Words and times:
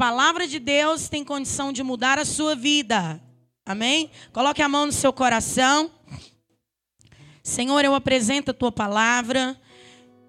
palavra 0.00 0.48
de 0.48 0.58
Deus 0.58 1.10
tem 1.10 1.22
condição 1.22 1.70
de 1.70 1.82
mudar 1.82 2.18
a 2.18 2.24
sua 2.24 2.56
vida. 2.56 3.22
Amém? 3.66 4.10
Coloque 4.32 4.62
a 4.62 4.68
mão 4.68 4.86
no 4.86 4.92
seu 4.92 5.12
coração. 5.12 5.90
Senhor, 7.42 7.84
eu 7.84 7.94
apresento 7.94 8.50
a 8.50 8.54
tua 8.54 8.72
palavra. 8.72 9.60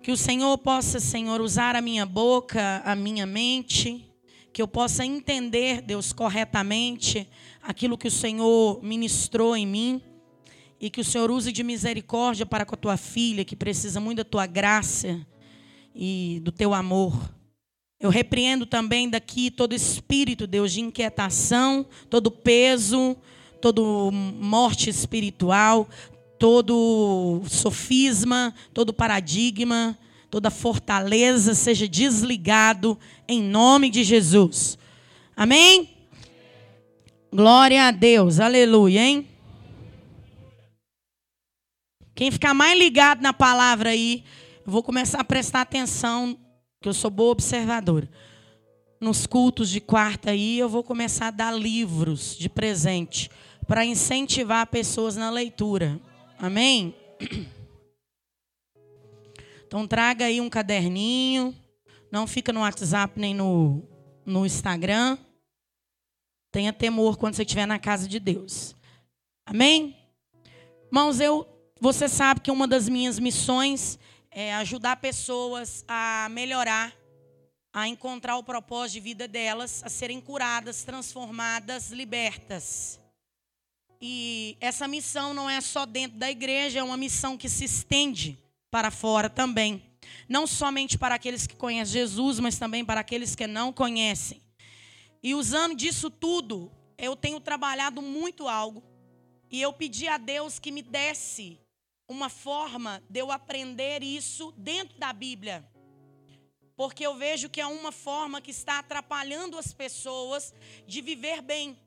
Que 0.04 0.12
o 0.12 0.18
Senhor 0.18 0.57
possa, 0.57 0.99
Senhor, 0.99 1.39
usar 1.39 1.78
a 1.78 1.81
minha 1.81 2.05
boca, 2.05 2.81
a 2.84 2.97
minha 2.97 3.26
mente. 3.26 4.13
Que 4.52 4.62
eu 4.62 4.68
possa 4.68 5.05
entender, 5.05 5.81
Deus, 5.81 6.12
corretamente 6.12 7.26
aquilo 7.63 7.97
que 7.97 8.10
o 8.10 8.12
Senhor 8.12 8.83
ministrou 8.83 9.56
em 9.56 9.65
mim. 9.65 10.01
E 10.81 10.90
que 10.90 10.99
o 10.99 11.06
Senhor 11.06 11.31
use 11.31 11.49
de 11.49 11.63
misericórdia 11.63 12.46
para 12.46 12.65
com 12.65 12.76
a 12.76 12.78
tua 12.78 12.97
filha, 12.97 13.46
que 13.46 13.56
precisa 13.56 14.01
muito 14.01 14.17
da 14.17 14.26
tua 14.26 14.46
graça 14.46 15.26
e 15.96 16.41
do 16.44 16.52
teu 16.52 16.73
amor. 16.73 17.40
Eu 18.02 18.09
repreendo 18.09 18.66
também 18.66 19.08
daqui 19.08 19.52
todo 19.52 19.76
espírito, 19.76 20.48
Deus, 20.48 20.72
de 20.72 20.81
inquietação, 20.81 21.85
todo 22.09 22.31
peso, 22.31 23.16
todo 23.62 24.09
morte 24.12 24.89
espiritual, 24.89 25.88
todo 26.39 27.44
sofisma, 27.48 28.55
todo 28.73 28.91
paradigma, 28.91 29.95
toda 30.31 30.49
fortaleza 30.49 31.53
seja 31.53 31.88
desligado 31.88 32.98
em 33.27 33.39
nome 33.44 33.91
de 33.91 34.03
Jesus. 34.03 34.80
Amém? 35.38 35.88
Glória 37.31 37.83
a 37.83 37.91
Deus, 37.91 38.39
aleluia, 38.39 38.99
hein? 38.99 39.27
Quem 42.16 42.31
ficar 42.31 42.55
mais 42.55 42.77
ligado 42.77 43.22
na 43.22 43.31
palavra 43.31 43.91
aí, 43.91 44.23
eu 44.66 44.72
vou 44.72 44.81
começar 44.81 45.20
a 45.20 45.23
prestar 45.23 45.61
atenção 45.61 46.36
que 46.81 46.90
eu 46.90 46.94
sou 46.95 47.12
boa 47.12 47.31
observadora. 47.31 48.09
Nos 48.99 49.27
cultos 49.27 49.70
de 49.70 49.80
quarta 49.80 50.31
aí, 50.31 50.58
eu 50.58 50.67
vou 50.67 50.84
começar 50.84 51.27
a 51.27 51.31
dar 51.31 51.52
livros 51.52 52.35
de 52.35 52.49
presente 52.49 53.30
para 53.67 53.86
incentivar 53.86 54.66
pessoas 54.66 55.16
na 55.16 55.30
leitura. 55.30 56.00
Amém? 56.38 56.95
Então 59.67 59.88
traga 59.88 60.25
aí 60.25 60.42
um 60.42 60.50
caderninho, 60.50 61.55
não 62.11 62.28
fica 62.28 62.52
no 62.52 62.59
WhatsApp 62.59 63.17
nem 63.17 63.33
no, 63.33 63.81
no 64.25 64.45
Instagram. 64.45 65.17
Tenha 66.52 66.73
temor 66.73 67.16
quando 67.16 67.36
você 67.36 67.44
estiver 67.44 67.66
na 67.66 67.80
casa 67.80 68.05
de 68.05 68.20
Deus. 68.20 68.75
Amém? 69.45 69.95
Irmãos, 70.88 71.22
eu, 71.22 71.48
você 71.80 72.09
sabe 72.09 72.42
que 72.42 72.52
uma 72.52 72.67
das 72.67 72.89
minhas 72.89 73.17
missões 73.17 73.98
é, 74.31 74.53
ajudar 74.55 74.95
pessoas 74.95 75.83
a 75.87 76.27
melhorar, 76.31 76.95
a 77.73 77.87
encontrar 77.87 78.37
o 78.37 78.43
propósito 78.43 78.93
de 78.93 78.99
vida 79.01 79.27
delas, 79.27 79.83
a 79.83 79.89
serem 79.89 80.21
curadas, 80.21 80.83
transformadas, 80.83 81.91
libertas. 81.91 82.99
E 84.02 84.57
essa 84.59 84.87
missão 84.87 85.33
não 85.33 85.49
é 85.49 85.61
só 85.61 85.85
dentro 85.85 86.17
da 86.17 86.31
igreja, 86.31 86.79
é 86.79 86.83
uma 86.83 86.97
missão 86.97 87.37
que 87.37 87.47
se 87.47 87.65
estende 87.65 88.39
para 88.71 88.89
fora 88.89 89.29
também. 89.29 89.83
Não 90.27 90.47
somente 90.47 90.97
para 90.97 91.15
aqueles 91.15 91.45
que 91.45 91.55
conhecem 91.55 91.93
Jesus, 91.93 92.39
mas 92.39 92.57
também 92.57 92.83
para 92.83 93.02
aqueles 93.02 93.35
que 93.35 93.45
não 93.45 93.71
conhecem. 93.71 94.41
E 95.21 95.35
usando 95.35 95.75
disso 95.75 96.09
tudo, 96.09 96.71
eu 96.97 97.15
tenho 97.15 97.39
trabalhado 97.39 98.02
muito 98.02 98.47
algo. 98.47 98.83
E 99.52 99.61
eu 99.61 99.71
pedi 99.73 100.07
a 100.07 100.17
Deus 100.17 100.57
que 100.57 100.71
me 100.71 100.81
desse 100.81 101.59
uma 102.12 102.30
forma 102.30 103.02
de 103.09 103.20
eu 103.20 103.31
aprender 103.31 104.04
isso 104.04 104.52
dentro 104.52 104.98
da 105.00 105.14
Bíblia. 105.14 105.66
Porque 106.76 107.06
eu 107.06 107.16
vejo 107.16 107.50
que 107.50 107.62
é 107.62 107.66
uma 107.66 107.92
forma 107.92 108.42
que 108.42 108.52
está 108.52 108.80
atrapalhando 108.80 109.58
as 109.58 109.73
pessoas 109.73 110.54
de 110.86 111.02
viver 111.02 111.42
bem. 111.42 111.80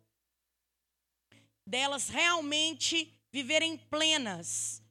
Delas 1.67 2.09
realmente 2.09 3.13
viverem 3.31 3.77
plenas. 3.77 4.83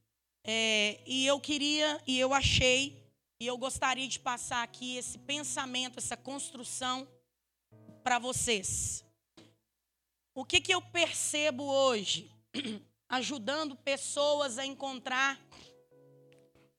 É, 0.43 1.01
e 1.05 1.25
eu 1.25 1.39
queria, 1.39 2.01
e 2.05 2.19
eu 2.19 2.33
achei, 2.33 3.01
e 3.39 3.47
eu 3.47 3.57
gostaria 3.57 4.07
de 4.07 4.19
passar 4.19 4.61
aqui 4.61 4.97
esse 4.97 5.17
pensamento, 5.17 5.97
essa 5.97 6.17
construção 6.17 7.07
para 8.03 8.19
vocês. 8.19 9.03
O 10.35 10.45
que, 10.45 10.61
que 10.61 10.73
eu 10.73 10.81
percebo 10.81 11.63
hoje? 11.63 12.29
ajudando 13.13 13.75
pessoas 13.75 14.57
a 14.57 14.65
encontrar 14.65 15.39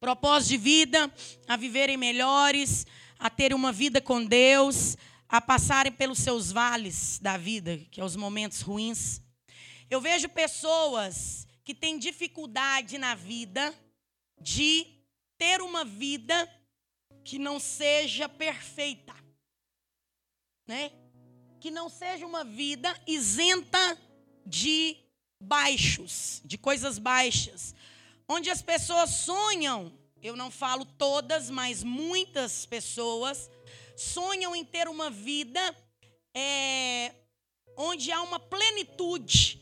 propósito 0.00 0.50
de 0.50 0.56
vida, 0.56 1.14
a 1.46 1.56
viverem 1.56 1.96
melhores, 1.96 2.84
a 3.20 3.30
ter 3.30 3.54
uma 3.54 3.70
vida 3.70 4.00
com 4.00 4.24
Deus, 4.24 4.96
a 5.28 5.40
passarem 5.40 5.92
pelos 5.92 6.18
seus 6.18 6.50
vales 6.50 7.20
da 7.20 7.36
vida, 7.36 7.78
que 7.88 8.00
é 8.00 8.04
os 8.04 8.16
momentos 8.16 8.62
ruins. 8.62 9.22
Eu 9.88 10.00
vejo 10.00 10.28
pessoas 10.28 11.46
que 11.62 11.72
têm 11.72 12.00
dificuldade 12.00 12.98
na 12.98 13.14
vida 13.14 13.72
de 14.40 14.86
ter 15.38 15.62
uma 15.62 15.84
vida 15.84 16.52
que 17.24 17.38
não 17.38 17.60
seja 17.60 18.28
perfeita, 18.28 19.14
né? 20.66 20.90
Que 21.60 21.70
não 21.70 21.88
seja 21.88 22.26
uma 22.26 22.42
vida 22.42 22.92
isenta 23.06 23.96
de 24.44 25.03
baixos, 25.44 26.40
de 26.44 26.58
coisas 26.58 26.98
baixas, 26.98 27.74
onde 28.28 28.50
as 28.50 28.62
pessoas 28.62 29.10
sonham, 29.10 29.92
eu 30.22 30.34
não 30.34 30.50
falo 30.50 30.84
todas, 30.84 31.50
mas 31.50 31.84
muitas 31.84 32.64
pessoas 32.66 33.50
sonham 33.96 34.56
em 34.56 34.64
ter 34.64 34.88
uma 34.88 35.10
vida 35.10 35.60
é, 36.34 37.14
onde 37.76 38.10
há 38.10 38.22
uma 38.22 38.40
plenitude, 38.40 39.60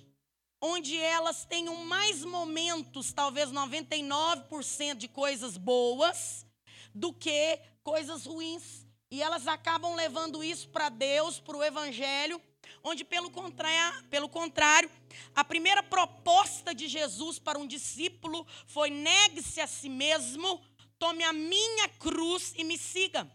onde 0.61 0.97
elas 0.97 1.45
tenham 1.45 1.77
mais 1.85 2.25
momentos, 2.25 3.13
talvez 3.13 3.51
99% 3.51 4.95
de 4.95 5.09
coisas 5.09 5.57
boas, 5.57 6.47
do 6.95 7.13
que 7.13 7.59
coisas 7.83 8.27
ruins. 8.27 8.87
E 9.11 9.21
elas 9.21 9.47
acabam 9.47 9.95
levando 9.95 10.43
isso 10.43 10.69
para 10.69 10.89
Deus, 10.89 11.39
para 11.39 11.57
o 11.57 11.63
Evangelho, 11.63 12.41
onde, 12.83 13.05
pelo 13.05 13.31
contrário, 13.31 14.05
pelo 14.05 14.29
contrário, 14.29 14.91
a 15.35 15.45
primeira 15.45 15.83
proposta 15.83 16.75
de 16.75 16.89
Jesus 16.89 17.39
para 17.39 17.59
um 17.59 17.67
discípulo 17.67 18.47
foi: 18.67 18.91
negue-se 18.91 19.61
a 19.61 19.67
si 19.67 19.89
mesmo, 19.89 20.61
tome 20.99 21.23
a 21.25 21.33
minha 21.33 21.89
cruz 21.89 22.53
e 22.57 22.65
me 22.65 22.79
siga. 22.79 23.31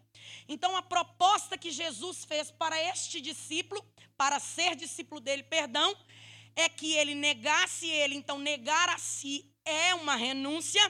Então, 0.47 0.75
a 0.75 0.81
proposta 0.81 1.57
que 1.57 1.71
Jesus 1.71 2.23
fez 2.25 2.51
para 2.51 2.81
este 2.81 3.19
discípulo, 3.19 3.85
para 4.15 4.39
ser 4.39 4.75
discípulo 4.75 5.19
dele, 5.19 5.43
perdão, 5.43 5.95
é 6.55 6.69
que 6.69 6.93
ele 6.93 7.13
negasse 7.13 7.85
ele. 7.87 8.15
Então, 8.15 8.39
negar 8.39 8.89
a 8.89 8.97
si 8.97 9.51
é 9.65 9.93
uma 9.95 10.15
renúncia 10.15 10.81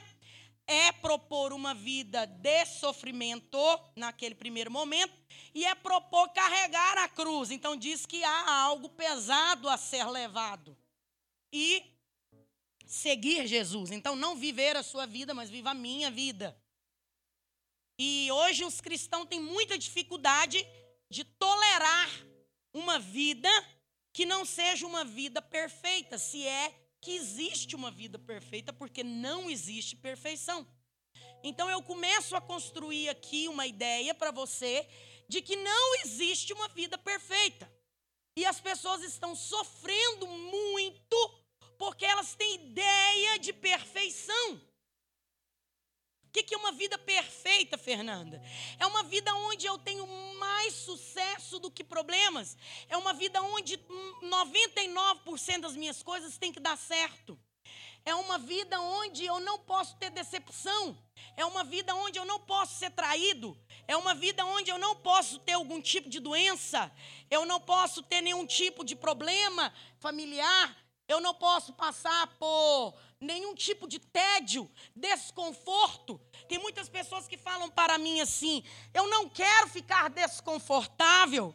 é 0.68 0.92
propor 0.92 1.54
uma 1.54 1.74
vida 1.74 2.26
de 2.26 2.66
sofrimento 2.66 3.58
naquele 3.96 4.34
primeiro 4.34 4.70
momento 4.70 5.12
e 5.54 5.64
é 5.64 5.74
propor 5.74 6.28
carregar 6.30 6.98
a 6.98 7.08
cruz. 7.08 7.50
Então 7.50 7.76
diz 7.76 8.06
que 8.06 8.22
há 8.22 8.62
algo 8.62 8.88
pesado 8.88 9.68
a 9.68 9.76
ser 9.76 10.06
levado 10.06 10.76
e 11.52 11.82
seguir 12.86 13.46
Jesus. 13.46 13.90
Então 13.90 14.16
não 14.16 14.36
viver 14.36 14.76
a 14.76 14.82
sua 14.82 15.06
vida, 15.06 15.34
mas 15.34 15.50
viva 15.50 15.70
a 15.70 15.74
minha 15.74 16.10
vida. 16.10 16.56
E 17.98 18.30
hoje 18.30 18.64
os 18.64 18.80
cristãos 18.80 19.26
têm 19.28 19.40
muita 19.40 19.76
dificuldade 19.76 20.64
de 21.10 21.24
tolerar 21.24 22.08
uma 22.72 22.98
vida 22.98 23.48
que 24.12 24.24
não 24.24 24.44
seja 24.44 24.86
uma 24.86 25.04
vida 25.04 25.42
perfeita, 25.42 26.18
se 26.18 26.46
é 26.46 26.74
que 27.00 27.12
existe 27.12 27.76
uma 27.76 27.90
vida 27.90 28.18
perfeita, 28.18 28.72
porque 28.72 29.02
não 29.04 29.48
existe 29.50 29.96
perfeição. 29.96 30.66
Então 31.42 31.70
eu 31.70 31.82
começo 31.82 32.34
a 32.34 32.40
construir 32.40 33.08
aqui 33.08 33.48
uma 33.48 33.66
ideia 33.66 34.14
para 34.14 34.30
você 34.30 34.86
de 35.28 35.42
que 35.42 35.56
não 35.56 35.94
existe 35.96 36.52
uma 36.52 36.68
vida 36.68 36.96
perfeita. 36.96 37.70
E 38.34 38.46
as 38.46 38.60
pessoas 38.60 39.02
estão 39.02 39.34
sofrendo 39.34 40.26
muito 40.26 41.34
porque 41.76 42.04
elas 42.04 42.34
têm 42.34 42.54
ideia 42.56 43.38
de 43.38 43.52
perfeição. 43.52 44.60
O 46.24 46.30
que 46.30 46.54
é 46.54 46.58
uma 46.58 46.72
vida 46.72 46.98
perfeita, 46.98 47.78
Fernanda? 47.78 48.42
É 48.78 48.86
uma 48.86 49.02
vida 49.02 49.34
onde 49.34 49.66
eu 49.66 49.78
tenho 49.78 50.06
mais 50.34 50.74
sucesso 50.74 51.58
do 51.58 51.70
que 51.70 51.82
problemas. 51.82 52.56
É 52.88 52.96
uma 52.96 53.12
vida 53.12 53.40
onde 53.40 53.78
99% 54.22 55.60
das 55.60 55.74
minhas 55.74 56.02
coisas 56.02 56.36
tem 56.36 56.52
que 56.52 56.60
dar 56.60 56.76
certo. 56.76 57.38
É 58.04 58.14
uma 58.14 58.38
vida 58.38 58.80
onde 58.80 59.24
eu 59.24 59.40
não 59.40 59.58
posso 59.58 59.96
ter 59.96 60.10
decepção. 60.10 60.96
É 61.36 61.44
uma 61.44 61.64
vida 61.64 61.94
onde 61.94 62.18
eu 62.18 62.24
não 62.24 62.38
posso 62.40 62.78
ser 62.78 62.90
traído. 62.90 63.58
É 63.88 63.96
uma 63.96 64.14
vida 64.14 64.44
onde 64.44 64.70
eu 64.70 64.76
não 64.76 64.94
posso 64.94 65.38
ter 65.38 65.54
algum 65.54 65.80
tipo 65.80 66.10
de 66.10 66.20
doença. 66.20 66.92
Eu 67.30 67.46
não 67.46 67.58
posso 67.58 68.02
ter 68.02 68.20
nenhum 68.20 68.44
tipo 68.44 68.84
de 68.84 68.94
problema 68.94 69.72
familiar. 69.98 70.76
Eu 71.08 71.22
não 71.22 71.32
posso 71.32 71.72
passar 71.72 72.26
por 72.38 72.94
nenhum 73.18 73.54
tipo 73.54 73.88
de 73.88 73.98
tédio, 73.98 74.70
desconforto. 74.94 76.20
Tem 76.46 76.58
muitas 76.58 76.86
pessoas 76.90 77.26
que 77.26 77.38
falam 77.38 77.70
para 77.70 77.96
mim 77.96 78.20
assim: 78.20 78.62
eu 78.92 79.08
não 79.08 79.26
quero 79.26 79.68
ficar 79.68 80.10
desconfortável. 80.10 81.54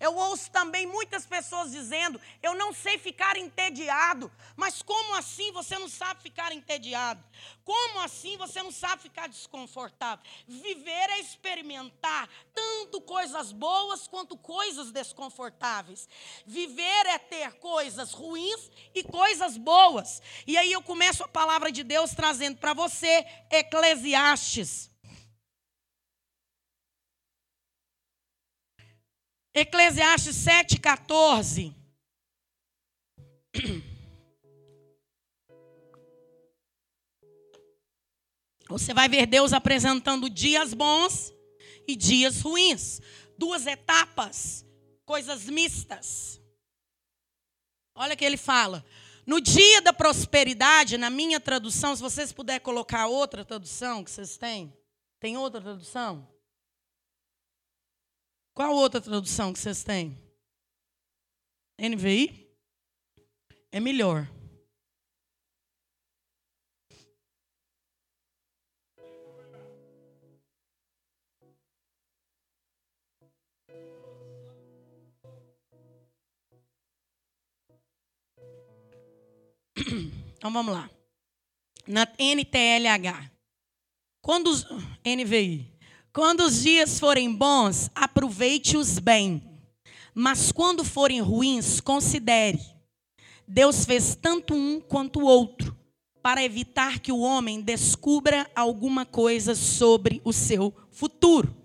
Eu 0.00 0.16
ouço 0.16 0.50
também 0.50 0.86
muitas 0.86 1.26
pessoas 1.26 1.70
dizendo: 1.70 2.18
eu 2.42 2.54
não 2.54 2.72
sei 2.72 2.98
ficar 2.98 3.36
entediado. 3.36 4.32
Mas 4.56 4.80
como 4.80 5.14
assim 5.14 5.52
você 5.52 5.78
não 5.78 5.88
sabe 5.88 6.22
ficar 6.22 6.52
entediado? 6.52 7.22
Como 7.64 8.00
assim 8.00 8.36
você 8.38 8.62
não 8.62 8.72
sabe 8.72 9.02
ficar 9.02 9.28
desconfortável? 9.28 10.24
Viver 10.48 11.10
é 11.10 11.20
experimentar 11.20 12.28
tanto 12.54 13.00
coisas 13.02 13.52
boas 13.52 14.08
quanto 14.08 14.36
coisas 14.36 14.90
desconfortáveis. 14.90 16.08
Viver 16.46 17.06
é 17.06 17.18
ter 17.18 17.52
coisas 17.58 18.12
ruins 18.12 18.70
e 18.94 19.04
coisas 19.04 19.58
boas. 19.58 20.22
E 20.46 20.56
aí 20.56 20.72
eu 20.72 20.82
começo 20.82 21.22
a 21.22 21.28
palavra 21.28 21.70
de 21.70 21.84
Deus 21.84 22.12
trazendo 22.12 22.56
para 22.56 22.72
você 22.72 23.26
Eclesiastes 23.50 24.89
Eclesiastes 29.54 30.36
7,14. 30.36 31.74
Você 38.68 38.94
vai 38.94 39.08
ver 39.08 39.26
Deus 39.26 39.52
apresentando 39.52 40.30
dias 40.30 40.72
bons 40.72 41.32
e 41.88 41.96
dias 41.96 42.40
ruins. 42.40 43.00
Duas 43.36 43.66
etapas, 43.66 44.64
coisas 45.04 45.46
mistas. 45.46 46.40
Olha 47.94 48.14
que 48.14 48.24
ele 48.24 48.36
fala. 48.36 48.84
No 49.26 49.40
dia 49.40 49.82
da 49.82 49.92
prosperidade, 49.92 50.96
na 50.96 51.10
minha 51.10 51.40
tradução, 51.40 51.96
se 51.96 52.02
vocês 52.02 52.32
puderem 52.32 52.60
colocar 52.60 53.08
outra 53.08 53.44
tradução 53.44 54.04
que 54.04 54.10
vocês 54.10 54.36
têm. 54.36 54.72
Tem 55.18 55.36
outra 55.36 55.60
tradução? 55.60 56.28
Qual 58.54 58.74
outra 58.74 59.00
tradução 59.00 59.52
que 59.52 59.58
vocês 59.58 59.82
têm? 59.82 60.18
NVI? 61.78 62.50
É 63.72 63.80
melhor. 63.80 64.28
Então 80.40 80.50
vamos 80.50 80.72
lá. 80.72 80.90
Na 81.86 82.06
NTLH. 82.18 83.30
Quando 84.22 84.48
os 84.48 84.64
NVI. 85.04 85.70
Quando 86.12 86.40
os 86.40 86.62
dias 86.62 86.98
forem 86.98 87.32
bons, 87.32 87.88
aproveite-os 87.94 88.98
bem. 88.98 89.40
Mas 90.12 90.50
quando 90.50 90.84
forem 90.84 91.20
ruins, 91.20 91.80
considere. 91.80 92.60
Deus 93.46 93.84
fez 93.84 94.16
tanto 94.20 94.52
um 94.52 94.80
quanto 94.80 95.20
o 95.20 95.24
outro, 95.24 95.76
para 96.20 96.42
evitar 96.42 96.98
que 96.98 97.12
o 97.12 97.20
homem 97.20 97.60
descubra 97.60 98.50
alguma 98.56 99.06
coisa 99.06 99.54
sobre 99.54 100.20
o 100.24 100.32
seu 100.32 100.74
futuro. 100.90 101.59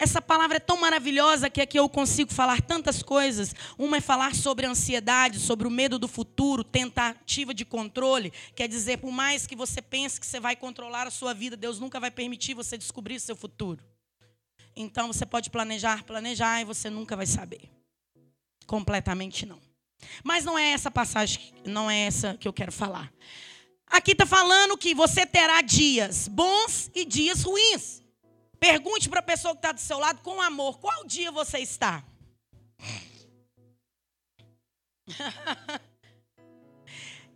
Essa 0.00 0.22
palavra 0.22 0.56
é 0.56 0.60
tão 0.60 0.80
maravilhosa 0.80 1.50
que 1.50 1.60
aqui 1.60 1.78
eu 1.78 1.86
consigo 1.86 2.32
falar 2.32 2.62
tantas 2.62 3.02
coisas. 3.02 3.54
Uma 3.76 3.98
é 3.98 4.00
falar 4.00 4.34
sobre 4.34 4.64
ansiedade, 4.64 5.38
sobre 5.38 5.68
o 5.68 5.70
medo 5.70 5.98
do 5.98 6.08
futuro, 6.08 6.64
tentativa 6.64 7.52
de 7.52 7.66
controle. 7.66 8.32
Quer 8.56 8.66
dizer, 8.66 8.96
por 8.96 9.12
mais 9.12 9.46
que 9.46 9.54
você 9.54 9.82
pense 9.82 10.18
que 10.18 10.26
você 10.26 10.40
vai 10.40 10.56
controlar 10.56 11.06
a 11.06 11.10
sua 11.10 11.34
vida, 11.34 11.54
Deus 11.54 11.78
nunca 11.78 12.00
vai 12.00 12.10
permitir 12.10 12.54
você 12.54 12.78
descobrir 12.78 13.20
seu 13.20 13.36
futuro. 13.36 13.84
Então 14.74 15.08
você 15.08 15.26
pode 15.26 15.50
planejar, 15.50 16.02
planejar 16.04 16.62
e 16.62 16.64
você 16.64 16.88
nunca 16.88 17.14
vai 17.14 17.26
saber. 17.26 17.68
Completamente 18.66 19.44
não. 19.44 19.60
Mas 20.24 20.46
não 20.46 20.58
é 20.58 20.70
essa 20.70 20.90
passagem, 20.90 21.52
não 21.66 21.90
é 21.90 22.06
essa 22.06 22.38
que 22.38 22.48
eu 22.48 22.54
quero 22.54 22.72
falar. 22.72 23.12
Aqui 23.86 24.12
está 24.12 24.24
falando 24.24 24.78
que 24.78 24.94
você 24.94 25.26
terá 25.26 25.60
dias 25.60 26.26
bons 26.26 26.90
e 26.94 27.04
dias 27.04 27.42
ruins. 27.42 27.99
Pergunte 28.60 29.08
para 29.08 29.20
a 29.20 29.22
pessoa 29.22 29.54
que 29.54 29.60
está 29.60 29.72
do 29.72 29.80
seu 29.80 29.98
lado 29.98 30.20
com 30.20 30.42
amor: 30.42 30.78
qual 30.78 31.06
dia 31.06 31.32
você 31.32 31.60
está? 31.60 32.04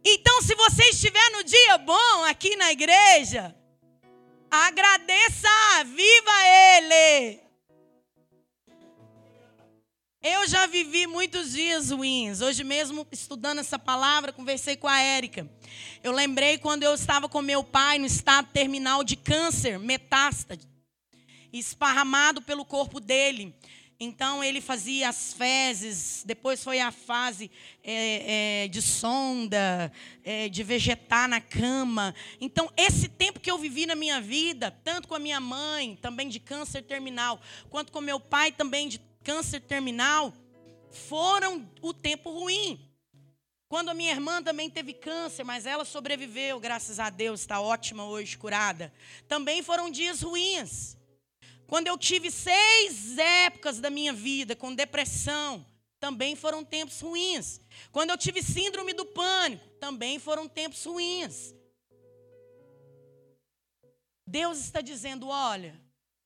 então, 0.05 0.43
se 0.43 0.55
você 0.55 0.91
estiver 0.91 1.31
no 1.31 1.43
dia 1.43 1.79
bom 1.79 2.25
aqui 2.25 2.55
na 2.57 2.71
igreja, 2.71 3.57
agradeça, 4.51 5.49
viva 5.87 6.47
Ele. 6.47 7.43
Eu 10.23 10.47
já 10.47 10.67
vivi 10.67 11.07
muitos 11.07 11.53
dias 11.53 11.91
ruins. 11.91 12.43
Hoje 12.43 12.65
mesmo, 12.65 13.07
estudando 13.11 13.61
essa 13.61 13.79
palavra, 13.79 14.33
conversei 14.33 14.77
com 14.77 14.89
a 14.89 15.01
Érica. 15.01 15.51
Eu 16.03 16.13
lembrei 16.13 16.59
quando 16.59 16.83
eu 16.83 16.95
estava 16.95 17.29
com 17.31 17.41
meu 17.43 17.65
pai 17.65 17.99
no 17.99 18.07
estado 18.07 18.49
terminal 18.53 19.03
de 19.05 19.17
câncer, 19.17 19.79
metástase 19.79 20.74
esparramado 21.59 22.43
pelo 22.43 22.65
corpo 22.65 23.01
dele. 23.01 23.55
Então 23.99 24.43
ele 24.43 24.61
fazia 24.61 25.09
as 25.09 25.33
fezes, 25.33 26.25
depois 26.27 26.63
foi 26.63 26.81
a 26.81 26.91
fase 26.91 27.51
é, 27.83 28.65
é, 28.65 28.69
de 28.69 28.83
sonda, 28.83 29.93
é, 30.25 30.49
de 30.49 30.63
vegetar 30.63 31.29
na 31.29 31.41
cama. 31.41 32.15
Então, 32.41 32.71
esse 32.77 33.09
tempo 33.09 33.39
que 33.39 33.51
eu 33.51 33.57
vivi 33.57 33.87
na 33.87 33.95
minha 33.95 34.21
vida, 34.21 34.71
tanto 34.83 35.07
com 35.07 35.15
a 35.15 35.19
minha 35.21 35.39
mãe, 35.39 35.97
também 36.03 36.29
de 36.29 36.41
câncer 36.41 36.83
terminal, 36.83 37.41
quanto 37.71 37.93
com 37.93 38.01
meu 38.01 38.19
pai, 38.19 38.51
também 38.51 38.89
de 38.89 39.01
câncer 39.23 39.61
terminal, 39.61 40.35
foram 40.91 41.69
o 41.81 41.95
tempo 41.95 42.31
ruim. 42.31 42.81
Quando 43.69 43.89
a 43.89 43.95
minha 43.95 44.13
irmã 44.13 44.43
também 44.43 44.69
teve 44.69 44.93
câncer, 44.93 45.45
mas 45.45 45.67
ela 45.67 45.85
sobreviveu, 45.85 46.61
graças 46.61 47.01
a 47.01 47.11
Deus, 47.11 47.41
está 47.41 47.61
ótima 47.61 48.05
hoje, 48.05 48.37
curada. 48.37 48.93
Também 49.27 49.63
foram 49.63 49.91
dias 49.91 50.21
ruins. 50.21 50.97
Quando 51.67 51.87
eu 51.87 51.97
tive 51.97 52.31
seis 52.31 53.19
épocas 53.19 53.81
da 53.81 53.91
minha 53.91 54.13
vida 54.13 54.55
com 54.55 54.75
depressão, 54.75 55.65
também 55.99 56.37
foram 56.37 56.65
tempos 56.65 57.01
ruins. 57.01 57.61
Quando 57.91 58.11
eu 58.11 58.19
tive 58.19 58.43
síndrome 58.43 58.93
do 58.93 59.07
pânico, 59.07 59.67
também 59.81 60.19
foram 60.19 60.47
tempos 60.47 60.85
ruins. 60.85 61.55
Deus 64.27 64.59
está 64.59 64.81
dizendo: 64.81 65.29
olha, 65.29 65.81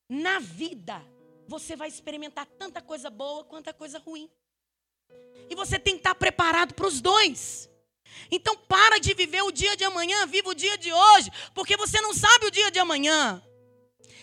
na 0.08 0.40
vida 0.40 1.00
você 1.46 1.76
vai 1.76 1.88
experimentar 1.88 2.46
tanta 2.46 2.82
coisa 2.82 3.08
boa 3.08 3.44
quanto 3.44 3.68
a 3.68 3.72
coisa 3.72 3.98
ruim. 3.98 4.28
E 5.48 5.54
você 5.54 5.78
tem 5.78 5.94
que 5.94 6.00
estar 6.00 6.14
preparado 6.14 6.74
para 6.74 6.86
os 6.86 7.00
dois. 7.00 7.70
Então 8.30 8.56
para 8.56 8.98
de 8.98 9.14
viver 9.14 9.42
o 9.42 9.52
dia 9.52 9.76
de 9.76 9.84
amanhã, 9.84 10.26
viva 10.26 10.48
o 10.48 10.54
dia 10.54 10.76
de 10.76 10.92
hoje, 10.92 11.30
porque 11.54 11.76
você 11.76 12.00
não 12.00 12.12
sabe 12.12 12.46
o 12.46 12.50
dia 12.50 12.70
de 12.70 12.78
amanhã. 12.78 13.42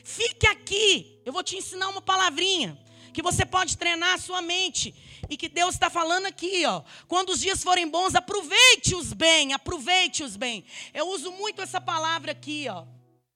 Fique 0.05 0.45
aqui. 0.45 1.19
Eu 1.25 1.33
vou 1.33 1.41
te 1.41 1.57
ensinar 1.57 1.89
uma 1.89 1.99
palavrinha 1.99 2.79
que 3.11 3.23
você 3.23 3.43
pode 3.43 3.75
treinar 3.75 4.13
a 4.13 4.17
sua 4.19 4.39
mente 4.39 4.93
e 5.27 5.35
que 5.35 5.49
Deus 5.49 5.73
está 5.73 5.89
falando 5.89 6.27
aqui, 6.27 6.63
ó. 6.67 6.83
Quando 7.07 7.29
os 7.29 7.39
dias 7.39 7.63
forem 7.63 7.89
bons, 7.89 8.13
aproveite-os 8.13 9.13
bem, 9.13 9.51
aproveite-os 9.51 10.37
bem. 10.37 10.63
Eu 10.93 11.09
uso 11.09 11.31
muito 11.31 11.59
essa 11.59 11.81
palavra 11.81 12.33
aqui, 12.33 12.67
ó. 12.69 12.85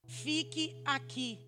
Fique 0.05 0.75
aqui. 0.85 1.39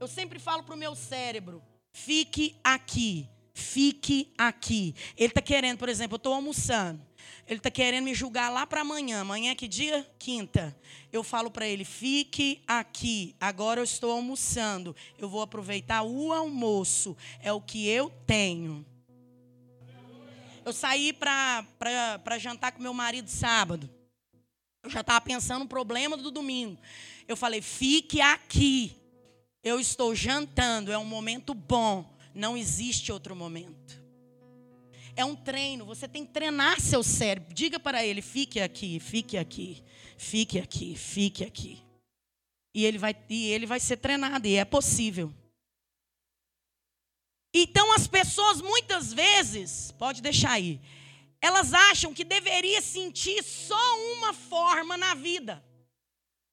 Eu 0.00 0.08
sempre 0.08 0.38
falo 0.38 0.62
para 0.62 0.74
o 0.74 0.78
meu 0.78 0.94
cérebro: 0.94 1.62
fique 1.92 2.56
aqui, 2.64 3.28
fique 3.52 4.32
aqui. 4.38 4.94
Ele 5.18 5.28
está 5.28 5.42
querendo, 5.42 5.76
por 5.76 5.90
exemplo, 5.90 6.14
eu 6.14 6.18
estou 6.18 6.32
almoçando. 6.32 7.09
Ele 7.46 7.58
está 7.58 7.70
querendo 7.70 8.04
me 8.04 8.14
julgar 8.14 8.48
lá 8.48 8.66
para 8.66 8.82
amanhã. 8.82 9.22
Amanhã 9.22 9.52
é 9.52 9.54
que 9.54 9.66
dia? 9.66 10.08
Quinta. 10.18 10.76
Eu 11.12 11.24
falo 11.24 11.50
para 11.50 11.66
ele: 11.66 11.84
fique 11.84 12.62
aqui. 12.66 13.34
Agora 13.40 13.80
eu 13.80 13.84
estou 13.84 14.12
almoçando. 14.12 14.94
Eu 15.18 15.28
vou 15.28 15.42
aproveitar 15.42 16.02
o 16.02 16.32
almoço. 16.32 17.16
É 17.40 17.52
o 17.52 17.60
que 17.60 17.88
eu 17.88 18.10
tenho. 18.26 18.86
Eu 20.64 20.72
saí 20.72 21.12
para 21.12 22.38
jantar 22.38 22.72
com 22.72 22.82
meu 22.82 22.94
marido 22.94 23.28
sábado. 23.28 23.90
Eu 24.82 24.88
já 24.90 25.00
estava 25.00 25.20
pensando 25.20 25.64
no 25.64 25.68
problema 25.68 26.16
do 26.16 26.30
domingo. 26.30 26.78
Eu 27.26 27.36
falei: 27.36 27.60
fique 27.60 28.20
aqui. 28.20 28.96
Eu 29.62 29.80
estou 29.80 30.14
jantando. 30.14 30.92
É 30.92 30.98
um 30.98 31.04
momento 31.04 31.52
bom. 31.52 32.08
Não 32.32 32.56
existe 32.56 33.10
outro 33.10 33.34
momento. 33.34 33.99
É 35.20 35.24
um 35.24 35.36
treino, 35.36 35.84
você 35.84 36.08
tem 36.08 36.24
que 36.24 36.32
treinar 36.32 36.80
seu 36.80 37.02
cérebro. 37.02 37.52
Diga 37.52 37.78
para 37.78 38.02
ele: 38.02 38.22
fique 38.22 38.58
aqui, 38.58 38.98
fique 38.98 39.36
aqui, 39.36 39.84
fique 40.16 40.58
aqui, 40.58 40.96
fique 40.96 41.44
aqui. 41.44 41.84
E 42.74 42.86
ele 42.86 42.96
vai, 42.96 43.14
e 43.28 43.48
ele 43.50 43.66
vai 43.66 43.78
ser 43.78 43.98
treinado, 43.98 44.46
e 44.46 44.56
é 44.56 44.64
possível. 44.64 45.30
Então 47.52 47.92
as 47.92 48.06
pessoas 48.06 48.62
muitas 48.62 49.12
vezes, 49.12 49.92
pode 49.98 50.22
deixar 50.22 50.52
aí, 50.52 50.80
elas 51.38 51.74
acham 51.74 52.14
que 52.14 52.24
deveria 52.24 52.80
sentir 52.80 53.44
só 53.44 53.98
uma 54.14 54.32
forma 54.32 54.96
na 54.96 55.12
vida. 55.12 55.62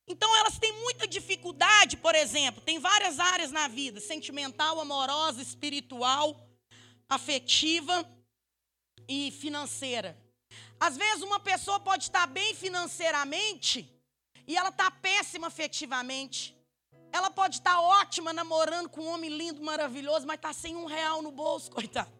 Então 0.05 0.35
elas 0.35 0.59
têm 0.59 0.73
muita 0.73 1.07
dificuldade, 1.07 1.95
por 1.95 2.15
exemplo, 2.15 2.61
tem 2.61 2.79
várias 2.79 3.17
áreas 3.17 3.49
na 3.49 3.69
vida, 3.69 4.01
sentimental, 4.01 4.77
amorosa, 4.81 5.41
espiritual. 5.41 6.35
afetiva 7.07 8.16
e 9.07 9.31
financeira. 9.31 10.17
Às 10.79 10.97
vezes 10.97 11.23
uma 11.23 11.39
pessoa 11.39 11.79
pode 11.79 12.03
estar 12.03 12.27
bem 12.27 12.53
financeiramente 12.53 13.89
e 14.47 14.55
ela 14.55 14.69
está 14.69 14.89
péssima 14.91 15.47
afetivamente. 15.47 16.55
Ela 17.11 17.29
pode 17.29 17.57
estar 17.57 17.79
ótima 17.79 18.31
namorando 18.33 18.89
com 18.89 19.01
um 19.01 19.13
homem 19.13 19.29
lindo, 19.29 19.63
maravilhoso, 19.63 20.27
mas 20.27 20.35
está 20.35 20.53
sem 20.53 20.75
um 20.75 20.85
real 20.85 21.21
no 21.21 21.31
bolso, 21.31 21.71
coitado. 21.71 22.11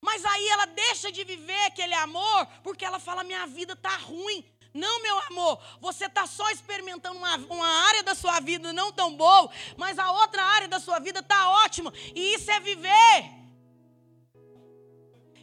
Mas 0.00 0.24
aí 0.24 0.48
ela 0.48 0.66
deixa 0.66 1.10
de 1.10 1.24
viver 1.24 1.66
aquele 1.66 1.94
amor 1.94 2.46
porque 2.62 2.84
ela 2.84 2.98
fala: 2.98 3.24
minha 3.24 3.46
vida 3.46 3.72
está 3.72 3.96
ruim. 3.96 4.44
Não, 4.74 5.02
meu 5.02 5.18
amor, 5.20 5.60
você 5.80 6.04
está 6.04 6.26
só 6.26 6.48
experimentando 6.50 7.16
uma, 7.16 7.36
uma, 7.36 7.66
área 7.88 8.02
da 8.02 8.14
sua 8.14 8.38
vida 8.38 8.72
não 8.72 8.92
tão 8.92 9.16
boa, 9.16 9.50
mas 9.76 9.98
a 9.98 10.10
outra 10.12 10.42
área 10.44 10.68
da 10.68 10.78
sua 10.78 10.98
vida 10.98 11.20
está 11.20 11.50
ótima. 11.64 11.92
E 12.14 12.34
isso 12.34 12.50
é 12.50 12.60
viver. 12.60 13.37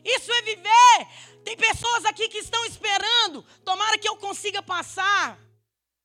Isso 0.06 0.32
é 0.32 0.42
viver. 0.44 1.44
Tem 1.44 1.58
pessoas 1.58 2.06
aqui 2.06 2.30
que 2.30 2.38
estão 2.38 2.64
esperando. 2.66 3.42
Tomara 3.66 3.98
que 3.98 4.08
eu 4.08 4.16
consiga 4.18 4.62
passar 4.62 5.40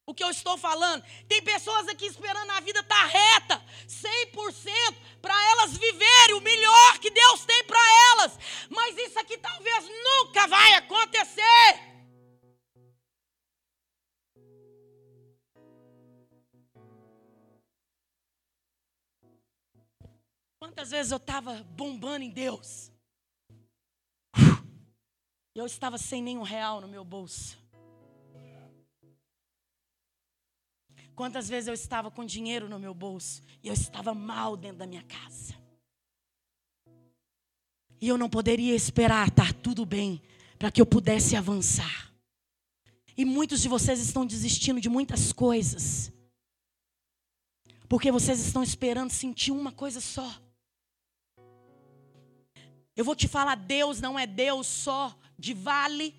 o 0.07 0.15
que 0.15 0.25
eu 0.25 0.31
estou 0.31 0.57
falando. 0.57 1.05
Tem 1.29 1.43
pessoas 1.43 1.87
aqui 1.87 2.07
esperando 2.07 2.51
a 2.51 2.61
vida 2.61 2.81
estar 2.81 2.97
tá 2.97 3.07
reta, 3.07 3.65
100%, 3.87 4.97
para 5.21 5.51
elas 5.51 5.77
viverem 5.77 6.35
o 6.35 6.41
melhor 6.41 6.99
que 6.99 7.11
Deus 7.11 7.45
tem 7.45 7.63
para 7.65 7.79
elas. 8.13 8.39
Mas 8.71 8.97
isso 8.97 9.19
aqui 9.19 9.37
talvez 9.37 9.87
nunca 9.89 10.47
vai 10.49 10.75
acontecer. 10.75 11.91
Quantas 20.59 20.91
vezes 20.91 21.13
eu 21.13 21.19
estava 21.19 21.63
bombando 21.71 22.25
em 22.25 22.31
Deus? 22.31 22.91
Eu 25.55 25.67
estava 25.67 25.99
sem 25.99 26.23
nenhum 26.23 26.43
real 26.43 26.81
no 26.81 26.89
meu 26.89 27.05
bolso. 27.05 27.59
Quantas 31.15 31.49
vezes 31.49 31.69
eu 31.69 31.75
estava 31.75 32.11
com 32.11 32.25
dinheiro 32.25 32.69
no 32.69 32.79
meu 32.79 32.95
bolso 32.95 33.43
e 33.63 33.69
eu 33.69 33.75
estava 33.75 34.15
mal 34.15 34.57
dentro 34.57 34.79
da 34.79 34.87
minha 34.87 35.03
casa. 35.03 35.55
E 38.01 38.09
eu 38.09 38.17
não 38.17 38.31
poderia 38.31 38.75
esperar 38.75 39.29
estar 39.29 39.53
tudo 39.53 39.85
bem 39.85 40.23
para 40.59 40.71
que 40.71 40.81
eu 40.81 40.87
pudesse 40.87 41.37
avançar. 41.37 42.11
E 43.17 43.25
muitos 43.25 43.61
de 43.61 43.69
vocês 43.69 44.01
estão 44.01 44.25
desistindo 44.25 44.81
de 44.81 44.89
muitas 44.89 45.33
coisas. 45.33 46.11
Porque 47.87 48.11
vocês 48.11 48.41
estão 48.41 48.63
esperando 48.63 49.11
sentir 49.11 49.51
uma 49.51 49.73
coisa 49.73 50.01
só. 50.01 50.41
Eu 52.97 53.05
vou 53.05 53.17
te 53.17 53.29
falar, 53.29 53.57
Deus 53.57 54.01
não 54.01 54.19
é 54.19 54.27
Deus 54.27 54.67
só 54.67 55.20
de 55.41 55.55
vale, 55.55 56.15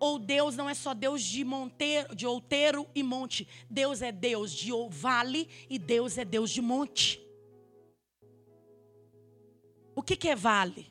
ou 0.00 0.18
Deus 0.18 0.56
não 0.56 0.68
é 0.68 0.74
só 0.74 0.94
Deus 0.94 1.22
de 1.22 1.44
monteiro, 1.44 2.16
de 2.16 2.26
outeiro 2.26 2.88
e 2.94 3.02
monte. 3.02 3.46
Deus 3.70 4.02
é 4.02 4.10
Deus 4.10 4.50
de 4.50 4.70
vale 4.90 5.48
e 5.70 5.78
Deus 5.78 6.18
é 6.18 6.24
Deus 6.24 6.50
de 6.50 6.60
monte. 6.60 7.20
O 9.94 10.02
que, 10.02 10.16
que 10.16 10.28
é 10.28 10.34
vale? 10.34 10.90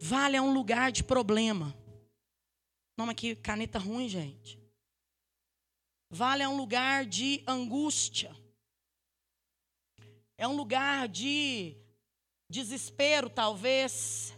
Vale 0.00 0.36
é 0.36 0.42
um 0.42 0.52
lugar 0.52 0.90
de 0.90 1.04
problema. 1.04 1.76
Nome 2.96 3.12
aqui, 3.12 3.36
caneta 3.36 3.78
ruim, 3.78 4.08
gente. 4.08 4.58
Vale 6.10 6.42
é 6.42 6.48
um 6.48 6.56
lugar 6.56 7.04
de 7.04 7.44
angústia. 7.46 8.34
É 10.36 10.48
um 10.48 10.56
lugar 10.56 11.06
de 11.06 11.76
desespero, 12.48 13.30
talvez, 13.30 14.36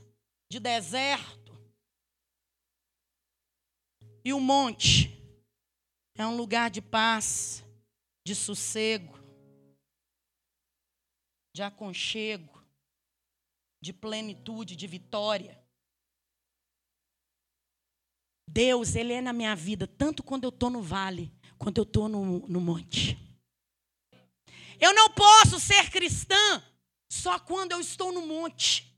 de 0.51 0.61
deserto. 0.61 1.42
E 4.25 4.33
o 4.33 4.41
monte 4.41 5.11
é 6.15 6.27
um 6.27 6.37
lugar 6.37 6.71
de 6.71 6.81
paz, 6.81 7.65
de 8.25 8.35
sossego, 8.35 9.19
de 11.55 11.63
aconchego, 11.63 12.63
de 13.83 13.93
plenitude, 13.93 14.77
de 14.77 14.87
vitória. 14.87 15.61
Deus, 18.49 18.95
Ele 18.95 19.13
é 19.13 19.21
na 19.21 19.33
minha 19.33 19.57
vida, 19.57 19.87
tanto 19.87 20.23
quando 20.23 20.45
eu 20.45 20.51
estou 20.51 20.71
no 20.71 20.83
vale, 20.83 21.33
quanto 21.59 21.79
eu 21.79 21.85
estou 21.85 22.09
no, 22.09 22.47
no 22.47 22.61
monte. 22.61 23.19
Eu 24.81 24.95
não 24.95 25.11
posso 25.11 25.59
ser 25.59 25.91
cristã 25.91 26.63
só 27.11 27.39
quando 27.39 27.73
eu 27.73 27.81
estou 27.81 28.13
no 28.13 28.27
monte. 28.27 28.93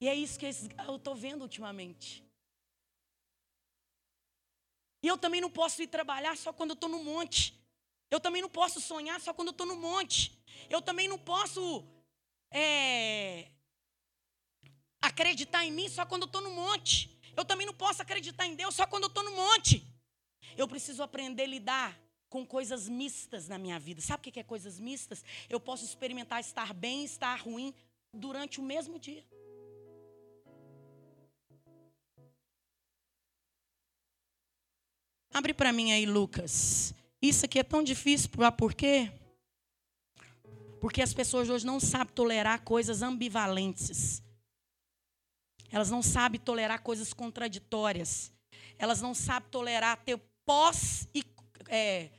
E 0.00 0.08
é 0.08 0.14
isso 0.14 0.38
que 0.38 0.46
eu 0.46 0.96
estou 0.96 1.14
vendo 1.14 1.42
ultimamente. 1.42 2.24
E 5.02 5.08
eu 5.08 5.16
também 5.16 5.40
não 5.40 5.50
posso 5.50 5.82
ir 5.82 5.86
trabalhar 5.86 6.36
só 6.36 6.52
quando 6.52 6.70
eu 6.70 6.74
estou 6.74 6.88
no 6.88 7.02
monte. 7.02 7.58
Eu 8.10 8.20
também 8.20 8.42
não 8.42 8.48
posso 8.48 8.80
sonhar 8.80 9.20
só 9.20 9.32
quando 9.32 9.48
eu 9.48 9.52
estou 9.52 9.66
no 9.66 9.76
monte. 9.76 10.38
Eu 10.68 10.82
também 10.82 11.08
não 11.08 11.18
posso 11.18 11.84
é, 12.50 13.48
acreditar 15.00 15.64
em 15.64 15.72
mim 15.72 15.88
só 15.88 16.04
quando 16.04 16.22
eu 16.22 16.26
estou 16.26 16.42
no 16.42 16.50
monte. 16.50 17.18
Eu 17.36 17.44
também 17.44 17.66
não 17.66 17.74
posso 17.74 18.02
acreditar 18.02 18.46
em 18.46 18.54
Deus 18.54 18.74
só 18.74 18.86
quando 18.86 19.04
eu 19.04 19.08
estou 19.08 19.22
no 19.22 19.32
monte. 19.32 19.86
Eu 20.56 20.68
preciso 20.68 21.02
aprender 21.02 21.44
a 21.44 21.46
lidar 21.46 22.00
com 22.28 22.46
coisas 22.46 22.88
mistas 22.88 23.48
na 23.48 23.58
minha 23.58 23.78
vida. 23.78 24.00
Sabe 24.00 24.28
o 24.28 24.32
que 24.32 24.40
é 24.40 24.42
coisas 24.42 24.78
mistas? 24.78 25.24
Eu 25.48 25.58
posso 25.58 25.84
experimentar 25.84 26.40
estar 26.40 26.74
bem 26.74 27.04
estar 27.04 27.40
ruim 27.40 27.74
durante 28.12 28.60
o 28.60 28.62
mesmo 28.62 28.98
dia. 28.98 29.24
Abre 35.32 35.54
para 35.54 35.72
mim 35.72 35.92
aí, 35.92 36.06
Lucas. 36.06 36.92
Isso 37.22 37.44
aqui 37.44 37.58
é 37.58 37.62
tão 37.62 37.82
difícil, 37.82 38.28
por 38.56 38.74
quê? 38.74 39.12
Porque 40.80 41.02
as 41.02 41.12
pessoas 41.12 41.48
hoje 41.48 41.64
não 41.64 41.78
sabem 41.78 42.14
tolerar 42.14 42.62
coisas 42.62 43.02
ambivalentes. 43.02 44.22
Elas 45.70 45.90
não 45.90 46.02
sabem 46.02 46.40
tolerar 46.40 46.82
coisas 46.82 47.12
contraditórias. 47.12 48.32
Elas 48.78 49.00
não 49.00 49.14
sabem 49.14 49.50
tolerar 49.50 49.98
ter 49.98 50.18
pós 50.44 51.06
e 51.14 51.24
é, 51.68 52.10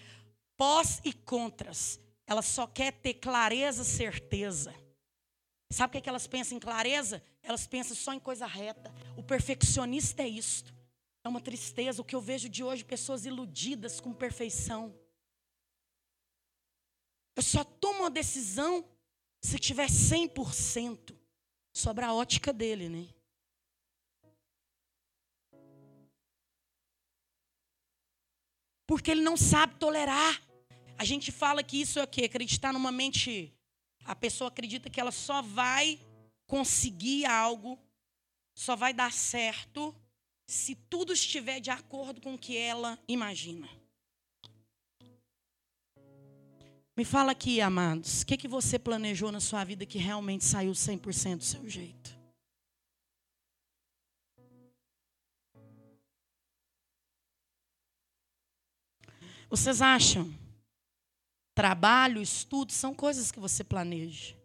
pós 0.56 1.02
e 1.04 1.12
contras. 1.12 2.00
Ela 2.26 2.42
só 2.42 2.66
quer 2.66 2.94
ter 2.94 3.16
clareza, 3.16 3.84
certeza. 3.84 4.74
Sabe 5.70 5.90
o 5.90 5.92
que, 5.94 5.98
é 5.98 6.02
que 6.02 6.10
elas 6.10 6.28
pensam 6.28 6.58
em 6.58 6.60
clareza? 6.60 7.22
Elas 7.44 7.68
pensam 7.68 7.96
só 7.96 8.14
em 8.14 8.20
coisa 8.20 8.46
reta. 8.46 8.94
O 9.18 9.24
perfeccionista 9.24 10.24
é 10.24 10.28
isto. 10.28 10.74
É 11.24 11.30
uma 11.30 11.42
tristeza 11.42 12.02
o 12.02 12.06
que 12.06 12.16
eu 12.16 12.22
vejo 12.22 12.50
de 12.50 12.64
hoje, 12.64 12.84
pessoas 12.84 13.26
iludidas 13.26 14.00
com 14.00 14.14
perfeição. 14.14 14.98
Eu 17.36 17.44
só 17.44 17.64
tomo 17.64 18.00
uma 18.00 18.10
decisão 18.10 18.88
se 19.42 19.58
tiver 19.60 19.88
100%. 19.88 21.16
Sobra 21.74 22.08
a 22.08 22.14
ótica 22.14 22.52
dele, 22.52 22.90
né? 22.90 23.08
porque 28.92 29.10
ele 29.10 29.22
não 29.22 29.38
sabe 29.38 29.76
tolerar. 29.76 30.42
A 30.98 31.06
gente 31.06 31.32
fala 31.32 31.64
que 31.64 31.80
isso 31.80 31.98
é 31.98 32.04
o 32.04 32.08
quê? 32.08 32.26
Acreditar 32.26 32.74
numa 32.74 32.92
mente. 32.92 33.58
A 34.04 34.14
pessoa 34.14 34.50
acredita 34.50 34.90
que 34.90 35.00
ela 35.00 35.14
só 35.14 35.42
vai 35.42 35.98
conseguir 36.46 37.26
algo, 37.26 37.80
só 38.54 38.76
vai 38.76 38.94
dar 38.94 39.14
certo, 39.14 39.96
se 40.52 40.76
tudo 40.76 41.14
estiver 41.14 41.62
de 41.62 41.70
acordo 41.70 42.20
com 42.20 42.34
o 42.34 42.38
que 42.38 42.58
ela 42.58 43.00
imagina. 43.08 43.70
Me 46.96 47.06
fala 47.06 47.32
aqui, 47.32 47.62
amados, 47.62 48.22
o 48.22 48.26
que, 48.26 48.36
que 48.36 48.50
você 48.50 48.78
planejou 48.78 49.32
na 49.32 49.40
sua 49.40 49.64
vida 49.64 49.86
que 49.86 49.98
realmente 49.98 50.44
saiu 50.44 50.74
100% 50.74 51.38
do 51.38 51.44
seu 51.46 51.70
jeito? 51.70 52.20
Vocês 59.50 59.82
acham? 59.82 60.34
Trabalho, 61.56 62.22
estudo, 62.22 62.74
são 62.74 62.94
coisas 62.94 63.32
que 63.32 63.40
você 63.40 63.64
planeja. 63.64 64.36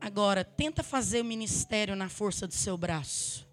Agora, 0.00 0.44
tenta 0.44 0.82
fazer 0.82 1.20
o 1.20 1.24
ministério 1.24 1.94
na 1.94 2.08
força 2.08 2.46
do 2.46 2.54
seu 2.54 2.76
braço. 2.76 3.51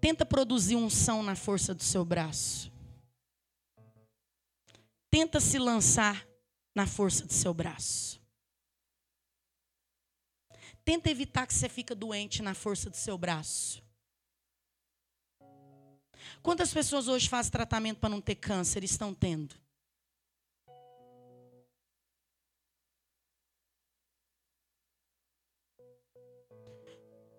Tenta 0.00 0.24
produzir 0.24 0.76
unção 0.76 1.22
na 1.22 1.34
força 1.34 1.74
do 1.74 1.82
seu 1.82 2.04
braço. 2.04 2.72
Tenta 5.10 5.40
se 5.40 5.58
lançar 5.58 6.26
na 6.74 6.86
força 6.86 7.26
do 7.26 7.32
seu 7.32 7.52
braço. 7.52 8.20
Tenta 10.84 11.10
evitar 11.10 11.46
que 11.46 11.52
você 11.52 11.68
fique 11.68 11.94
doente 11.94 12.42
na 12.42 12.54
força 12.54 12.88
do 12.88 12.96
seu 12.96 13.18
braço. 13.18 13.82
Quantas 16.42 16.72
pessoas 16.72 17.08
hoje 17.08 17.28
fazem 17.28 17.50
tratamento 17.50 17.98
para 17.98 18.08
não 18.08 18.20
ter 18.20 18.36
câncer? 18.36 18.84
Estão 18.84 19.12
tendo. 19.12 19.54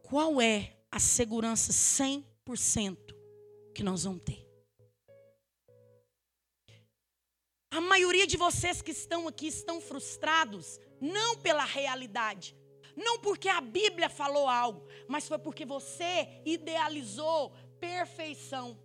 Qual 0.04 0.42
é 0.42 0.75
a 0.92 1.00
segurança 1.00 1.72
100% 1.72 2.29
que 3.74 3.84
nós 3.84 4.03
vamos 4.03 4.24
ter? 4.24 4.48
A 7.72 7.79
maioria 7.79 8.25
de 8.25 8.36
vocês 8.36 8.82
que 8.82 8.91
estão 8.91 9.27
aqui 9.27 9.48
estão 9.48 9.79
frustrados, 9.79 10.79
não 11.00 11.38
pela 11.38 11.63
realidade, 11.63 12.56
não 12.96 13.20
porque 13.20 13.48
a 13.48 13.62
Bíblia 13.62 14.10
falou 14.10 14.50
algo, 14.50 14.88
mas 15.08 15.27
foi 15.27 15.38
porque 15.38 15.65
você 15.65 16.41
idealizou 16.46 17.51
perfeição. 17.79 18.77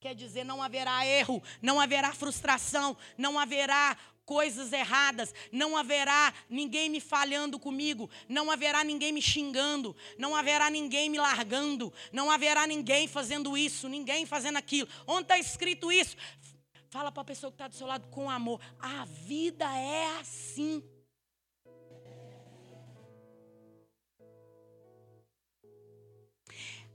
Quer 0.00 0.14
dizer, 0.14 0.44
não 0.44 0.62
haverá 0.62 1.04
erro, 1.04 1.42
não 1.60 1.80
haverá 1.80 2.12
frustração, 2.12 2.96
não 3.16 3.38
haverá 3.38 3.98
coisas 4.28 4.74
erradas, 4.74 5.32
não 5.50 5.74
haverá 5.74 6.34
ninguém 6.50 6.90
me 6.90 7.00
falhando 7.00 7.58
comigo, 7.58 8.10
não 8.28 8.50
haverá 8.50 8.84
ninguém 8.84 9.10
me 9.10 9.22
xingando, 9.22 9.96
não 10.18 10.36
haverá 10.36 10.68
ninguém 10.68 11.08
me 11.08 11.16
largando, 11.16 11.90
não 12.12 12.30
haverá 12.30 12.66
ninguém 12.66 13.08
fazendo 13.08 13.56
isso, 13.56 13.88
ninguém 13.88 14.26
fazendo 14.26 14.58
aquilo. 14.58 14.86
Onde 15.06 15.22
está 15.22 15.38
escrito 15.38 15.90
isso? 15.90 16.14
Fala 16.90 17.10
para 17.10 17.22
a 17.22 17.24
pessoa 17.24 17.50
que 17.50 17.54
está 17.54 17.68
do 17.68 17.74
seu 17.74 17.86
lado 17.86 18.06
com 18.08 18.28
amor. 18.28 18.60
A 18.78 19.06
vida 19.06 19.64
é 19.64 20.18
assim. 20.20 20.84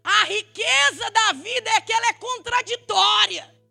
A 0.04 0.24
riqueza 0.26 1.10
da 1.10 1.34
vida 1.34 1.70
é 1.72 1.82
que 1.82 1.94
ela 1.94 2.10
é 2.10 2.14
contraditória. 2.14 3.63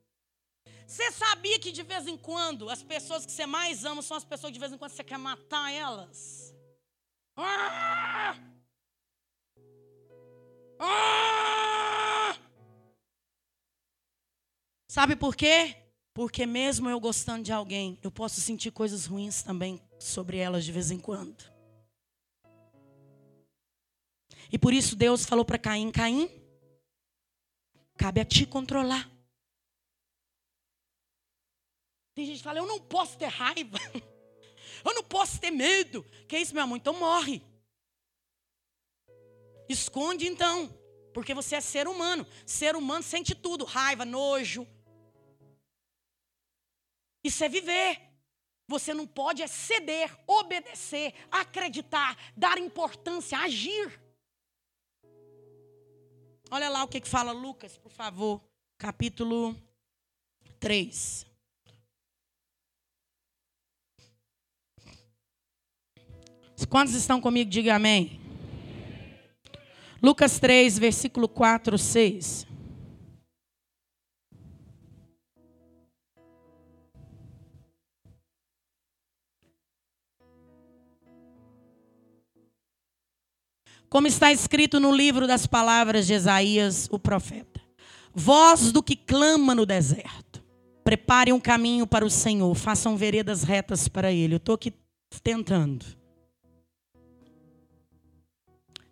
Você 0.92 1.10
sabia 1.10 1.58
que 1.58 1.72
de 1.72 1.82
vez 1.82 2.06
em 2.06 2.18
quando 2.18 2.68
as 2.68 2.82
pessoas 2.82 3.24
que 3.24 3.32
você 3.32 3.46
mais 3.46 3.82
ama 3.82 4.02
são 4.02 4.14
as 4.14 4.24
pessoas 4.24 4.50
que 4.50 4.58
de 4.58 4.60
vez 4.60 4.72
em 4.72 4.76
quando 4.76 4.90
você 4.90 5.02
quer 5.02 5.16
matar 5.16 5.72
elas? 5.72 6.54
Ah! 7.34 8.36
Ah! 10.78 12.36
Sabe 14.86 15.16
por 15.16 15.34
quê? 15.34 15.74
Porque 16.12 16.44
mesmo 16.44 16.90
eu 16.90 17.00
gostando 17.00 17.42
de 17.42 17.52
alguém, 17.54 17.98
eu 18.02 18.10
posso 18.10 18.42
sentir 18.42 18.70
coisas 18.70 19.06
ruins 19.06 19.42
também 19.42 19.80
sobre 19.98 20.36
elas 20.36 20.62
de 20.62 20.72
vez 20.72 20.90
em 20.90 20.98
quando. 20.98 21.42
E 24.52 24.58
por 24.58 24.74
isso 24.74 24.94
Deus 24.94 25.24
falou 25.24 25.46
para 25.46 25.56
Caim: 25.56 25.90
Caim, 25.90 26.28
cabe 27.96 28.20
a 28.20 28.26
ti 28.26 28.44
controlar. 28.44 29.11
Tem 32.14 32.26
gente 32.26 32.38
que 32.38 32.44
fala: 32.44 32.58
eu 32.58 32.66
não 32.66 32.80
posso 32.80 33.16
ter 33.16 33.26
raiva, 33.26 33.78
eu 34.84 34.94
não 34.94 35.02
posso 35.02 35.40
ter 35.40 35.50
medo. 35.50 36.04
Que 36.28 36.38
isso, 36.38 36.54
meu 36.54 36.62
amor? 36.62 36.76
Então 36.76 36.98
morre. 36.98 37.42
Esconde 39.68 40.26
então, 40.26 40.68
porque 41.14 41.32
você 41.32 41.56
é 41.56 41.60
ser 41.60 41.88
humano. 41.88 42.26
Ser 42.44 42.76
humano 42.76 43.02
sente 43.02 43.34
tudo: 43.34 43.64
raiva, 43.64 44.04
nojo, 44.04 44.66
isso 47.24 47.44
é 47.44 47.48
viver. 47.48 48.00
Você 48.68 48.94
não 48.94 49.06
pode 49.06 49.42
é 49.42 49.46
ceder, 49.46 50.16
obedecer, 50.26 51.14
acreditar, 51.30 52.16
dar 52.36 52.58
importância, 52.58 53.38
agir. 53.38 54.00
Olha 56.50 56.68
lá 56.68 56.84
o 56.84 56.88
que, 56.88 57.00
que 57.00 57.08
fala 57.08 57.32
Lucas, 57.32 57.76
por 57.78 57.90
favor, 57.90 58.42
capítulo 58.78 59.56
3. 60.60 61.31
Quantos 66.64 66.94
estão 66.94 67.20
comigo? 67.20 67.50
Diga 67.50 67.74
amém. 67.74 68.20
Lucas 70.02 70.38
3, 70.40 70.78
versículo 70.78 71.28
4, 71.28 71.78
6. 71.78 72.46
Como 83.88 84.06
está 84.06 84.32
escrito 84.32 84.80
no 84.80 84.90
livro 84.90 85.26
das 85.26 85.46
palavras 85.46 86.06
de 86.06 86.14
Isaías, 86.14 86.88
o 86.90 86.98
profeta: 86.98 87.60
Voz 88.14 88.72
do 88.72 88.82
que 88.82 88.96
clama 88.96 89.54
no 89.54 89.66
deserto, 89.66 90.42
prepare 90.82 91.30
um 91.30 91.38
caminho 91.38 91.86
para 91.86 92.04
o 92.04 92.10
Senhor, 92.10 92.54
façam 92.54 92.96
veredas 92.96 93.42
retas 93.42 93.88
para 93.88 94.10
Ele. 94.10 94.34
Eu 94.34 94.38
estou 94.38 94.54
aqui 94.54 94.72
tentando. 95.22 96.01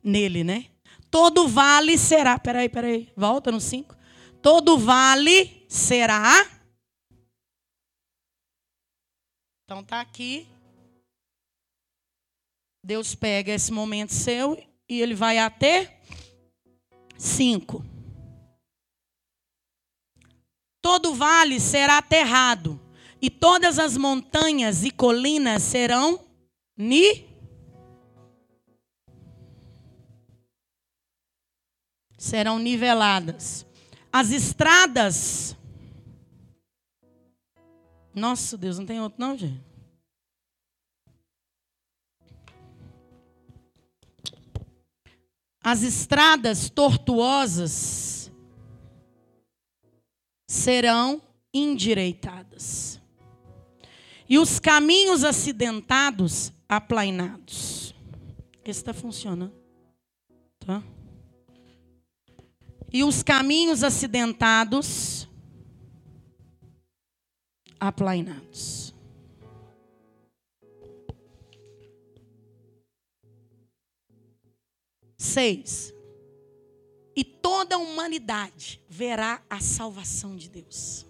Nele, 0.02 0.44
né? 0.44 0.66
Todo 1.10 1.48
vale 1.48 1.98
será. 1.98 2.38
Peraí, 2.38 2.68
peraí. 2.68 3.12
Volta 3.16 3.50
no 3.50 3.60
5. 3.60 3.96
Todo 4.42 4.78
vale 4.78 5.64
será. 5.68 6.48
Então 9.64 9.84
tá 9.84 10.00
aqui. 10.00 10.48
Deus 12.84 13.14
pega 13.14 13.52
esse 13.52 13.70
momento 13.70 14.12
seu 14.12 14.56
e 14.88 15.00
ele 15.00 15.14
vai 15.14 15.38
até 15.38 16.00
cinco. 17.16 17.84
Todo 20.82 21.14
vale 21.14 21.60
será 21.60 21.98
aterrado, 21.98 22.80
e 23.20 23.28
todas 23.28 23.78
as 23.78 23.96
montanhas 23.96 24.82
e 24.82 24.90
colinas 24.90 25.62
serão 25.62 26.24
ni 26.76 27.29
serão 32.20 32.58
niveladas. 32.58 33.64
As 34.12 34.30
estradas 34.30 35.56
Nossa, 38.14 38.58
Deus, 38.58 38.78
não 38.78 38.84
tem 38.84 39.00
outro 39.00 39.20
não, 39.20 39.38
gente? 39.38 39.70
as 45.62 45.82
estradas 45.82 46.70
tortuosas 46.70 48.32
serão 50.48 51.22
endireitadas, 51.52 53.00
e 54.28 54.38
os 54.38 54.58
caminhos 54.58 55.22
acidentados 55.22 56.52
aplainados. 56.68 57.94
Esse 58.64 58.80
está 58.80 58.94
funcionando. 58.94 59.52
Tá? 60.60 60.82
E 62.92 63.04
os 63.04 63.22
caminhos 63.22 63.84
acidentados 63.84 65.28
aplainados. 67.78 68.94
6. 75.16 75.94
E 77.14 77.22
toda 77.22 77.76
a 77.76 77.78
humanidade 77.78 78.82
verá 78.88 79.42
a 79.48 79.60
salvação 79.60 80.34
de 80.34 80.48
Deus. 80.48 81.06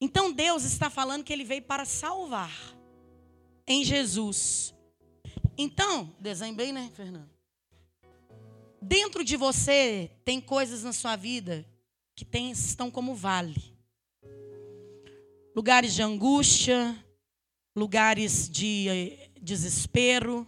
Então 0.00 0.32
Deus 0.32 0.64
está 0.64 0.90
falando 0.90 1.24
que 1.24 1.32
ele 1.32 1.44
veio 1.44 1.62
para 1.62 1.84
salvar 1.84 2.52
em 3.66 3.84
Jesus. 3.84 4.74
Então, 5.56 6.14
desenho 6.18 6.54
bem, 6.54 6.72
né, 6.72 6.90
Fernando? 6.94 7.31
Dentro 8.82 9.22
de 9.22 9.36
você 9.36 10.10
tem 10.24 10.40
coisas 10.40 10.82
na 10.82 10.92
sua 10.92 11.14
vida 11.14 11.64
que 12.16 12.24
tem, 12.24 12.50
estão 12.50 12.90
como 12.90 13.14
vale. 13.14 13.72
Lugares 15.54 15.94
de 15.94 16.02
angústia, 16.02 16.98
lugares 17.76 18.48
de 18.48 18.88
eh, 18.88 19.30
desespero, 19.40 20.44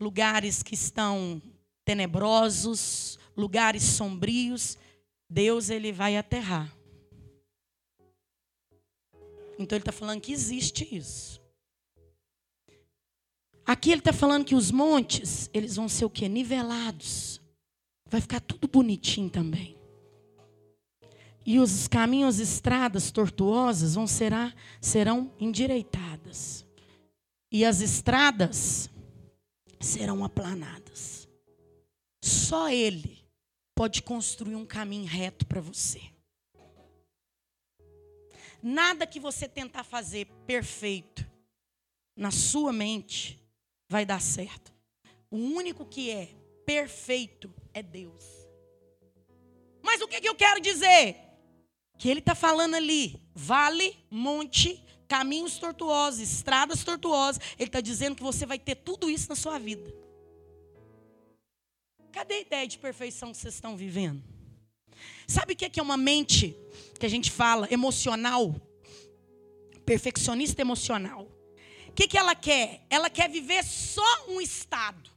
lugares 0.00 0.62
que 0.62 0.74
estão 0.74 1.42
tenebrosos, 1.84 3.18
lugares 3.36 3.82
sombrios, 3.82 4.78
Deus 5.28 5.68
ele 5.68 5.92
vai 5.92 6.16
aterrar. 6.16 6.74
Então 9.58 9.76
ele 9.76 9.82
está 9.82 9.92
falando 9.92 10.22
que 10.22 10.32
existe 10.32 10.88
isso. 10.90 11.42
Aqui 13.66 13.90
ele 13.90 14.00
está 14.00 14.14
falando 14.14 14.46
que 14.46 14.54
os 14.54 14.70
montes, 14.70 15.50
eles 15.52 15.76
vão 15.76 15.90
ser 15.90 16.06
o 16.06 16.10
que? 16.10 16.26
Nivelados. 16.26 17.44
Vai 18.08 18.20
ficar 18.20 18.40
tudo 18.40 18.68
bonitinho 18.68 19.28
também. 19.28 19.76
E 21.44 21.60
os 21.60 21.86
caminhos, 21.86 22.40
estradas 22.40 23.10
tortuosas 23.10 23.94
vão 23.94 24.06
será, 24.06 24.52
serão 24.80 25.32
endireitadas. 25.38 26.66
E 27.52 27.64
as 27.64 27.80
estradas 27.80 28.90
serão 29.80 30.24
aplanadas. 30.24 31.28
Só 32.22 32.68
Ele 32.68 33.24
pode 33.74 34.02
construir 34.02 34.56
um 34.56 34.66
caminho 34.66 35.06
reto 35.06 35.46
para 35.46 35.60
você. 35.60 36.00
Nada 38.62 39.06
que 39.06 39.20
você 39.20 39.46
tentar 39.46 39.84
fazer 39.84 40.26
perfeito 40.46 41.24
na 42.16 42.32
sua 42.32 42.72
mente 42.72 43.38
vai 43.88 44.04
dar 44.04 44.20
certo. 44.20 44.72
O 45.30 45.36
único 45.36 45.84
que 45.84 46.10
é 46.10 46.34
perfeito 46.64 47.48
é 47.76 47.82
Deus. 47.82 48.24
Mas 49.82 50.00
o 50.00 50.08
que, 50.08 50.18
que 50.18 50.28
eu 50.28 50.34
quero 50.34 50.60
dizer? 50.60 51.14
Que 51.98 52.08
ele 52.08 52.20
está 52.20 52.34
falando 52.34 52.74
ali, 52.74 53.22
vale, 53.34 53.94
monte, 54.10 54.82
caminhos 55.06 55.58
tortuosos, 55.58 56.20
estradas 56.20 56.82
tortuosas. 56.82 57.40
Ele 57.58 57.68
está 57.68 57.82
dizendo 57.82 58.16
que 58.16 58.22
você 58.22 58.46
vai 58.46 58.58
ter 58.58 58.76
tudo 58.76 59.10
isso 59.10 59.28
na 59.28 59.36
sua 59.36 59.58
vida. 59.58 59.94
Cadê 62.10 62.34
a 62.34 62.40
ideia 62.40 62.66
de 62.66 62.78
perfeição 62.78 63.30
que 63.30 63.36
vocês 63.36 63.54
estão 63.54 63.76
vivendo? 63.76 64.24
Sabe 65.28 65.52
o 65.52 65.56
que 65.56 65.78
é 65.78 65.82
uma 65.82 65.98
mente 65.98 66.56
que 66.98 67.04
a 67.04 67.10
gente 67.10 67.30
fala 67.30 67.68
emocional? 67.70 68.54
Perfeccionista 69.84 70.62
emocional. 70.62 71.28
O 71.88 71.92
que, 71.92 72.08
que 72.08 72.16
ela 72.16 72.34
quer? 72.34 72.86
Ela 72.88 73.10
quer 73.10 73.28
viver 73.28 73.62
só 73.62 74.26
um 74.28 74.40
estado. 74.40 75.15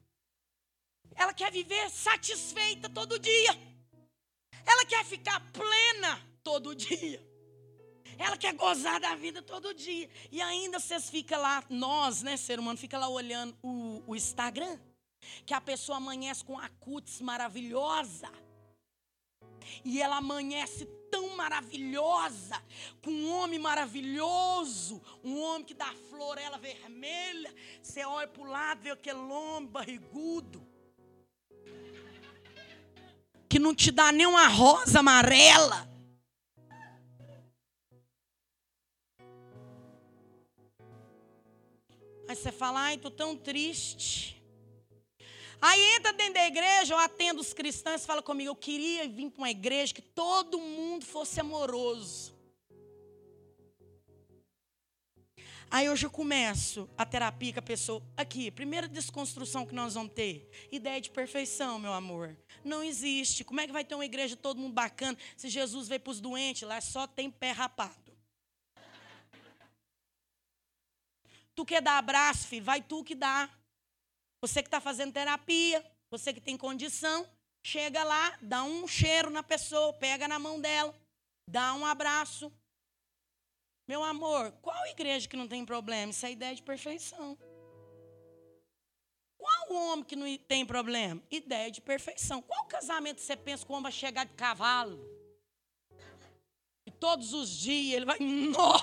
Ela 1.19 1.33
quer 1.33 1.51
viver 1.51 1.89
satisfeita 1.89 2.87
todo 2.87 3.19
dia. 3.19 3.53
Ela 4.65 4.85
quer 4.85 5.03
ficar 5.03 5.37
plena 5.51 6.17
todo 6.41 6.73
dia. 6.73 7.21
Ela 8.17 8.37
quer 8.37 8.53
gozar 8.53 9.01
da 9.01 9.15
vida 9.15 9.41
todo 9.41 9.73
dia. 9.73 10.09
E 10.31 10.41
ainda 10.41 10.79
vocês 10.79 11.09
ficam 11.09 11.41
lá, 11.41 11.61
nós, 11.69 12.23
né, 12.23 12.37
ser 12.37 12.57
humano, 12.57 12.77
fica 12.77 12.97
lá 12.97 13.09
olhando 13.09 13.53
o, 13.61 14.01
o 14.07 14.15
Instagram. 14.15 14.79
Que 15.45 15.53
a 15.53 15.59
pessoa 15.59 15.97
amanhece 15.97 16.41
com 16.45 16.57
a 16.57 16.69
cutis 16.69 17.19
maravilhosa. 17.19 18.31
E 19.83 20.01
ela 20.01 20.17
amanhece 20.17 20.85
tão 21.11 21.35
maravilhosa, 21.35 22.63
com 23.01 23.11
um 23.11 23.31
homem 23.31 23.59
maravilhoso, 23.59 25.01
um 25.23 25.41
homem 25.41 25.65
que 25.65 25.73
dá 25.73 25.93
florela 26.09 26.57
vermelha. 26.57 27.53
Você 27.81 28.05
olha 28.05 28.27
para 28.27 28.41
o 28.41 28.45
lado, 28.45 28.81
vê 28.81 28.91
aquele 28.91 29.19
homem 29.19 29.69
barrigudo, 29.69 30.65
que 33.49 33.57
não 33.57 33.73
te 33.73 33.91
dá 33.91 34.11
nem 34.11 34.27
uma 34.27 34.47
rosa 34.47 34.99
amarela. 34.99 35.89
Aí 42.27 42.35
você 42.35 42.51
fala, 42.51 42.81
ai, 42.81 42.97
tô 42.97 43.09
tão 43.09 43.35
triste. 43.35 44.39
Aí 45.59 45.95
entra 45.95 46.13
dentro 46.13 46.35
da 46.35 46.45
igreja, 46.45 46.93
eu 46.93 46.97
atendo 46.99 47.41
os 47.41 47.53
cristãos 47.53 48.05
fala 48.05 48.21
comigo, 48.21 48.51
eu 48.51 48.55
queria 48.55 49.09
vir 49.09 49.31
para 49.31 49.41
uma 49.41 49.49
igreja 49.49 49.93
que 49.93 50.01
todo 50.01 50.59
mundo 50.59 51.03
fosse 51.03 51.39
amoroso. 51.41 52.38
Aí 55.71 55.87
hoje 55.87 56.07
eu 56.07 56.09
começo 56.09 56.89
a 56.97 57.05
terapia 57.05 57.53
com 57.53 57.59
a 57.59 57.61
pessoa. 57.61 58.01
Aqui, 58.17 58.49
primeira 58.49 58.87
desconstrução 58.87 59.67
que 59.67 59.75
nós 59.75 59.93
vamos 59.93 60.13
ter. 60.13 60.49
Ideia 60.71 60.99
de 60.99 61.11
perfeição, 61.11 61.77
meu 61.77 61.93
amor. 61.93 62.35
Não 62.65 62.83
existe. 62.83 63.43
Como 63.43 63.61
é 63.61 63.67
que 63.67 63.73
vai 63.73 63.85
ter 63.85 63.93
uma 63.93 64.05
igreja 64.05 64.35
todo 64.35 64.59
mundo 64.59 64.73
bacana 64.73 65.15
se 65.37 65.47
Jesus 65.47 65.87
veio 65.87 65.99
para 66.01 66.09
os 66.09 66.19
doentes? 66.19 66.63
Lá 66.63 66.81
só 66.81 67.05
tem 67.05 67.29
pé 67.29 67.51
rapado. 67.51 68.17
Tu 71.53 71.63
quer 71.63 71.83
dar 71.83 71.99
abraço, 71.99 72.47
filho? 72.47 72.65
Vai 72.65 72.81
tu 72.81 73.03
que 73.03 73.13
dá. 73.13 73.47
Você 74.41 74.63
que 74.63 74.67
está 74.69 74.81
fazendo 74.81 75.13
terapia, 75.13 75.85
você 76.09 76.33
que 76.33 76.41
tem 76.41 76.57
condição, 76.57 77.29
chega 77.61 78.03
lá, 78.03 78.39
dá 78.41 78.63
um 78.63 78.87
cheiro 78.87 79.29
na 79.29 79.43
pessoa, 79.43 79.93
pega 79.93 80.27
na 80.27 80.39
mão 80.39 80.59
dela, 80.59 80.95
dá 81.47 81.75
um 81.75 81.85
abraço. 81.85 82.51
Meu 83.89 84.03
amor, 84.03 84.51
qual 84.61 84.85
igreja 84.85 85.27
que 85.27 85.35
não 85.35 85.47
tem 85.47 85.65
problema? 85.65 86.11
Isso 86.11 86.23
é 86.23 86.31
ideia 86.31 86.53
de 86.53 86.61
perfeição. 86.61 87.35
Qual 89.35 89.73
homem 89.73 90.05
que 90.05 90.15
não 90.15 90.27
tem 90.37 90.63
problema? 90.63 91.19
Ideia 91.31 91.71
de 91.71 91.81
perfeição. 91.81 92.39
Qual 92.39 92.65
casamento 92.65 93.19
você 93.19 93.35
pensa 93.35 93.65
que 93.65 93.71
o 93.71 93.73
homem 93.73 93.81
vai 93.81 93.91
chegar 93.91 94.27
de 94.27 94.33
cavalo? 94.35 95.03
E 96.85 96.91
todos 96.91 97.33
os 97.33 97.49
dias 97.49 97.95
ele 97.95 98.05
vai. 98.05 98.19
Nó! 98.21 98.77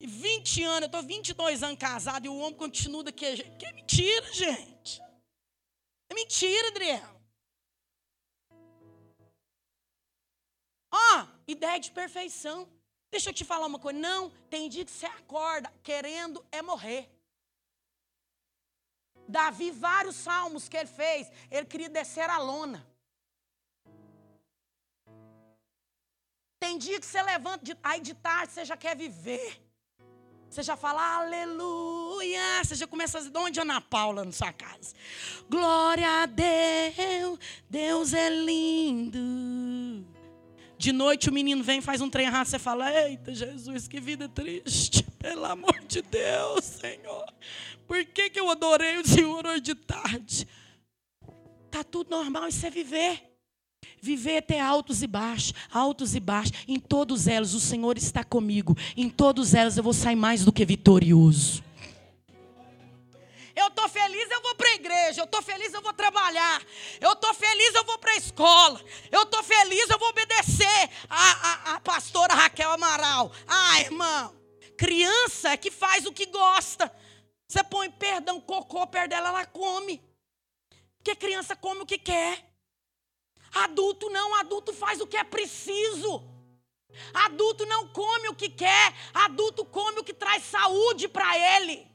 20 0.00 0.62
anos, 0.62 0.80
eu 0.80 0.86
estou 0.86 1.02
22 1.02 1.62
anos 1.62 1.78
casado 1.78 2.24
e 2.24 2.30
o 2.30 2.38
homem 2.38 2.56
continua 2.56 3.04
daquele 3.04 3.42
Que 3.58 3.66
é 3.66 3.72
mentira, 3.74 4.32
gente. 4.32 5.02
É 6.08 6.14
mentira, 6.14 6.68
Adriel. 6.68 7.22
Ó, 10.90 10.96
oh, 10.96 11.26
ideia 11.46 11.78
de 11.78 11.90
perfeição. 11.90 12.66
Deixa 13.12 13.28
eu 13.28 13.34
te 13.34 13.44
falar 13.44 13.66
uma 13.66 13.78
coisa. 13.78 13.98
Não, 13.98 14.30
tem 14.48 14.70
dia 14.70 14.86
que 14.86 14.90
você 14.90 15.04
acorda 15.04 15.70
querendo 15.82 16.42
é 16.50 16.62
morrer. 16.62 17.10
Davi, 19.28 19.70
vários 19.70 20.16
salmos 20.16 20.66
que 20.66 20.76
ele 20.76 20.88
fez, 20.88 21.30
ele 21.50 21.66
queria 21.66 21.90
descer 21.90 22.28
a 22.30 22.38
lona. 22.38 22.84
Tem 26.58 26.78
dia 26.78 26.98
que 26.98 27.04
você 27.04 27.22
levanta, 27.22 27.78
aí 27.82 28.00
de 28.00 28.14
tarde 28.14 28.52
você 28.52 28.64
já 28.64 28.76
quer 28.78 28.96
viver. 28.96 29.60
Você 30.48 30.62
já 30.62 30.76
fala 30.76 31.16
aleluia. 31.16 32.64
Você 32.64 32.74
já 32.74 32.86
começa 32.86 33.18
a 33.18 33.20
dizer, 33.20 33.32
de 33.32 33.38
onde 33.38 33.58
é 33.58 33.62
Ana 33.62 33.80
Paula 33.80 34.24
na 34.24 34.32
sua 34.32 34.52
casa? 34.52 34.94
Glória 35.50 36.08
a 36.22 36.26
Deus, 36.26 37.38
Deus 37.68 38.14
é 38.14 38.30
lindo. 38.30 39.71
De 40.82 40.90
noite 40.90 41.28
o 41.28 41.32
menino 41.32 41.62
vem 41.62 41.80
faz 41.80 42.00
um 42.00 42.10
trem 42.10 42.26
errado. 42.26 42.48
Você 42.48 42.58
fala, 42.58 42.92
eita 42.92 43.32
Jesus, 43.32 43.86
que 43.86 44.00
vida 44.00 44.28
triste. 44.28 45.04
Pelo 45.16 45.44
amor 45.44 45.80
de 45.86 46.02
Deus, 46.02 46.64
Senhor. 46.64 47.24
Por 47.86 48.04
que, 48.04 48.28
que 48.28 48.40
eu 48.40 48.50
adorei 48.50 48.98
o 48.98 49.06
Senhor 49.06 49.46
hoje 49.46 49.60
de 49.60 49.76
tarde? 49.76 50.48
Tá 51.70 51.84
tudo 51.84 52.10
normal, 52.10 52.48
isso 52.48 52.66
é 52.66 52.70
viver. 52.70 53.22
Viver 54.00 54.32
é 54.32 54.40
ter 54.40 54.58
altos 54.58 55.04
e 55.04 55.06
baixos, 55.06 55.54
altos 55.70 56.16
e 56.16 56.20
baixos. 56.20 56.64
Em 56.66 56.80
todos 56.80 57.28
elas 57.28 57.54
o 57.54 57.60
Senhor 57.60 57.96
está 57.96 58.24
comigo. 58.24 58.76
Em 58.96 59.08
todos 59.08 59.54
elas 59.54 59.76
eu 59.76 59.84
vou 59.84 59.92
sair 59.92 60.16
mais 60.16 60.44
do 60.44 60.52
que 60.52 60.64
vitorioso. 60.64 61.62
Eu 63.54 63.68
estou 63.68 63.88
feliz, 63.88 64.28
eu 64.32 64.42
vou 64.42 64.51
igreja. 64.82 65.20
Eu 65.20 65.24
estou 65.24 65.40
feliz, 65.40 65.72
eu 65.72 65.80
vou 65.80 65.92
trabalhar. 65.92 66.60
Eu 67.00 67.12
estou 67.12 67.32
feliz, 67.32 67.74
eu 67.74 67.84
vou 67.84 67.98
para 67.98 68.12
a 68.12 68.16
escola. 68.16 68.84
Eu 69.10 69.22
estou 69.22 69.42
feliz, 69.42 69.88
eu 69.88 69.98
vou 69.98 70.08
obedecer 70.08 70.90
a, 71.08 71.30
a, 71.30 71.74
a 71.74 71.80
pastora 71.80 72.34
Raquel 72.34 72.72
Amaral. 72.72 73.32
Ah, 73.46 73.80
irmão, 73.80 74.36
criança 74.76 75.50
é 75.50 75.56
que 75.56 75.70
faz 75.70 76.04
o 76.04 76.12
que 76.12 76.26
gosta. 76.26 76.92
Você 77.48 77.62
põe 77.62 77.90
perdão, 77.90 78.40
cocô 78.40 78.86
perto 78.86 79.10
dela, 79.10 79.28
ela 79.28 79.46
come. 79.46 80.02
Porque 80.98 81.14
criança 81.14 81.54
come 81.54 81.82
o 81.82 81.86
que 81.86 81.98
quer. 81.98 82.50
Adulto 83.54 84.08
não, 84.08 84.34
adulto 84.36 84.72
faz 84.72 85.00
o 85.00 85.06
que 85.06 85.16
é 85.16 85.24
preciso. 85.24 86.28
Adulto 87.12 87.64
não 87.66 87.88
come 87.88 88.28
o 88.28 88.34
que 88.34 88.48
quer, 88.50 88.94
adulto 89.14 89.64
come 89.64 90.00
o 90.00 90.04
que 90.04 90.12
traz 90.12 90.44
saúde 90.44 91.08
para 91.08 91.38
ele. 91.56 91.91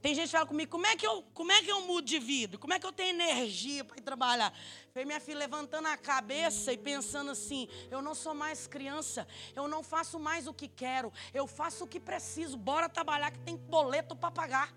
Tem 0.00 0.14
gente 0.14 0.26
que 0.26 0.32
fala 0.32 0.46
comigo, 0.46 0.70
como 0.70 0.86
é 0.86 0.96
que 0.96 1.06
eu, 1.06 1.22
como 1.34 1.52
é 1.52 1.62
que 1.62 1.70
eu 1.70 1.82
mudo 1.82 2.06
de 2.06 2.18
vida? 2.18 2.56
Como 2.56 2.72
é 2.72 2.78
que 2.78 2.86
eu 2.86 2.92
tenho 2.92 3.10
energia 3.10 3.84
para 3.84 4.00
trabalhar? 4.00 4.50
Falei, 4.92 5.04
minha 5.04 5.20
filha, 5.20 5.38
levantando 5.38 5.88
a 5.88 5.96
cabeça 5.96 6.72
e 6.72 6.78
pensando 6.78 7.30
assim: 7.32 7.68
eu 7.90 8.00
não 8.00 8.14
sou 8.14 8.34
mais 8.34 8.66
criança, 8.66 9.28
eu 9.54 9.68
não 9.68 9.82
faço 9.82 10.18
mais 10.18 10.46
o 10.46 10.54
que 10.54 10.68
quero, 10.68 11.12
eu 11.34 11.46
faço 11.46 11.84
o 11.84 11.86
que 11.86 12.00
preciso. 12.00 12.56
Bora 12.56 12.88
trabalhar 12.88 13.30
que 13.30 13.40
tem 13.40 13.56
boleto 13.56 14.16
para 14.16 14.30
pagar. 14.30 14.74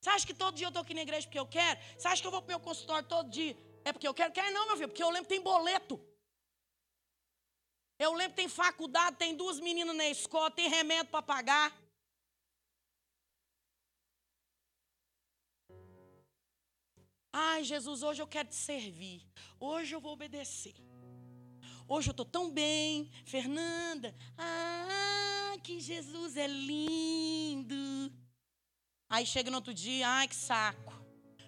Você 0.00 0.08
acha 0.08 0.26
que 0.26 0.32
todo 0.32 0.54
dia 0.54 0.66
eu 0.66 0.68
estou 0.68 0.82
aqui 0.82 0.94
na 0.94 1.02
igreja 1.02 1.26
porque 1.26 1.38
eu 1.38 1.46
quero? 1.46 1.78
Você 1.98 2.08
acha 2.08 2.22
que 2.22 2.26
eu 2.26 2.32
vou 2.32 2.40
para 2.40 2.48
o 2.48 2.56
meu 2.56 2.60
consultório 2.60 3.06
todo 3.06 3.28
dia? 3.28 3.54
É 3.84 3.92
porque 3.92 4.08
eu 4.08 4.14
quero? 4.14 4.32
Quer 4.32 4.50
não, 4.50 4.66
meu 4.68 4.76
filho, 4.76 4.88
porque 4.88 5.02
eu 5.02 5.10
lembro 5.10 5.28
que 5.28 5.34
tem 5.34 5.42
boleto. 5.42 6.00
Eu 7.98 8.12
lembro 8.14 8.36
tem 8.36 8.48
faculdade, 8.48 9.16
tem 9.16 9.34
duas 9.34 9.58
meninas 9.58 9.96
na 9.96 10.06
escola, 10.06 10.50
tem 10.50 10.68
remédio 10.68 11.10
para 11.10 11.22
pagar. 11.22 11.76
Ai, 17.32 17.64
Jesus, 17.64 18.02
hoje 18.02 18.22
eu 18.22 18.26
quero 18.26 18.48
te 18.48 18.54
servir. 18.54 19.26
Hoje 19.58 19.94
eu 19.94 20.00
vou 20.00 20.12
obedecer. 20.12 20.74
Hoje 21.88 22.08
eu 22.08 22.12
estou 22.12 22.26
tão 22.26 22.50
bem, 22.50 23.10
Fernanda. 23.24 24.14
Ah, 24.36 25.56
que 25.62 25.80
Jesus 25.80 26.36
é 26.36 26.46
lindo. 26.46 28.12
Aí 29.08 29.26
chega 29.26 29.50
no 29.50 29.56
outro 29.56 29.74
dia, 29.74 30.08
ai 30.08 30.28
que 30.28 30.36
saco. 30.36 30.92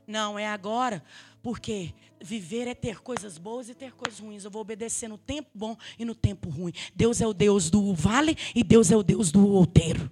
Não, 0.06 0.38
é 0.38 0.46
agora, 0.46 1.04
porque 1.42 1.94
viver 2.20 2.66
é 2.66 2.74
ter 2.74 3.00
coisas 3.00 3.38
boas 3.38 3.68
e 3.68 3.74
ter 3.74 3.92
coisas 3.92 4.18
ruins. 4.20 4.44
Eu 4.44 4.50
vou 4.50 4.62
obedecer 4.62 5.08
no 5.08 5.18
tempo 5.18 5.50
bom 5.54 5.76
e 5.98 6.04
no 6.04 6.14
tempo 6.14 6.48
ruim. 6.48 6.72
Deus 6.94 7.20
é 7.20 7.26
o 7.26 7.32
Deus 7.32 7.70
do 7.70 7.94
vale 7.94 8.36
e 8.54 8.62
Deus 8.62 8.90
é 8.90 8.96
o 8.96 9.02
Deus 9.02 9.32
do 9.32 9.46
outeiro. 9.48 10.10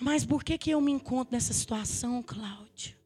Mas 0.00 0.24
por 0.24 0.44
que, 0.44 0.56
que 0.56 0.70
eu 0.70 0.80
me 0.80 0.92
encontro 0.92 1.34
nessa 1.34 1.52
situação, 1.52 2.22
Cláudio? 2.22 2.96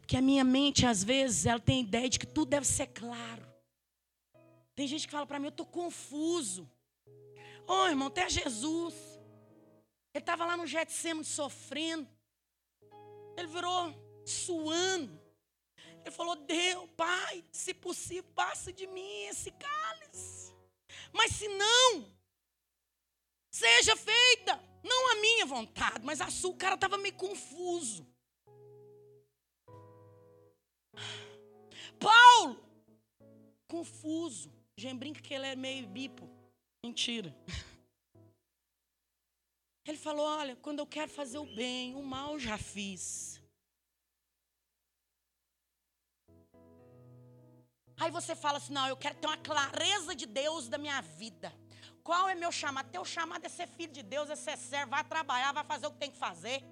Porque 0.00 0.16
a 0.16 0.22
minha 0.22 0.42
mente, 0.42 0.84
às 0.84 1.04
vezes, 1.04 1.46
ela 1.46 1.60
tem 1.60 1.78
a 1.78 1.82
ideia 1.82 2.08
de 2.08 2.18
que 2.18 2.26
tudo 2.26 2.48
deve 2.48 2.66
ser 2.66 2.88
claro. 2.88 3.46
Tem 4.74 4.86
gente 4.86 5.06
que 5.06 5.12
fala 5.12 5.26
para 5.26 5.38
mim, 5.38 5.46
eu 5.46 5.52
tô 5.52 5.66
confuso. 5.66 6.68
Ô 7.66 7.72
oh, 7.72 7.88
irmão, 7.88 8.08
até 8.08 8.28
Jesus. 8.28 8.94
Ele 10.14 10.22
estava 10.22 10.44
lá 10.44 10.56
no 10.56 10.66
Getsemane 10.66 11.24
sofrendo. 11.24 12.08
Ele 13.38 13.46
virou 13.46 13.94
suando. 14.26 15.16
Ele 16.00 16.10
falou: 16.10 16.34
Deus, 16.34 16.90
Pai, 16.96 17.44
se 17.52 17.72
possível, 17.72 18.28
passa 18.34 18.72
de 18.72 18.84
mim 18.88 19.22
esse 19.26 19.52
cálice. 19.52 20.52
Mas 21.12 21.32
se 21.32 21.46
não, 21.46 22.12
seja 23.48 23.94
feita, 23.94 24.60
não 24.82 25.12
a 25.12 25.20
minha 25.20 25.46
vontade, 25.46 26.04
mas 26.04 26.20
a 26.20 26.28
sua. 26.30 26.50
O 26.50 26.56
cara 26.56 26.74
estava 26.74 26.98
meio 26.98 27.14
confuso. 27.14 28.04
Paulo, 32.00 32.60
confuso. 33.68 34.52
gente 34.76 34.98
brinca 34.98 35.20
que 35.20 35.32
ele 35.32 35.46
é 35.46 35.54
meio 35.54 35.86
bipo. 35.86 36.28
Mentira. 36.84 37.32
Ele 39.88 39.96
falou: 39.96 40.26
Olha, 40.26 40.54
quando 40.56 40.80
eu 40.80 40.86
quero 40.86 41.10
fazer 41.10 41.38
o 41.38 41.46
bem, 41.46 41.94
o 41.94 42.02
mal 42.02 42.38
já 42.38 42.58
fiz. 42.58 43.40
Aí 47.96 48.10
você 48.10 48.36
fala 48.36 48.58
assim: 48.58 48.74
Não, 48.74 48.86
eu 48.86 48.98
quero 48.98 49.14
ter 49.14 49.26
uma 49.26 49.38
clareza 49.38 50.14
de 50.14 50.26
Deus 50.26 50.68
da 50.68 50.76
minha 50.76 51.00
vida. 51.00 51.50
Qual 52.04 52.28
é 52.28 52.34
meu 52.34 52.52
chamado? 52.52 52.90
Teu 52.90 53.02
chamado 53.02 53.46
é 53.46 53.48
ser 53.48 53.66
filho 53.66 53.92
de 53.92 54.02
Deus, 54.02 54.28
é 54.28 54.36
ser 54.36 54.58
servo, 54.58 54.90
vai 54.90 55.04
trabalhar, 55.04 55.52
vai 55.52 55.64
fazer 55.64 55.86
o 55.86 55.90
que 55.90 55.98
tem 55.98 56.10
que 56.10 56.18
fazer. 56.18 56.62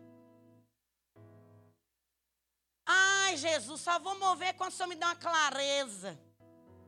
Ai, 2.85 3.38
Jesus, 3.38 3.81
só 3.81 3.98
vou 3.98 4.18
mover 4.18 4.52
quando 4.59 4.72
o 4.72 4.74
Senhor 4.74 4.88
me 4.88 4.94
dá 4.94 5.07
uma 5.07 5.16
clareza. 5.16 6.18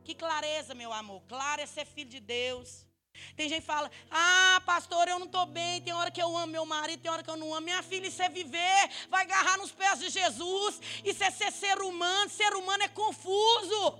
Que 0.03 0.13
clareza, 0.13 0.75
meu 0.75 0.93
amor? 0.93 1.23
Clara 1.23 1.63
é 1.63 1.65
ser 1.65 1.85
filho 1.85 2.09
de 2.09 2.19
Deus. 2.19 2.88
Tem 3.35 3.47
gente 3.49 3.61
que 3.61 3.67
fala: 3.67 3.89
Ah, 4.11 4.61
pastor, 4.65 5.07
eu 5.07 5.19
não 5.19 5.25
estou 5.25 5.45
bem. 5.45 5.81
Tem 5.81 5.93
hora 5.93 6.11
que 6.11 6.21
eu 6.21 6.35
amo 6.35 6.47
meu 6.47 6.65
marido, 6.65 7.01
tem 7.01 7.11
hora 7.11 7.23
que 7.23 7.29
eu 7.29 7.37
não 7.37 7.53
amo. 7.53 7.65
Minha 7.65 7.81
filha, 7.83 8.07
isso 8.07 8.21
é 8.21 8.29
viver. 8.29 8.89
Vai 9.09 9.23
agarrar 9.23 9.57
nos 9.57 9.71
pés 9.71 9.99
de 9.99 10.09
Jesus. 10.09 10.79
Isso 11.03 11.23
é 11.23 11.31
ser 11.31 11.51
ser 11.51 11.79
humano. 11.79 12.29
Ser 12.29 12.53
humano 12.53 12.83
é 12.83 12.87
confuso. 12.87 13.99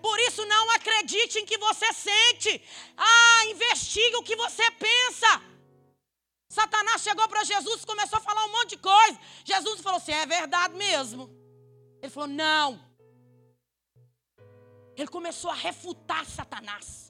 Por 0.00 0.18
isso, 0.20 0.44
não 0.46 0.70
acredite 0.70 1.38
em 1.38 1.46
que 1.46 1.58
você 1.58 1.92
sente. 1.92 2.62
Ah, 2.96 3.44
investigue 3.46 4.16
o 4.16 4.22
que 4.22 4.36
você 4.36 4.70
pensa. 4.72 5.42
Satanás 6.48 7.02
chegou 7.02 7.28
para 7.28 7.44
Jesus 7.44 7.82
e 7.82 7.86
começou 7.86 8.18
a 8.18 8.22
falar 8.22 8.44
um 8.46 8.52
monte 8.52 8.70
de 8.70 8.78
coisa. 8.78 9.18
Jesus 9.44 9.80
falou 9.80 9.98
assim: 9.98 10.12
é 10.12 10.26
verdade 10.26 10.74
mesmo. 10.74 11.30
Ele 12.00 12.10
falou: 12.10 12.28
não. 12.28 12.84
Ele 14.96 15.08
começou 15.08 15.50
a 15.50 15.54
refutar 15.54 16.24
Satanás 16.24 17.05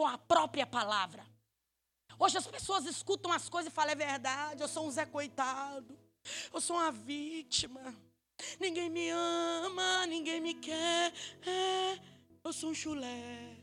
com 0.00 0.06
a 0.06 0.16
própria 0.16 0.66
palavra. 0.66 1.22
Hoje 2.18 2.38
as 2.38 2.46
pessoas 2.46 2.86
escutam 2.86 3.30
as 3.30 3.50
coisas 3.50 3.70
e 3.70 3.74
falam: 3.74 3.92
é 3.92 3.94
verdade, 3.94 4.62
eu 4.62 4.66
sou 4.66 4.86
um 4.86 4.90
Zé 4.90 5.04
Coitado, 5.04 5.94
eu 6.54 6.58
sou 6.58 6.76
uma 6.76 6.90
vítima, 6.90 7.94
ninguém 8.58 8.88
me 8.88 9.10
ama, 9.10 10.06
ninguém 10.06 10.40
me 10.40 10.54
quer, 10.54 11.12
é, 11.46 12.00
eu 12.42 12.50
sou 12.50 12.70
um 12.70 12.74
chulé. 12.74 13.58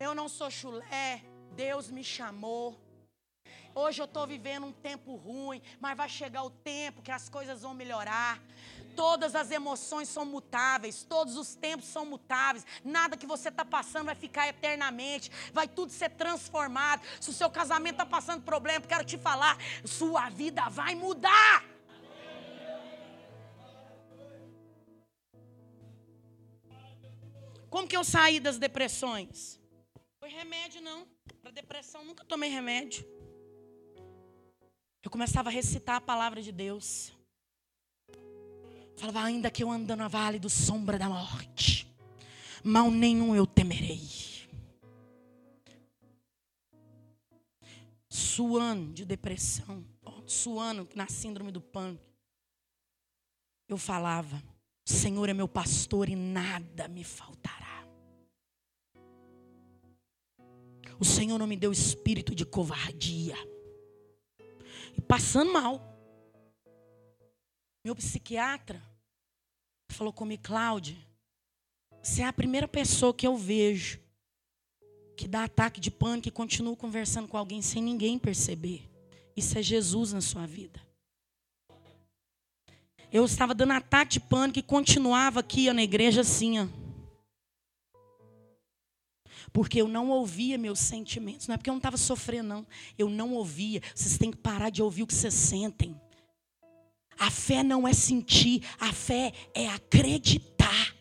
Eu 0.00 0.12
não 0.12 0.28
sou 0.28 0.50
chulé, 0.50 1.22
Deus 1.54 1.88
me 1.88 2.02
chamou. 2.02 2.80
Hoje 3.72 4.02
eu 4.02 4.06
estou 4.06 4.26
vivendo 4.26 4.66
um 4.66 4.72
tempo 4.72 5.14
ruim, 5.14 5.62
mas 5.78 5.96
vai 5.96 6.08
chegar 6.08 6.42
o 6.42 6.50
tempo 6.50 7.00
que 7.00 7.12
as 7.12 7.28
coisas 7.28 7.62
vão 7.62 7.74
melhorar. 7.74 8.42
Todas 9.00 9.34
as 9.34 9.50
emoções 9.50 10.10
são 10.10 10.26
mutáveis, 10.26 11.02
todos 11.02 11.34
os 11.38 11.54
tempos 11.54 11.86
são 11.86 12.04
mutáveis. 12.04 12.66
Nada 12.84 13.16
que 13.16 13.26
você 13.26 13.48
está 13.48 13.64
passando 13.64 14.04
vai 14.04 14.14
ficar 14.14 14.46
eternamente, 14.46 15.30
vai 15.54 15.66
tudo 15.66 15.90
ser 15.90 16.10
transformado. 16.10 17.00
Se 17.18 17.30
o 17.30 17.32
seu 17.32 17.48
casamento 17.48 17.94
está 17.94 18.04
passando 18.04 18.42
problema, 18.42 18.86
quero 18.86 19.02
te 19.02 19.16
falar, 19.16 19.56
sua 19.86 20.28
vida 20.28 20.68
vai 20.68 20.94
mudar. 20.94 21.64
Como 27.70 27.88
que 27.88 27.96
eu 27.96 28.04
saí 28.04 28.38
das 28.38 28.58
depressões? 28.58 29.58
Foi 30.18 30.28
remédio, 30.28 30.82
não. 30.82 31.08
Para 31.40 31.52
depressão, 31.52 32.04
nunca 32.04 32.22
tomei 32.22 32.50
remédio. 32.50 33.02
Eu 35.02 35.10
começava 35.10 35.48
a 35.48 35.52
recitar 35.52 35.96
a 35.96 36.00
palavra 36.02 36.42
de 36.42 36.52
Deus. 36.52 37.18
Falava, 39.00 39.22
ainda 39.22 39.50
que 39.50 39.64
eu 39.64 39.70
ando 39.70 39.96
na 39.96 40.08
vale 40.08 40.38
do 40.38 40.50
sombra 40.50 40.98
da 40.98 41.08
morte, 41.08 41.90
mal 42.62 42.90
nenhum 42.90 43.34
eu 43.34 43.46
temerei. 43.46 44.06
Suando 48.10 48.92
de 48.92 49.06
depressão, 49.06 49.82
suando 50.26 50.86
na 50.94 51.06
síndrome 51.06 51.50
do 51.50 51.62
pânico. 51.62 52.04
Eu 53.66 53.78
falava, 53.78 54.42
Senhor 54.84 55.30
é 55.30 55.32
meu 55.32 55.48
pastor 55.48 56.10
e 56.10 56.14
nada 56.14 56.86
me 56.86 57.02
faltará. 57.02 57.86
O 60.98 61.06
Senhor 61.06 61.38
não 61.38 61.46
me 61.46 61.56
deu 61.56 61.72
espírito 61.72 62.34
de 62.34 62.44
covardia. 62.44 63.34
E 64.94 65.00
passando 65.00 65.54
mal. 65.54 65.88
Meu 67.82 67.96
psiquiatra 67.96 68.89
falou 69.94 70.12
comigo, 70.12 70.42
Cláudia, 70.42 70.96
você 72.02 72.22
é 72.22 72.26
a 72.26 72.32
primeira 72.32 72.66
pessoa 72.66 73.12
que 73.12 73.26
eu 73.26 73.36
vejo 73.36 74.00
que 75.16 75.28
dá 75.28 75.44
ataque 75.44 75.78
de 75.78 75.90
pânico 75.90 76.28
e 76.28 76.30
continua 76.30 76.74
conversando 76.74 77.28
com 77.28 77.36
alguém 77.36 77.60
sem 77.60 77.82
ninguém 77.82 78.18
perceber. 78.18 78.88
Isso 79.36 79.58
é 79.58 79.62
Jesus 79.62 80.14
na 80.14 80.20
sua 80.22 80.46
vida. 80.46 80.80
Eu 83.12 83.24
estava 83.26 83.54
dando 83.54 83.72
ataque 83.72 84.14
de 84.14 84.20
pânico 84.20 84.58
e 84.58 84.62
continuava 84.62 85.40
aqui 85.40 85.70
na 85.72 85.82
igreja 85.82 86.22
assim, 86.22 86.60
ó. 86.60 86.66
Porque 89.52 89.82
eu 89.82 89.88
não 89.88 90.08
ouvia 90.08 90.56
meus 90.56 90.78
sentimentos. 90.78 91.48
Não 91.48 91.54
é 91.54 91.58
porque 91.58 91.68
eu 91.68 91.74
não 91.74 91.80
estava 91.80 91.98
sofrendo, 91.98 92.48
não. 92.48 92.66
Eu 92.96 93.10
não 93.10 93.34
ouvia. 93.34 93.82
Vocês 93.94 94.16
têm 94.16 94.30
que 94.30 94.38
parar 94.38 94.70
de 94.70 94.82
ouvir 94.82 95.02
o 95.02 95.06
que 95.06 95.14
vocês 95.14 95.34
sentem. 95.34 96.00
A 97.20 97.30
fé 97.30 97.62
não 97.62 97.86
é 97.86 97.92
sentir, 97.92 98.66
a 98.80 98.94
fé 98.94 99.30
é 99.52 99.68
acreditar. 99.68 100.96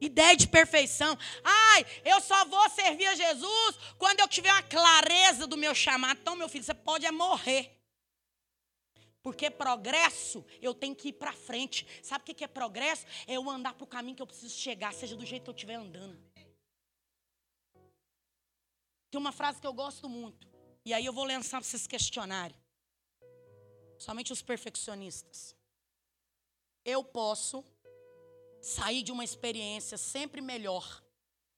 Ideia 0.00 0.36
de 0.36 0.46
perfeição. 0.46 1.18
Ai, 1.42 1.84
eu 2.04 2.20
só 2.20 2.44
vou 2.44 2.70
servir 2.70 3.06
a 3.06 3.16
Jesus 3.16 3.78
quando 3.98 4.20
eu 4.20 4.28
tiver 4.28 4.52
uma 4.52 4.62
clareza 4.62 5.44
do 5.44 5.56
meu 5.56 5.74
chamado. 5.74 6.20
Então, 6.20 6.36
meu 6.36 6.48
filho, 6.48 6.62
você 6.62 6.72
pode 6.72 7.04
é 7.04 7.10
morrer. 7.10 7.76
Porque 9.20 9.50
progresso, 9.50 10.46
eu 10.62 10.72
tenho 10.72 10.94
que 10.94 11.08
ir 11.08 11.14
para 11.14 11.32
frente. 11.32 11.84
Sabe 12.00 12.22
o 12.22 12.32
que 12.32 12.44
é 12.44 12.48
progresso? 12.48 13.04
É 13.26 13.34
eu 13.34 13.50
andar 13.50 13.74
para 13.74 13.82
o 13.82 13.88
caminho 13.88 14.14
que 14.14 14.22
eu 14.22 14.26
preciso 14.26 14.56
chegar, 14.56 14.94
seja 14.94 15.16
do 15.16 15.26
jeito 15.26 15.42
que 15.42 15.50
eu 15.50 15.54
estiver 15.54 15.74
andando. 15.74 16.16
Tem 19.10 19.20
uma 19.20 19.32
frase 19.32 19.60
que 19.60 19.66
eu 19.66 19.72
gosto 19.72 20.08
muito. 20.08 20.57
E 20.84 20.94
aí 20.94 21.04
eu 21.04 21.12
vou 21.12 21.24
lançar 21.24 21.60
para 21.60 21.68
vocês 21.68 21.86
questionarem. 21.86 22.56
Somente 23.98 24.32
os 24.32 24.42
perfeccionistas. 24.42 25.56
Eu 26.84 27.02
posso 27.04 27.64
sair 28.60 29.02
de 29.02 29.12
uma 29.12 29.24
experiência 29.24 29.98
sempre 29.98 30.40
melhor, 30.40 31.02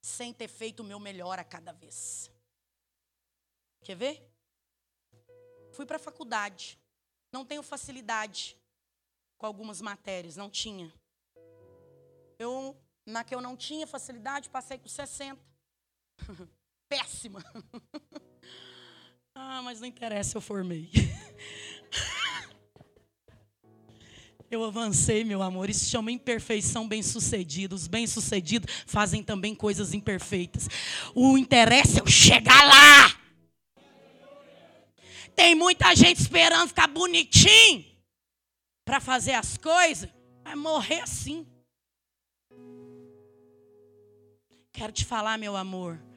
sem 0.02 0.32
ter 0.32 0.48
feito 0.48 0.80
o 0.80 0.84
meu 0.84 0.98
melhor 0.98 1.38
a 1.38 1.44
cada 1.44 1.72
vez. 1.72 2.30
Quer 3.82 3.96
ver? 3.96 4.30
Fui 5.72 5.86
para 5.86 5.96
a 5.96 6.00
faculdade. 6.00 6.78
Não 7.32 7.44
tenho 7.44 7.62
facilidade 7.62 8.56
com 9.38 9.46
algumas 9.46 9.80
matérias, 9.80 10.36
não 10.36 10.50
tinha. 10.50 10.92
Eu, 12.38 12.76
na 13.06 13.22
que 13.22 13.34
eu 13.34 13.40
não 13.40 13.56
tinha 13.56 13.86
facilidade, 13.86 14.50
passei 14.50 14.78
com 14.78 14.88
60. 14.88 15.40
Péssima. 16.88 17.42
Ah, 19.42 19.62
mas 19.62 19.80
não 19.80 19.88
interessa, 19.88 20.36
eu 20.36 20.40
formei. 20.42 20.90
Eu 24.50 24.64
avancei, 24.64 25.22
meu 25.22 25.42
amor. 25.42 25.70
Isso 25.70 25.88
chama 25.88 26.10
imperfeição 26.10 26.88
bem-sucedida. 26.88 27.72
Os 27.72 27.86
bem-sucedidos 27.86 28.82
fazem 28.84 29.22
também 29.22 29.54
coisas 29.54 29.94
imperfeitas. 29.94 30.68
O 31.14 31.38
interesse 31.38 31.98
é 31.98 32.02
eu 32.02 32.06
chegar 32.08 32.64
lá. 32.64 33.16
Tem 35.36 35.54
muita 35.54 35.94
gente 35.94 36.20
esperando 36.20 36.66
ficar 36.66 36.88
bonitinho 36.88 37.84
para 38.84 38.98
fazer 38.98 39.34
as 39.34 39.56
coisas. 39.56 40.10
Vai 40.42 40.56
morrer 40.56 41.02
assim. 41.02 41.46
Quero 44.72 44.90
te 44.92 45.04
falar, 45.04 45.38
meu 45.38 45.56
amor 45.56 46.09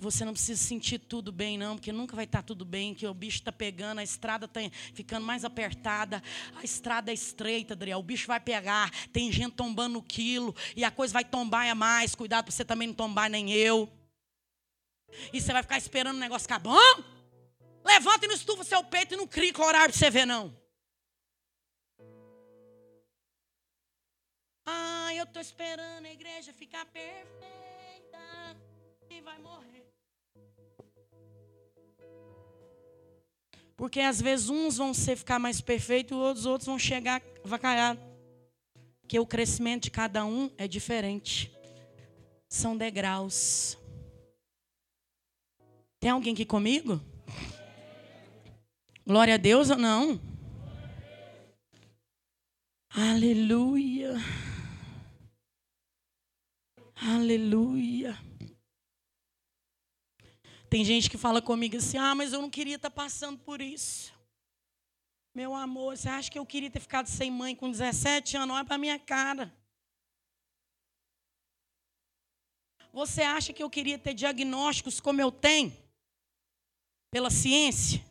que 0.00 0.04
você 0.04 0.24
não 0.24 0.32
precisa 0.32 0.60
sentir 0.60 0.98
tudo 0.98 1.30
bem, 1.30 1.58
não, 1.58 1.76
porque 1.76 1.92
nunca 1.92 2.16
vai 2.16 2.24
estar 2.24 2.42
tudo 2.42 2.64
bem, 2.64 2.94
que 2.94 3.06
o 3.06 3.12
bicho 3.12 3.36
está 3.36 3.52
pegando, 3.52 3.98
a 3.98 4.02
estrada 4.02 4.46
está 4.46 4.60
ficando 4.94 5.26
mais 5.26 5.44
apertada, 5.44 6.22
a 6.56 6.64
estrada 6.64 7.10
é 7.10 7.14
estreita, 7.14 7.74
Adriel, 7.74 7.98
o 7.98 8.02
bicho 8.02 8.26
vai 8.26 8.40
pegar, 8.40 8.90
tem 9.12 9.30
gente 9.30 9.52
tombando 9.52 9.94
no 9.94 10.02
quilo, 10.02 10.56
e 10.74 10.84
a 10.84 10.90
coisa 10.90 11.12
vai 11.12 11.24
tombar 11.24 11.68
a 11.68 11.74
mais, 11.74 12.14
cuidado 12.14 12.46
para 12.46 12.52
você 12.52 12.64
também 12.64 12.88
não 12.88 12.94
tombar, 12.94 13.28
nem 13.28 13.52
eu. 13.52 13.92
E 15.34 15.40
você 15.40 15.52
vai 15.52 15.62
ficar 15.62 15.76
esperando 15.76 16.16
o 16.16 16.20
negócio 16.20 16.42
ficar 16.44 16.58
bom? 16.58 17.04
Levanta 17.84 18.24
e 18.24 18.28
não 18.28 18.34
estufa 18.34 18.64
seu 18.64 18.82
peito 18.82 19.12
e 19.12 19.16
não 19.18 19.26
crie 19.26 19.52
horário 19.58 19.92
para 19.92 19.98
você 19.98 20.10
ver, 20.10 20.24
não. 20.24 20.56
Ah, 24.64 25.14
eu 25.14 25.24
estou 25.24 25.42
esperando 25.42 26.06
a 26.06 26.10
igreja 26.10 26.54
ficar 26.54 26.86
perfeita 26.86 28.56
e 29.10 29.20
vai 29.20 29.38
morrer. 29.40 29.79
Porque 33.80 34.00
às 34.00 34.20
vezes 34.20 34.50
uns 34.50 34.76
vão 34.76 34.92
ser 34.92 35.16
ficar 35.16 35.38
mais 35.38 35.62
perfeitos 35.62 36.12
e 36.12 36.20
os 36.20 36.44
outros 36.44 36.66
vão 36.66 36.78
chegar 36.78 37.22
vacaiados. 37.42 38.04
Porque 39.00 39.18
o 39.18 39.24
crescimento 39.24 39.84
de 39.84 39.90
cada 39.90 40.22
um 40.22 40.50
é 40.58 40.68
diferente. 40.68 41.50
São 42.46 42.76
degraus. 42.76 43.78
Tem 45.98 46.10
alguém 46.10 46.34
aqui 46.34 46.44
comigo? 46.44 47.00
Glória 49.06 49.36
a 49.36 49.38
Deus 49.38 49.70
ou 49.70 49.78
não? 49.78 50.20
Aleluia. 52.90 54.12
Aleluia. 56.96 58.29
Tem 60.70 60.84
gente 60.84 61.10
que 61.10 61.18
fala 61.18 61.42
comigo 61.42 61.76
assim: 61.76 61.98
ah, 61.98 62.14
mas 62.14 62.32
eu 62.32 62.40
não 62.40 62.48
queria 62.48 62.76
estar 62.76 62.92
passando 62.92 63.36
por 63.40 63.60
isso. 63.60 64.14
Meu 65.34 65.52
amor, 65.52 65.96
você 65.96 66.08
acha 66.08 66.30
que 66.30 66.38
eu 66.38 66.46
queria 66.46 66.70
ter 66.70 66.78
ficado 66.78 67.08
sem 67.08 67.28
mãe 67.28 67.56
com 67.56 67.68
17 67.70 68.36
anos? 68.36 68.54
Olha 68.54 68.64
para 68.64 68.78
minha 68.78 68.98
cara. 68.98 69.52
Você 72.92 73.22
acha 73.22 73.52
que 73.52 73.62
eu 73.62 73.68
queria 73.68 73.98
ter 73.98 74.14
diagnósticos 74.14 75.00
como 75.00 75.20
eu 75.20 75.32
tenho? 75.32 75.76
Pela 77.10 77.30
ciência? 77.30 78.04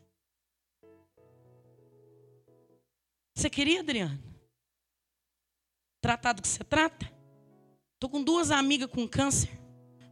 Você 3.35 3.49
queria, 3.49 3.79
Adriana? 3.79 4.21
Tratar 6.01 6.33
do 6.33 6.41
que 6.41 6.47
você 6.47 6.63
trata? 6.63 7.09
Estou 7.93 8.09
com 8.09 8.21
duas 8.21 8.51
amigas 8.51 8.89
com 8.89 9.07
câncer, 9.07 9.49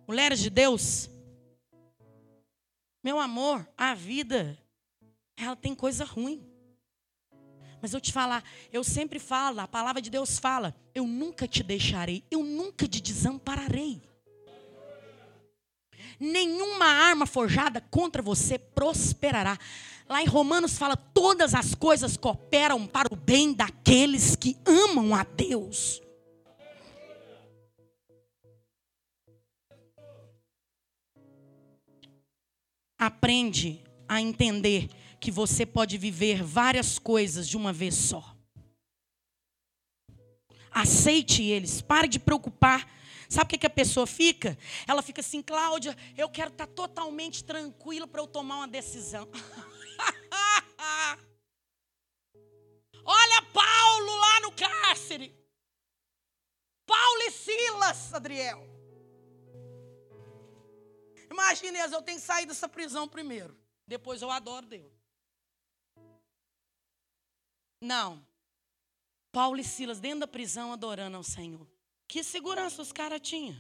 mulheres 0.08 0.40
de 0.40 0.50
Deus. 0.50 1.10
Meu 3.08 3.22
amor, 3.22 3.66
a 3.78 3.96
vida, 3.96 4.62
ela 5.38 5.56
tem 5.56 5.74
coisa 5.74 6.04
ruim. 6.04 6.46
Mas 7.82 7.94
eu 7.94 8.02
te 8.02 8.12
falar, 8.12 8.44
eu 8.70 8.84
sempre 8.84 9.18
falo, 9.18 9.62
a 9.62 9.66
palavra 9.66 10.02
de 10.02 10.10
Deus 10.10 10.38
fala: 10.38 10.76
eu 10.94 11.08
nunca 11.08 11.48
te 11.48 11.64
deixarei, 11.64 12.26
eu 12.30 12.44
nunca 12.44 12.86
te 12.86 13.00
desampararei. 13.00 14.02
Nenhuma 16.20 16.84
arma 16.84 17.26
forjada 17.26 17.80
contra 17.80 18.22
você 18.22 18.60
prosperará. 18.60 19.58
Lá 20.10 20.22
em 20.22 20.28
Romanos 20.28 20.78
fala: 20.78 20.98
todas 20.98 21.54
as 21.54 21.74
coisas 21.74 22.18
cooperam 22.18 22.86
para 22.86 23.08
o 23.10 23.16
bem 23.16 23.54
daqueles 23.54 24.36
que 24.36 24.58
amam 24.66 25.16
a 25.16 25.24
Deus. 25.24 26.02
Aprende 32.98 33.84
a 34.08 34.22
entender 34.22 34.90
que 35.20 35.30
você 35.32 35.66
pode 35.66 35.98
viver 35.98 36.44
várias 36.44 36.98
coisas 36.98 37.48
de 37.48 37.58
uma 37.58 37.74
vez 37.74 37.96
só. 37.96 38.36
Aceite 40.72 41.44
eles, 41.44 41.82
pare 41.82 42.08
de 42.08 42.20
preocupar. 42.20 42.88
Sabe 43.30 43.56
o 43.56 43.60
que, 43.60 43.66
a 43.66 43.70
pessoa 43.70 44.08
fica? 44.08 44.58
Ela 44.88 45.02
fica 45.02 45.20
assim, 45.22 45.42
Cláudia, 45.42 45.98
eu 46.16 46.30
quero 46.30 46.50
estar 46.50 46.68
totalmente 46.68 47.44
tranquila 47.44 48.08
para 48.08 48.22
eu 48.22 48.28
tomar 48.28 48.58
uma 48.58 48.68
decisão. 48.68 49.28
Olha 53.04 53.42
Paulo 53.54 54.16
lá 54.16 54.40
no 54.42 54.52
cárcere. 54.52 55.36
Paulo 56.86 57.22
e 57.24 57.32
Silas, 57.32 58.14
Adriel. 58.14 58.77
Imagine, 61.30 61.80
eu 61.80 62.02
tenho 62.02 62.20
que 62.20 62.26
sair 62.26 62.46
dessa 62.46 62.68
prisão 62.68 63.08
primeiro. 63.08 63.58
Depois 63.86 64.22
eu 64.22 64.30
adoro 64.30 64.66
Deus. 64.66 64.92
Não. 67.82 68.26
Paulo 69.32 69.60
e 69.60 69.64
Silas 69.64 70.00
dentro 70.00 70.22
da 70.22 70.28
prisão 70.28 70.74
adorando 70.74 71.18
ao 71.18 71.24
Senhor. 71.24 71.68
Que 72.08 72.24
segurança 72.24 72.82
os 72.82 72.92
caras 72.92 73.22
tinham? 73.22 73.56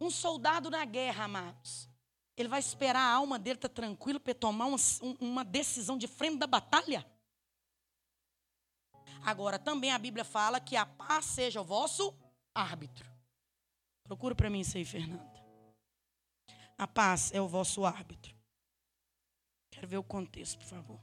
Um 0.00 0.10
soldado 0.10 0.70
na 0.70 0.84
guerra, 0.84 1.24
amados. 1.24 1.88
Ele 2.36 2.48
vai 2.48 2.60
esperar 2.60 3.00
a 3.00 3.14
alma 3.14 3.38
dele 3.38 3.56
estar 3.56 3.68
tá 3.68 3.74
tranquilo 3.74 4.20
para 4.20 4.32
tomar 4.32 4.66
uma, 4.66 4.76
uma 5.20 5.44
decisão 5.44 5.98
de 5.98 6.06
frente 6.06 6.38
da 6.38 6.46
batalha? 6.46 7.04
Agora, 9.24 9.58
também 9.58 9.92
a 9.92 9.98
Bíblia 9.98 10.24
fala 10.24 10.60
que 10.60 10.76
a 10.76 10.86
paz 10.86 11.24
seja 11.26 11.60
o 11.60 11.64
vosso 11.64 12.14
árbitro. 12.54 13.08
Procura 14.04 14.34
para 14.34 14.48
mim 14.48 14.60
isso 14.60 14.76
aí, 14.76 14.84
Fernanda. 14.84 15.38
A 16.76 16.86
paz 16.86 17.32
é 17.32 17.40
o 17.40 17.48
vosso 17.48 17.84
árbitro. 17.84 18.34
Quero 19.70 19.86
ver 19.86 19.98
o 19.98 20.02
contexto, 20.02 20.58
por 20.58 20.66
favor. 20.66 21.00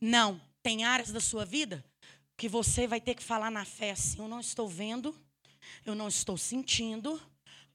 Não, 0.00 0.40
tem 0.62 0.84
áreas 0.84 1.10
da 1.10 1.20
sua 1.20 1.44
vida 1.44 1.84
que 2.36 2.48
você 2.48 2.86
vai 2.86 3.00
ter 3.00 3.14
que 3.14 3.22
falar 3.22 3.50
na 3.50 3.64
fé 3.64 3.92
assim: 3.92 4.18
eu 4.18 4.28
não 4.28 4.40
estou 4.40 4.68
vendo, 4.68 5.16
eu 5.84 5.94
não 5.94 6.08
estou 6.08 6.36
sentindo, 6.36 7.20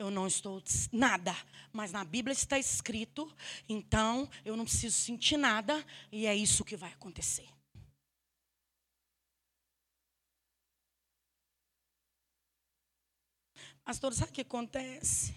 eu 0.01 0.09
não 0.09 0.25
estou 0.25 0.61
nada, 0.91 1.35
mas 1.71 1.91
na 1.91 2.03
Bíblia 2.03 2.33
está 2.33 2.57
escrito, 2.57 3.31
então 3.69 4.27
eu 4.43 4.57
não 4.57 4.65
preciso 4.65 4.97
sentir 4.97 5.37
nada 5.37 5.85
e 6.11 6.25
é 6.25 6.35
isso 6.35 6.65
que 6.65 6.75
vai 6.75 6.91
acontecer. 6.91 7.47
Pastor, 13.83 14.13
sabe 14.13 14.31
o 14.31 14.33
que 14.33 14.41
acontece? 14.41 15.35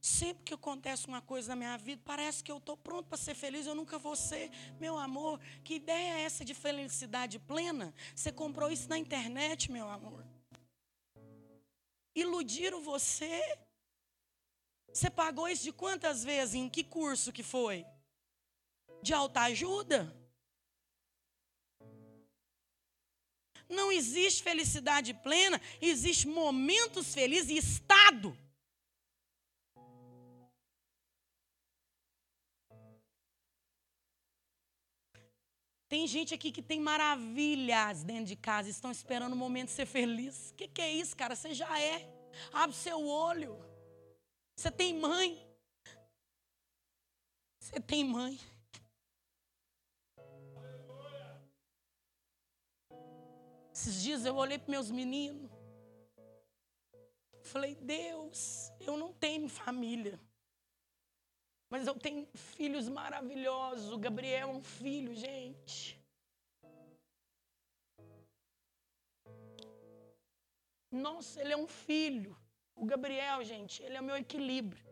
Sempre 0.00 0.44
que 0.44 0.54
acontece 0.54 1.06
uma 1.06 1.22
coisa 1.22 1.48
na 1.50 1.56
minha 1.56 1.78
vida, 1.78 2.02
parece 2.04 2.44
que 2.44 2.52
eu 2.52 2.58
estou 2.58 2.76
pronto 2.76 3.08
para 3.08 3.16
ser 3.16 3.34
feliz, 3.34 3.66
eu 3.66 3.74
nunca 3.74 3.98
vou 3.98 4.14
ser. 4.14 4.50
Meu 4.78 4.98
amor, 4.98 5.40
que 5.62 5.76
ideia 5.76 6.18
é 6.18 6.22
essa 6.24 6.44
de 6.44 6.52
felicidade 6.52 7.38
plena? 7.38 7.94
Você 8.14 8.30
comprou 8.30 8.70
isso 8.70 8.86
na 8.86 8.98
internet, 8.98 9.72
meu 9.72 9.88
amor. 9.88 10.22
Iludiram 12.14 12.82
você 12.82 13.58
você 14.94 15.10
pagou 15.10 15.48
isso 15.48 15.64
de 15.64 15.72
quantas 15.72 16.22
vezes? 16.22 16.54
Em 16.54 16.68
que 16.68 16.84
curso 16.84 17.32
que 17.32 17.42
foi? 17.42 17.84
De 19.02 19.12
alta 19.12 19.40
ajuda? 19.40 20.16
Não 23.68 23.90
existe 23.90 24.40
felicidade 24.40 25.12
plena, 25.14 25.60
existe 25.80 26.28
momentos 26.28 27.12
felizes 27.12 27.50
e 27.50 27.56
estado. 27.56 28.38
Tem 35.88 36.06
gente 36.06 36.32
aqui 36.34 36.52
que 36.52 36.62
tem 36.62 36.78
maravilhas 36.78 38.04
dentro 38.04 38.26
de 38.26 38.36
casa, 38.36 38.70
estão 38.70 38.92
esperando 38.92 39.32
o 39.32 39.36
momento 39.36 39.68
de 39.68 39.74
ser 39.74 39.86
feliz. 39.86 40.50
O 40.50 40.54
que, 40.54 40.68
que 40.68 40.80
é 40.80 40.92
isso, 40.92 41.16
cara? 41.16 41.34
Você 41.34 41.52
já 41.52 41.80
é. 41.80 42.08
Abre 42.52 42.76
seu 42.76 43.04
olho. 43.04 43.73
Você 44.56 44.70
tem 44.70 44.94
mãe. 44.94 45.44
Você 47.58 47.80
tem 47.80 48.04
mãe. 48.04 48.38
Esses 53.72 54.02
dias 54.02 54.24
eu 54.24 54.36
olhei 54.36 54.58
para 54.58 54.70
meus 54.70 54.90
meninos. 54.90 55.50
Falei, 57.42 57.74
Deus, 57.74 58.70
eu 58.80 58.96
não 58.96 59.12
tenho 59.12 59.48
família. 59.48 60.20
Mas 61.68 61.86
eu 61.86 61.98
tenho 61.98 62.26
filhos 62.34 62.88
maravilhosos. 62.88 63.92
O 63.92 63.98
Gabriel 63.98 64.48
é 64.48 64.52
um 64.52 64.62
filho, 64.62 65.14
gente. 65.14 66.00
Nossa, 70.90 71.40
ele 71.40 71.52
é 71.52 71.56
um 71.56 71.66
filho. 71.66 72.43
O 72.74 72.84
Gabriel, 72.84 73.42
gente, 73.44 73.82
ele 73.82 73.96
é 73.96 74.00
o 74.00 74.04
meu 74.04 74.16
equilíbrio. 74.16 74.84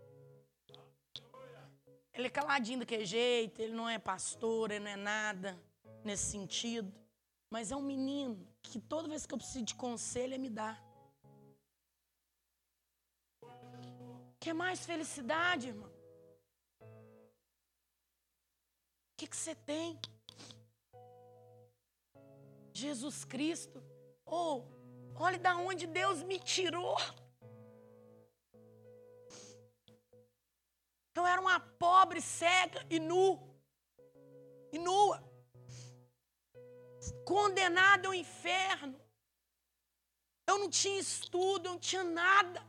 Ele 2.14 2.26
é 2.26 2.30
caladinho 2.30 2.80
daquele 2.80 3.06
jeito, 3.06 3.60
ele 3.60 3.72
não 3.72 3.88
é 3.88 3.98
pastor, 3.98 4.70
ele 4.70 4.84
não 4.84 4.90
é 4.90 4.96
nada 4.96 5.58
nesse 6.04 6.30
sentido. 6.30 6.92
Mas 7.48 7.72
é 7.72 7.76
um 7.76 7.82
menino 7.82 8.46
que 8.62 8.78
toda 8.80 9.08
vez 9.08 9.26
que 9.26 9.34
eu 9.34 9.38
preciso 9.38 9.64
de 9.64 9.74
conselho, 9.74 10.34
ele 10.34 10.38
me 10.38 10.50
dá. 10.50 10.78
Quer 14.38 14.54
mais 14.54 14.84
felicidade, 14.84 15.68
irmão? 15.68 15.90
O 19.10 19.16
que, 19.16 19.26
que 19.26 19.36
você 19.36 19.54
tem? 19.54 19.98
Jesus 22.72 23.24
Cristo. 23.24 23.82
Ou, 24.24 24.66
oh, 25.14 25.22
olhe 25.22 25.38
da 25.38 25.56
onde 25.56 25.86
Deus 25.86 26.22
me 26.22 26.38
tirou. 26.38 26.96
Eu 31.14 31.26
era 31.26 31.40
uma 31.40 31.60
pobre, 31.60 32.20
cega 32.20 32.86
e 32.88 32.98
nu. 32.98 33.28
E 34.72 34.78
nua. 34.78 35.22
Condenada 37.26 38.08
ao 38.08 38.14
inferno. 38.14 39.00
Eu 40.46 40.58
não 40.58 40.68
tinha 40.68 40.98
estudo, 40.98 41.66
eu 41.66 41.72
não 41.72 41.78
tinha 41.78 42.04
nada. 42.04 42.66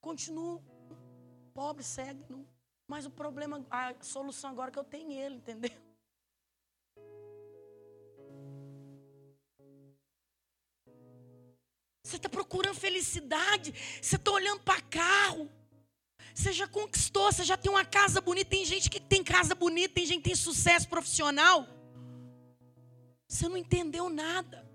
Continuo 0.00 0.62
pobre, 1.52 1.82
cego, 1.82 2.24
nu. 2.28 2.46
Mas 2.86 3.06
o 3.06 3.10
problema, 3.10 3.66
a 3.70 3.94
solução 4.02 4.50
agora 4.50 4.70
é 4.70 4.72
que 4.72 4.78
eu 4.78 4.84
tenho 4.84 5.10
ele, 5.10 5.36
entendeu? 5.36 5.72
Você 12.04 12.16
está 12.16 12.28
procurando 12.28 12.76
felicidade. 12.76 13.72
Você 14.00 14.14
está 14.14 14.30
olhando 14.30 14.60
para 14.60 14.80
carro. 14.82 15.50
Você 16.36 16.52
já 16.52 16.68
conquistou, 16.68 17.32
você 17.32 17.42
já 17.44 17.56
tem 17.56 17.70
uma 17.70 17.84
casa 17.84 18.20
bonita. 18.20 18.50
Tem 18.50 18.62
gente 18.62 18.90
que 18.90 19.00
tem 19.00 19.24
casa 19.24 19.54
bonita, 19.54 19.94
tem 19.94 20.04
gente 20.04 20.18
que 20.18 20.28
tem 20.28 20.36
sucesso 20.36 20.86
profissional. 20.86 21.66
Você 23.26 23.48
não 23.48 23.56
entendeu 23.56 24.10
nada. 24.10 24.70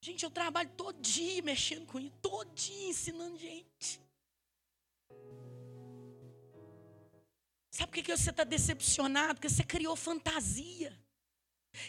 Gente, 0.00 0.22
eu 0.22 0.30
trabalho 0.30 0.70
todo 0.76 1.00
dia 1.00 1.42
mexendo 1.42 1.84
com 1.86 1.98
isso, 1.98 2.14
todo 2.22 2.48
dia 2.54 2.88
ensinando 2.88 3.36
gente. 3.36 4.00
Sabe 7.72 7.90
por 7.90 8.02
que 8.02 8.16
você 8.16 8.30
está 8.30 8.44
decepcionado? 8.44 9.34
Porque 9.34 9.48
você 9.48 9.64
criou 9.64 9.96
fantasia. 9.96 10.96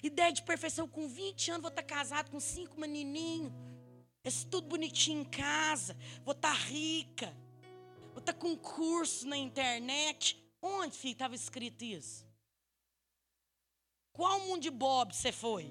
Ideia 0.02 0.32
de 0.32 0.42
perfeição, 0.42 0.88
com 0.88 1.08
20 1.08 1.52
anos 1.52 1.62
vou 1.62 1.70
estar 1.70 1.84
casado 1.84 2.32
com 2.32 2.40
cinco 2.40 2.80
menininhos. 2.80 3.54
Esse 4.26 4.46
tudo 4.46 4.68
bonitinho 4.68 5.22
em 5.22 5.26
casa. 5.26 5.98
Vou 6.24 6.32
estar 6.32 6.54
rica. 6.54 7.36
Vou 8.12 8.20
estar 8.20 8.34
com 8.34 8.56
curso 8.56 9.28
na 9.28 9.36
internet. 9.36 10.42
Onde, 10.62 10.98
filho, 10.98 11.12
estava 11.12 11.36
escrito 11.36 11.84
isso? 11.84 12.26
Qual 14.14 14.40
mundo 14.42 14.62
de 14.62 14.70
Bob 14.70 15.14
você 15.14 15.32
foi? 15.32 15.70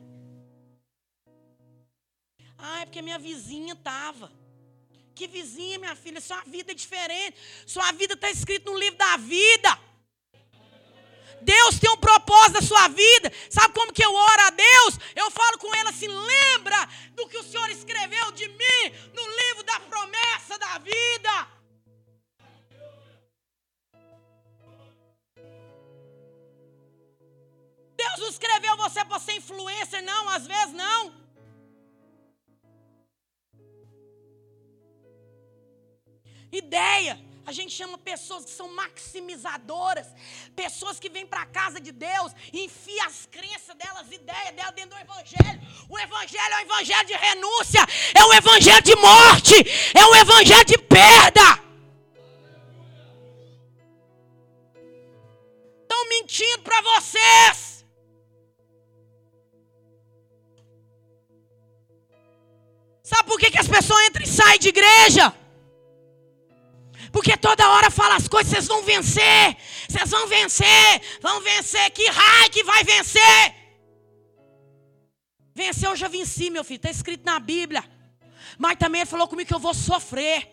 Ah, 2.58 2.82
é 2.82 2.84
porque 2.84 3.00
minha 3.00 3.18
vizinha 3.18 3.72
estava. 3.72 4.30
Que 5.14 5.26
vizinha, 5.26 5.78
minha 5.78 5.96
filha? 5.96 6.20
Sua 6.20 6.42
vida 6.42 6.72
é 6.72 6.74
diferente. 6.74 7.38
Sua 7.66 7.90
vida 7.92 8.12
está 8.12 8.30
escrita 8.30 8.70
no 8.70 8.78
livro 8.78 8.98
da 8.98 9.16
vida. 9.16 9.80
Deus 11.42 11.78
tem 11.78 11.90
um 11.90 11.96
propósito 11.96 12.54
na 12.54 12.62
sua 12.62 12.88
vida. 12.88 13.32
Sabe 13.50 13.74
como 13.74 13.92
que 13.92 14.04
eu 14.04 14.14
oro 14.14 14.42
a 14.42 14.50
Deus? 14.50 14.98
Eu 15.14 15.30
falo 15.30 15.58
com 15.58 15.74
ele 15.74 15.88
assim: 15.88 16.08
lembra 16.08 16.88
do 17.14 17.28
que 17.28 17.38
o 17.38 17.42
Senhor 17.42 17.61
influencer, 29.52 30.02
não, 30.02 30.28
às 30.28 30.46
vezes 30.46 30.72
não. 30.72 31.12
Ideia. 36.50 37.32
A 37.44 37.50
gente 37.50 37.74
chama 37.74 37.98
pessoas 37.98 38.44
que 38.44 38.52
são 38.52 38.72
maximizadoras, 38.72 40.06
pessoas 40.54 41.00
que 41.00 41.08
vêm 41.08 41.26
para 41.26 41.42
a 41.42 41.46
casa 41.46 41.80
de 41.80 41.90
Deus 41.90 42.32
enfia 42.52 43.04
as 43.04 43.26
crenças 43.26 43.74
delas, 43.74 44.06
ideias 44.12 44.54
delas 44.54 44.74
dentro 44.74 44.90
do 44.90 45.02
Evangelho. 45.02 45.60
O 45.88 45.98
Evangelho 45.98 46.54
é 46.54 46.56
um 46.58 46.60
Evangelho 46.60 47.06
de 47.08 47.14
renúncia, 47.14 47.80
é 48.14 48.24
um 48.24 48.32
Evangelho 48.32 48.82
de 48.82 48.94
morte, 48.94 49.54
é 49.92 50.06
um 50.06 50.14
Evangelho 50.14 50.64
de 50.64 50.78
perda. 50.78 51.60
Estão 55.82 56.08
mentindo 56.10 56.62
para 56.62 56.80
vocês. 56.80 57.71
Pessoas 63.82 64.06
entram 64.06 64.24
e 64.24 64.28
saem 64.28 64.58
de 64.58 64.68
igreja? 64.68 65.34
Porque 67.10 67.36
toda 67.36 67.68
hora 67.68 67.90
fala 67.90 68.16
as 68.16 68.26
coisas, 68.26 68.50
vocês 68.50 68.66
vão 68.66 68.82
vencer. 68.82 69.56
Vocês 69.88 70.10
vão 70.10 70.26
vencer. 70.26 71.02
Vão 71.20 71.40
vencer. 71.40 71.90
Que 71.90 72.08
raio 72.08 72.50
que 72.50 72.64
vai 72.64 72.82
vencer? 72.84 73.54
Vencer 75.54 75.88
eu 75.88 75.96
já 75.96 76.08
venci, 76.08 76.48
meu 76.48 76.64
filho. 76.64 76.76
Está 76.76 76.90
escrito 76.90 77.24
na 77.24 77.38
Bíblia. 77.38 77.84
Mas 78.56 78.78
também 78.78 79.02
ele 79.02 79.10
falou 79.10 79.28
comigo 79.28 79.48
que 79.48 79.54
eu 79.54 79.58
vou 79.58 79.74
sofrer. 79.74 80.48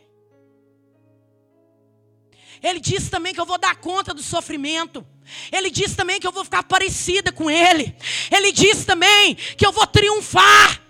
Ele 2.61 2.81
disse 2.81 3.09
também 3.09 3.33
que 3.33 3.39
eu 3.39 3.45
vou 3.45 3.57
dar 3.57 3.77
conta 3.77 4.13
do 4.13 4.21
sofrimento. 4.21 5.05
Ele 5.49 5.69
disse 5.69 5.95
também 5.95 6.19
que 6.19 6.27
eu 6.27 6.31
vou 6.31 6.43
ficar 6.43 6.63
parecida 6.63 7.31
com 7.31 7.49
ele. 7.49 7.95
Ele 8.29 8.51
disse 8.51 8.85
também 8.85 9.35
que 9.35 9.65
eu 9.65 9.71
vou 9.71 9.87
triunfar. 9.87 10.88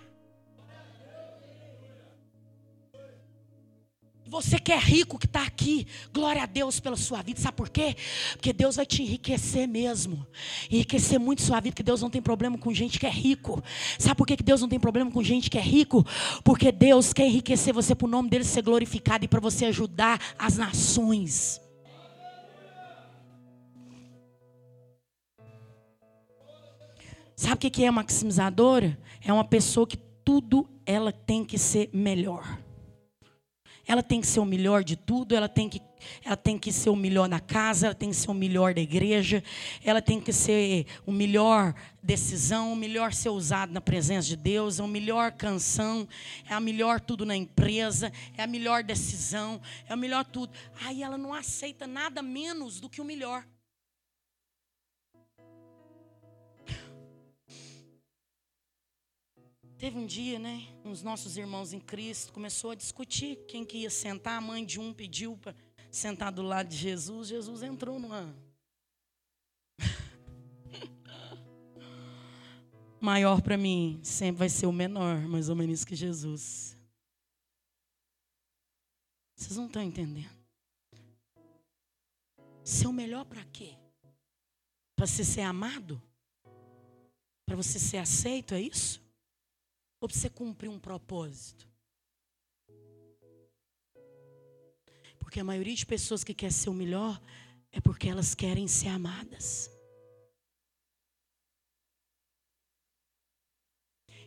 Você 4.30 4.60
que 4.60 4.70
é 4.70 4.78
rico, 4.78 5.18
que 5.18 5.26
está 5.26 5.42
aqui, 5.42 5.88
glória 6.14 6.44
a 6.44 6.46
Deus 6.46 6.78
pela 6.78 6.96
sua 6.96 7.20
vida. 7.20 7.40
Sabe 7.40 7.56
por 7.56 7.68
quê? 7.68 7.96
Porque 8.34 8.52
Deus 8.52 8.76
vai 8.76 8.86
te 8.86 9.02
enriquecer 9.02 9.66
mesmo. 9.66 10.24
Enriquecer 10.70 11.18
muito 11.18 11.42
sua 11.42 11.58
vida, 11.58 11.72
porque 11.72 11.82
Deus 11.82 12.00
não 12.00 12.08
tem 12.08 12.22
problema 12.22 12.56
com 12.56 12.72
gente 12.72 13.00
que 13.00 13.06
é 13.06 13.10
rico. 13.10 13.60
Sabe 13.98 14.14
por 14.14 14.28
quê 14.28 14.36
que 14.36 14.44
Deus 14.44 14.60
não 14.60 14.68
tem 14.68 14.78
problema 14.78 15.10
com 15.10 15.20
gente 15.20 15.50
que 15.50 15.58
é 15.58 15.60
rico? 15.60 16.06
Porque 16.44 16.70
Deus 16.70 17.12
quer 17.12 17.26
enriquecer 17.26 17.74
você 17.74 17.92
para 17.92 18.06
o 18.06 18.08
nome 18.08 18.30
dele 18.30 18.44
ser 18.44 18.62
glorificado 18.62 19.24
e 19.24 19.28
para 19.28 19.40
você 19.40 19.64
ajudar 19.64 20.20
as 20.38 20.56
nações. 20.56 21.60
Sabe 27.34 27.66
o 27.66 27.70
que 27.70 27.84
é 27.84 27.90
maximizadora? 27.90 28.96
É 29.20 29.32
uma 29.32 29.42
pessoa 29.44 29.88
que 29.88 29.96
tudo 30.24 30.68
ela 30.86 31.10
tem 31.10 31.44
que 31.44 31.58
ser 31.58 31.90
melhor. 31.92 32.69
Ela 33.90 34.04
tem 34.04 34.20
que 34.20 34.28
ser 34.28 34.38
o 34.38 34.44
melhor 34.44 34.84
de 34.84 34.94
tudo, 34.94 35.34
ela 35.34 35.48
tem 35.48 35.68
que, 35.68 35.82
ela 36.24 36.36
tem 36.36 36.56
que 36.56 36.70
ser 36.70 36.90
o 36.90 36.94
melhor 36.94 37.28
na 37.28 37.40
casa, 37.40 37.86
ela 37.88 37.94
tem 37.94 38.10
que 38.10 38.14
ser 38.14 38.30
o 38.30 38.34
melhor 38.34 38.72
da 38.72 38.80
igreja, 38.80 39.42
ela 39.82 40.00
tem 40.00 40.20
que 40.20 40.32
ser 40.32 40.86
o 41.04 41.10
melhor 41.10 41.74
decisão, 42.00 42.72
o 42.72 42.76
melhor 42.76 43.12
ser 43.12 43.30
usado 43.30 43.72
na 43.72 43.80
presença 43.80 44.28
de 44.28 44.36
Deus, 44.36 44.78
é 44.78 44.84
o 44.84 44.86
melhor 44.86 45.32
canção, 45.32 46.06
é 46.48 46.54
a 46.54 46.60
melhor 46.60 47.00
tudo 47.00 47.26
na 47.26 47.34
empresa, 47.34 48.12
é 48.38 48.44
a 48.44 48.46
melhor 48.46 48.84
decisão, 48.84 49.60
é 49.88 49.92
o 49.92 49.98
melhor 49.98 50.24
tudo. 50.24 50.52
Aí 50.84 51.02
ela 51.02 51.18
não 51.18 51.34
aceita 51.34 51.84
nada 51.84 52.22
menos 52.22 52.78
do 52.78 52.88
que 52.88 53.00
o 53.00 53.04
melhor. 53.04 53.44
Teve 59.80 59.98
um 59.98 60.04
dia, 60.04 60.38
né? 60.38 60.68
Uns 60.84 61.02
nossos 61.02 61.38
irmãos 61.38 61.72
em 61.72 61.80
Cristo 61.80 62.34
começou 62.34 62.70
a 62.70 62.74
discutir 62.74 63.38
quem 63.48 63.64
que 63.64 63.78
ia 63.78 63.88
sentar. 63.88 64.36
A 64.36 64.40
mãe 64.40 64.62
de 64.62 64.78
um 64.78 64.92
pediu 64.92 65.38
para 65.38 65.54
sentar 65.90 66.30
do 66.30 66.42
lado 66.42 66.68
de 66.68 66.76
Jesus. 66.76 67.28
Jesus 67.28 67.62
entrou 67.62 67.98
numa. 67.98 68.36
Maior 73.00 73.40
para 73.40 73.56
mim 73.56 73.98
sempre 74.02 74.40
vai 74.40 74.50
ser 74.50 74.66
o 74.66 74.72
menor, 74.72 75.26
mais 75.26 75.48
ou 75.48 75.56
menos 75.56 75.82
que 75.82 75.96
Jesus. 75.96 76.76
Vocês 79.34 79.56
não 79.56 79.64
estão 79.64 79.82
entendendo. 79.82 80.28
Ser 82.62 82.86
o 82.86 82.92
melhor 82.92 83.24
para 83.24 83.42
quê? 83.46 83.78
Para 84.94 85.06
você 85.06 85.24
ser 85.24 85.40
amado? 85.40 86.02
Para 87.46 87.56
você 87.56 87.78
ser 87.78 87.96
aceito, 87.96 88.52
é 88.52 88.60
isso? 88.60 89.08
Ou 90.00 90.08
para 90.08 90.16
você 90.16 90.30
cumprir 90.30 90.68
um 90.68 90.78
propósito? 90.78 91.68
Porque 95.18 95.38
a 95.38 95.44
maioria 95.44 95.74
de 95.74 95.86
pessoas 95.86 96.24
que 96.24 96.34
quer 96.34 96.50
ser 96.50 96.70
o 96.70 96.74
melhor 96.74 97.20
é 97.70 97.80
porque 97.80 98.08
elas 98.08 98.34
querem 98.34 98.66
ser 98.66 98.88
amadas. 98.88 99.70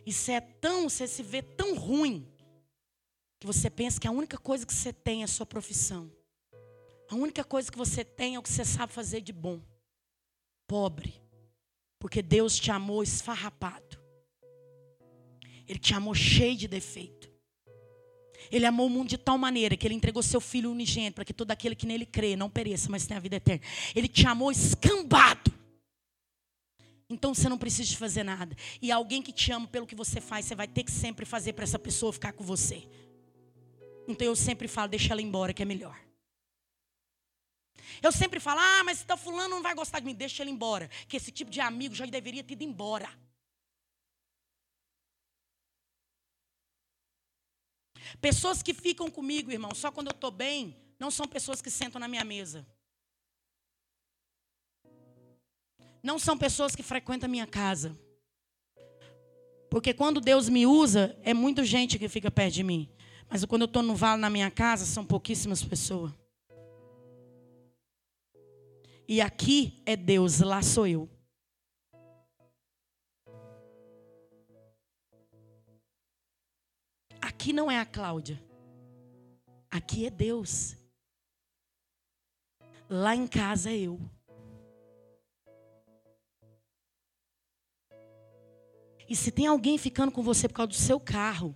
Isso 0.06 0.30
é 0.30 0.40
tão, 0.40 0.88
você 0.88 1.06
se 1.06 1.22
vê 1.22 1.42
tão 1.42 1.74
ruim, 1.76 2.30
que 3.40 3.46
você 3.46 3.68
pensa 3.68 4.00
que 4.00 4.06
a 4.06 4.10
única 4.10 4.38
coisa 4.38 4.64
que 4.66 4.72
você 4.72 4.92
tem 4.92 5.22
é 5.22 5.24
a 5.24 5.28
sua 5.28 5.44
profissão. 5.44 6.10
A 7.10 7.14
única 7.14 7.44
coisa 7.44 7.70
que 7.70 7.76
você 7.76 8.04
tem 8.04 8.36
é 8.36 8.38
o 8.38 8.42
que 8.42 8.50
você 8.50 8.64
sabe 8.64 8.92
fazer 8.92 9.20
de 9.20 9.32
bom. 9.32 9.60
Pobre. 10.66 11.22
Porque 11.98 12.22
Deus 12.22 12.58
te 12.58 12.70
amou 12.70 13.02
esfarrapado. 13.02 14.03
Ele 15.68 15.78
te 15.78 15.94
amou 15.94 16.14
cheio 16.14 16.56
de 16.56 16.68
defeito. 16.68 17.32
Ele 18.50 18.66
amou 18.66 18.86
o 18.86 18.90
mundo 18.90 19.08
de 19.08 19.18
tal 19.18 19.38
maneira 19.38 19.76
que 19.76 19.86
ele 19.86 19.94
entregou 19.94 20.22
seu 20.22 20.40
filho 20.40 20.70
unigênito 20.70 21.14
para 21.14 21.24
que 21.24 21.32
todo 21.32 21.50
aquele 21.50 21.74
que 21.74 21.86
nele 21.86 22.04
crê 22.04 22.36
não 22.36 22.50
pereça, 22.50 22.90
mas 22.90 23.06
tenha 23.06 23.18
a 23.18 23.20
vida 23.20 23.36
eterna. 23.36 23.64
Ele 23.94 24.08
te 24.08 24.26
amou 24.26 24.50
escambado. 24.50 25.52
Então 27.08 27.34
você 27.34 27.48
não 27.48 27.58
precisa 27.58 27.88
de 27.88 27.96
fazer 27.96 28.22
nada. 28.22 28.56
E 28.80 28.90
alguém 28.90 29.22
que 29.22 29.32
te 29.32 29.52
ama 29.52 29.66
pelo 29.66 29.86
que 29.86 29.94
você 29.94 30.20
faz, 30.20 30.46
você 30.46 30.54
vai 30.54 30.66
ter 30.66 30.84
que 30.84 30.90
sempre 30.90 31.24
fazer 31.24 31.52
para 31.52 31.64
essa 31.64 31.78
pessoa 31.78 32.12
ficar 32.12 32.32
com 32.32 32.44
você. 32.44 32.86
Então 34.06 34.26
eu 34.26 34.36
sempre 34.36 34.68
falo, 34.68 34.88
deixa 34.88 35.12
ela 35.12 35.22
embora 35.22 35.52
que 35.52 35.62
é 35.62 35.66
melhor. 35.66 35.98
Eu 38.02 38.12
sempre 38.12 38.40
falo, 38.40 38.60
ah, 38.60 38.84
mas 38.84 39.02
tá 39.04 39.16
fulano 39.16 39.54
não 39.54 39.62
vai 39.62 39.74
gostar 39.74 40.00
de 40.00 40.06
mim, 40.06 40.14
deixa 40.14 40.42
ele 40.42 40.50
embora. 40.50 40.88
Que 41.08 41.16
esse 41.16 41.30
tipo 41.30 41.50
de 41.50 41.60
amigo 41.60 41.94
já 41.94 42.06
deveria 42.06 42.42
ter 42.42 42.54
ido 42.54 42.64
embora. 42.64 43.08
Pessoas 48.20 48.62
que 48.62 48.74
ficam 48.74 49.10
comigo, 49.10 49.50
irmão, 49.50 49.74
só 49.74 49.90
quando 49.90 50.08
eu 50.08 50.14
estou 50.14 50.30
bem, 50.30 50.76
não 50.98 51.10
são 51.10 51.26
pessoas 51.26 51.60
que 51.60 51.70
sentam 51.70 52.00
na 52.00 52.08
minha 52.08 52.24
mesa. 52.24 52.66
Não 56.02 56.18
são 56.18 56.36
pessoas 56.36 56.76
que 56.76 56.82
frequentam 56.82 57.26
a 57.26 57.30
minha 57.30 57.46
casa. 57.46 57.98
Porque 59.70 59.92
quando 59.92 60.20
Deus 60.20 60.48
me 60.48 60.66
usa, 60.66 61.18
é 61.22 61.34
muita 61.34 61.64
gente 61.64 61.98
que 61.98 62.08
fica 62.08 62.30
perto 62.30 62.54
de 62.54 62.62
mim. 62.62 62.88
Mas 63.28 63.44
quando 63.44 63.62
eu 63.62 63.66
estou 63.66 63.82
no 63.82 63.94
vale 63.96 64.20
na 64.20 64.30
minha 64.30 64.50
casa, 64.50 64.84
são 64.84 65.04
pouquíssimas 65.04 65.62
pessoas. 65.62 66.12
E 69.08 69.20
aqui 69.20 69.82
é 69.84 69.96
Deus, 69.96 70.40
lá 70.40 70.62
sou 70.62 70.86
eu. 70.86 71.08
Aqui 77.34 77.52
não 77.52 77.68
é 77.68 77.80
a 77.80 77.84
Cláudia. 77.84 78.40
Aqui 79.68 80.06
é 80.06 80.10
Deus. 80.10 80.76
Lá 82.88 83.14
em 83.14 83.26
casa 83.26 83.70
é 83.70 83.76
eu. 83.76 84.00
E 89.08 89.16
se 89.16 89.32
tem 89.32 89.48
alguém 89.48 89.76
ficando 89.76 90.12
com 90.12 90.22
você 90.22 90.48
por 90.48 90.54
causa 90.54 90.68
do 90.68 90.76
seu 90.76 91.00
carro, 91.00 91.54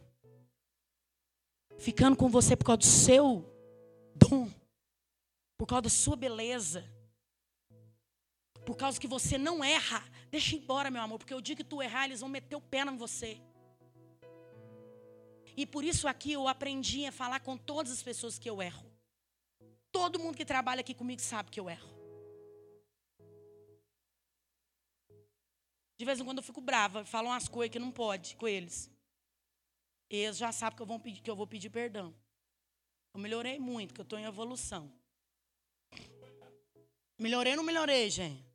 ficando 1.78 2.16
com 2.16 2.28
você 2.28 2.56
por 2.56 2.64
causa 2.64 2.78
do 2.78 2.84
seu 2.84 3.48
dom, 4.16 4.50
por 5.56 5.66
causa 5.66 5.82
da 5.82 5.90
sua 5.90 6.16
beleza, 6.16 6.84
por 8.66 8.76
causa 8.76 9.00
que 9.00 9.06
você 9.06 9.38
não 9.38 9.64
erra, 9.64 10.04
deixa 10.28 10.56
embora, 10.56 10.90
meu 10.90 11.00
amor, 11.00 11.18
porque 11.18 11.34
o 11.34 11.40
dia 11.40 11.54
que 11.54 11.64
tu 11.64 11.80
errar, 11.80 12.06
eles 12.06 12.20
vão 12.20 12.28
meter 12.28 12.56
o 12.56 12.60
pé 12.60 12.80
em 12.80 12.96
você. 12.96 13.40
E 15.58 15.66
por 15.66 15.82
isso 15.82 16.06
aqui 16.06 16.30
eu 16.30 16.46
aprendi 16.46 17.04
a 17.04 17.10
falar 17.10 17.40
com 17.40 17.56
todas 17.56 17.90
as 17.90 18.00
pessoas 18.00 18.38
que 18.38 18.48
eu 18.48 18.62
erro. 18.62 18.88
Todo 19.90 20.16
mundo 20.20 20.36
que 20.36 20.44
trabalha 20.44 20.82
aqui 20.82 20.94
comigo 20.94 21.20
sabe 21.20 21.50
que 21.50 21.58
eu 21.58 21.68
erro. 21.68 21.90
De 25.98 26.04
vez 26.04 26.20
em 26.20 26.24
quando 26.24 26.38
eu 26.38 26.44
fico 26.44 26.60
brava, 26.60 27.04
falo 27.04 27.26
umas 27.26 27.48
coisas 27.48 27.72
que 27.72 27.78
não 27.80 27.90
pode 27.90 28.36
com 28.36 28.46
eles. 28.46 28.88
Eles 30.08 30.36
já 30.36 30.52
sabem 30.52 30.76
que 30.76 30.82
eu 30.82 30.86
vou 30.86 31.00
pedir, 31.00 31.20
que 31.22 31.28
eu 31.28 31.34
vou 31.34 31.44
pedir 31.44 31.70
perdão. 31.70 32.14
Eu 33.12 33.18
melhorei 33.18 33.58
muito, 33.58 33.92
que 33.92 34.00
eu 34.00 34.04
estou 34.04 34.16
em 34.16 34.26
evolução. 34.26 34.88
Melhorei 37.18 37.54
ou 37.54 37.56
não 37.56 37.64
melhorei, 37.64 38.08
gente? 38.08 38.46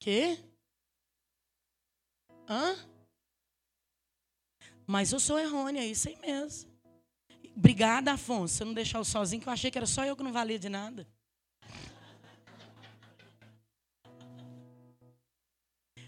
Quê? 0.00 0.36
Hã? 2.48 2.91
Mas 4.92 5.10
eu 5.10 5.18
sou 5.18 5.38
errônea, 5.38 5.86
isso 5.86 6.06
aí 6.06 6.18
mesmo. 6.20 6.70
Obrigada, 7.56 8.12
Afonso, 8.12 8.56
você 8.56 8.62
não 8.62 8.74
deixar 8.74 8.98
eu 8.98 9.04
sozinho, 9.04 9.40
que 9.40 9.48
eu 9.48 9.52
achei 9.52 9.70
que 9.70 9.78
era 9.78 9.86
só 9.86 10.04
eu 10.04 10.14
que 10.14 10.22
não 10.22 10.34
valia 10.34 10.58
de 10.58 10.68
nada. 10.68 11.08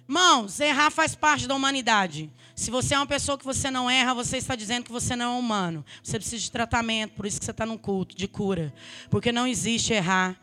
Mãos, 0.07 0.61
errar 0.61 0.91
faz 0.91 1.14
parte 1.14 1.49
da 1.49 1.55
humanidade. 1.55 2.30
Se 2.55 2.70
você 2.70 2.93
é 2.93 2.99
uma 2.99 3.07
pessoa 3.07 3.39
que 3.39 3.45
você 3.47 3.70
não 3.70 3.89
erra, 3.89 4.12
você 4.12 4.37
está 4.37 4.55
dizendo 4.55 4.85
que 4.85 4.93
você 4.93 5.16
não 5.16 5.35
é 5.35 5.39
humano. 5.39 5.82
Você 6.03 6.18
precisa 6.18 6.43
de 6.43 6.51
tratamento, 6.51 7.14
por 7.14 7.24
isso 7.24 7.39
que 7.39 7.47
você 7.47 7.53
está 7.53 7.64
no 7.64 7.78
culto, 7.78 8.14
de 8.14 8.28
cura. 8.28 8.70
Porque 9.09 9.32
não 9.32 9.47
existe 9.47 9.95
errar 9.95 10.39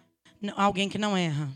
alguém 0.56 0.89
que 0.89 0.98
não 0.98 1.16
erra. 1.16 1.48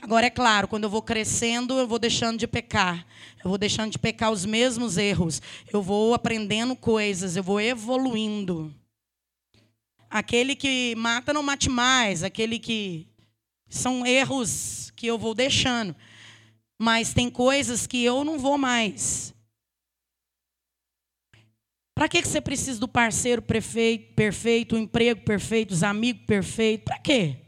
Agora, 0.00 0.26
é 0.26 0.30
claro, 0.30 0.68
quando 0.68 0.84
eu 0.84 0.90
vou 0.90 1.02
crescendo, 1.02 1.78
eu 1.78 1.86
vou 1.86 1.98
deixando 1.98 2.38
de 2.38 2.46
pecar. 2.46 3.06
Eu 3.42 3.50
vou 3.50 3.58
deixando 3.58 3.90
de 3.90 3.98
pecar 3.98 4.30
os 4.30 4.44
mesmos 4.46 4.96
erros. 4.96 5.42
Eu 5.72 5.82
vou 5.82 6.14
aprendendo 6.14 6.76
coisas, 6.76 7.36
eu 7.36 7.42
vou 7.42 7.60
evoluindo. 7.60 8.74
Aquele 10.08 10.54
que 10.54 10.94
mata, 10.96 11.32
não 11.32 11.42
mate 11.42 11.68
mais. 11.68 12.22
Aquele 12.22 12.58
que. 12.58 13.06
São 13.68 14.06
erros 14.06 14.90
que 14.96 15.06
eu 15.06 15.18
vou 15.18 15.34
deixando. 15.34 15.94
Mas 16.78 17.12
tem 17.12 17.28
coisas 17.28 17.86
que 17.86 18.02
eu 18.02 18.24
não 18.24 18.38
vou 18.38 18.56
mais. 18.56 19.34
Para 21.94 22.08
que 22.08 22.22
você 22.22 22.40
precisa 22.40 22.78
do 22.78 22.86
parceiro 22.86 23.42
perfeito, 23.42 24.14
perfeito, 24.14 24.76
o 24.76 24.78
emprego 24.78 25.20
perfeito, 25.22 25.72
os 25.72 25.82
amigos 25.82 26.22
perfeitos? 26.24 26.84
Para 26.84 26.98
quê? 27.00 27.47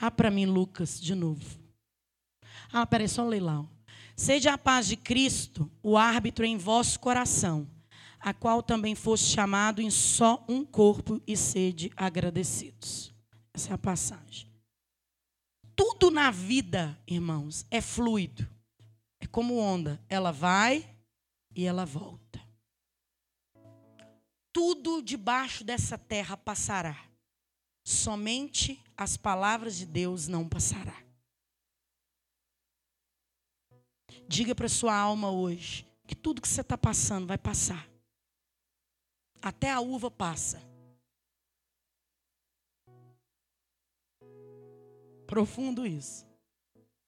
Ah, 0.00 0.10
para 0.10 0.30
mim, 0.30 0.46
Lucas, 0.46 1.00
de 1.00 1.14
novo. 1.14 1.58
Ah, 2.72 2.86
peraí, 2.86 3.08
só 3.08 3.24
ler 3.24 3.40
lá. 3.40 3.64
Seja 4.14 4.54
a 4.54 4.58
paz 4.58 4.86
de 4.86 4.96
Cristo 4.96 5.70
o 5.82 5.96
árbitro 5.96 6.44
em 6.44 6.56
vosso 6.56 6.98
coração, 7.00 7.68
a 8.20 8.34
qual 8.34 8.62
também 8.62 8.94
foste 8.94 9.26
chamado 9.26 9.80
em 9.80 9.90
só 9.90 10.44
um 10.48 10.64
corpo 10.64 11.20
e 11.26 11.36
sede 11.36 11.90
agradecidos. 11.96 13.14
Essa 13.52 13.70
é 13.70 13.74
a 13.74 13.78
passagem. 13.78 14.50
Tudo 15.74 16.10
na 16.10 16.30
vida, 16.30 16.98
irmãos, 17.06 17.66
é 17.70 17.80
fluido. 17.80 18.46
É 19.20 19.26
como 19.26 19.58
onda. 19.58 20.00
Ela 20.08 20.32
vai 20.32 20.88
e 21.54 21.64
ela 21.64 21.84
volta. 21.84 22.40
Tudo 24.52 25.02
debaixo 25.02 25.64
dessa 25.64 25.98
terra 25.98 26.36
passará 26.36 27.05
somente 27.86 28.82
as 28.96 29.16
palavras 29.16 29.76
de 29.76 29.86
Deus 29.86 30.26
não 30.26 30.48
passará. 30.48 31.00
Diga 34.26 34.56
para 34.56 34.68
sua 34.68 34.92
alma 34.92 35.30
hoje 35.30 35.86
que 36.04 36.16
tudo 36.16 36.42
que 36.42 36.48
você 36.48 36.62
está 36.62 36.76
passando 36.76 37.28
vai 37.28 37.38
passar. 37.38 37.88
Até 39.40 39.70
a 39.70 39.78
uva 39.78 40.10
passa. 40.10 40.60
Profundo 45.28 45.86
isso. 45.86 46.26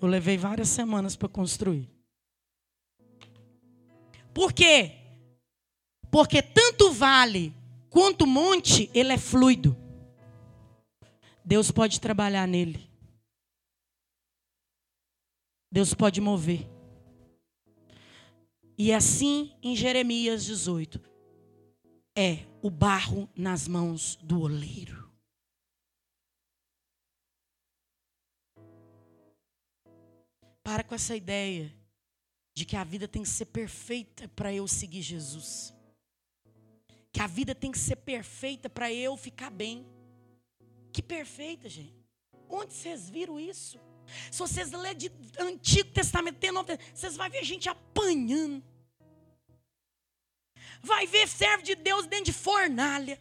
Eu 0.00 0.06
levei 0.06 0.38
várias 0.38 0.68
semanas 0.68 1.16
para 1.16 1.28
construir. 1.28 1.90
Por 4.32 4.52
quê? 4.52 4.94
Porque 6.08 6.40
tanto 6.40 6.92
vale 6.92 7.52
quanto 7.90 8.24
monte, 8.24 8.88
ele 8.94 9.12
é 9.12 9.18
fluido. 9.18 9.87
Deus 11.48 11.70
pode 11.70 11.98
trabalhar 11.98 12.46
nele. 12.46 12.90
Deus 15.72 15.94
pode 15.94 16.20
mover. 16.20 16.68
E 18.76 18.92
assim 18.92 19.56
em 19.62 19.74
Jeremias 19.74 20.44
18, 20.44 21.00
é 22.14 22.44
o 22.60 22.68
barro 22.68 23.30
nas 23.34 23.66
mãos 23.66 24.16
do 24.16 24.42
oleiro. 24.42 25.10
Para 30.62 30.84
com 30.84 30.94
essa 30.94 31.16
ideia 31.16 31.74
de 32.54 32.66
que 32.66 32.76
a 32.76 32.84
vida 32.84 33.08
tem 33.08 33.22
que 33.22 33.28
ser 33.30 33.46
perfeita 33.46 34.28
para 34.36 34.52
eu 34.52 34.68
seguir 34.68 35.00
Jesus. 35.00 35.74
Que 37.10 37.22
a 37.22 37.26
vida 37.26 37.54
tem 37.54 37.72
que 37.72 37.78
ser 37.78 37.96
perfeita 37.96 38.68
para 38.68 38.92
eu 38.92 39.16
ficar 39.16 39.48
bem. 39.48 39.96
Que 40.92 41.02
perfeita, 41.02 41.68
gente. 41.68 41.94
Onde 42.48 42.72
vocês 42.72 43.08
viram 43.10 43.38
isso? 43.38 43.78
Se 44.30 44.38
vocês 44.38 44.70
lerem 44.70 44.96
de 44.96 45.12
Antigo 45.38 45.90
Testamento, 45.90 46.52
Novo 46.52 46.68
vocês 46.94 47.16
vão 47.16 47.28
ver 47.28 47.44
gente 47.44 47.68
apanhando. 47.68 48.64
Vai 50.80 51.06
ver 51.06 51.28
servo 51.28 51.62
de 51.62 51.74
Deus 51.74 52.06
dentro 52.06 52.26
de 52.26 52.32
fornalha. 52.32 53.20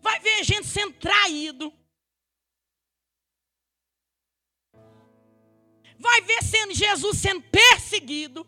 Vai 0.00 0.18
ver 0.20 0.44
gente 0.44 0.66
sendo 0.66 0.94
traído. 0.94 1.72
Vai 5.98 6.20
ver 6.22 6.42
sendo 6.42 6.74
Jesus 6.74 7.18
sendo 7.18 7.42
perseguido. 7.42 8.46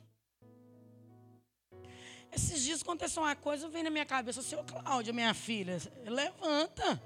Esses 2.31 2.63
dias 2.63 2.83
aconteceu 2.83 3.23
uma 3.23 3.35
coisa, 3.35 3.69
vem 3.69 3.83
na 3.83 3.91
minha 3.91 4.05
cabeça, 4.05 4.43
seu 4.43 4.63
Cláudia, 4.65 5.13
minha 5.13 5.33
filha, 5.35 5.79
levanta. 6.05 7.03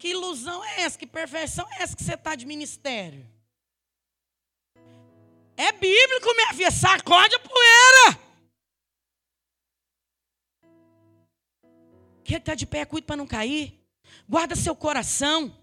Que 0.00 0.08
ilusão 0.08 0.64
é 0.64 0.80
essa? 0.80 0.98
Que 0.98 1.06
perfeição 1.06 1.68
é 1.72 1.82
essa 1.82 1.94
que 1.94 2.02
você 2.02 2.14
está 2.14 2.34
de 2.34 2.46
ministério? 2.46 3.28
É 5.54 5.70
bíblico, 5.72 6.34
minha 6.34 6.54
filha, 6.54 6.70
sacode 6.70 7.34
a 7.34 7.38
poeira. 7.38 8.18
Quer 12.24 12.38
estar 12.38 12.52
tá 12.52 12.54
de 12.54 12.66
pé, 12.66 12.86
cuide 12.86 13.06
para 13.06 13.18
não 13.18 13.26
cair. 13.26 13.78
Guarda 14.26 14.56
seu 14.56 14.74
coração. 14.74 15.54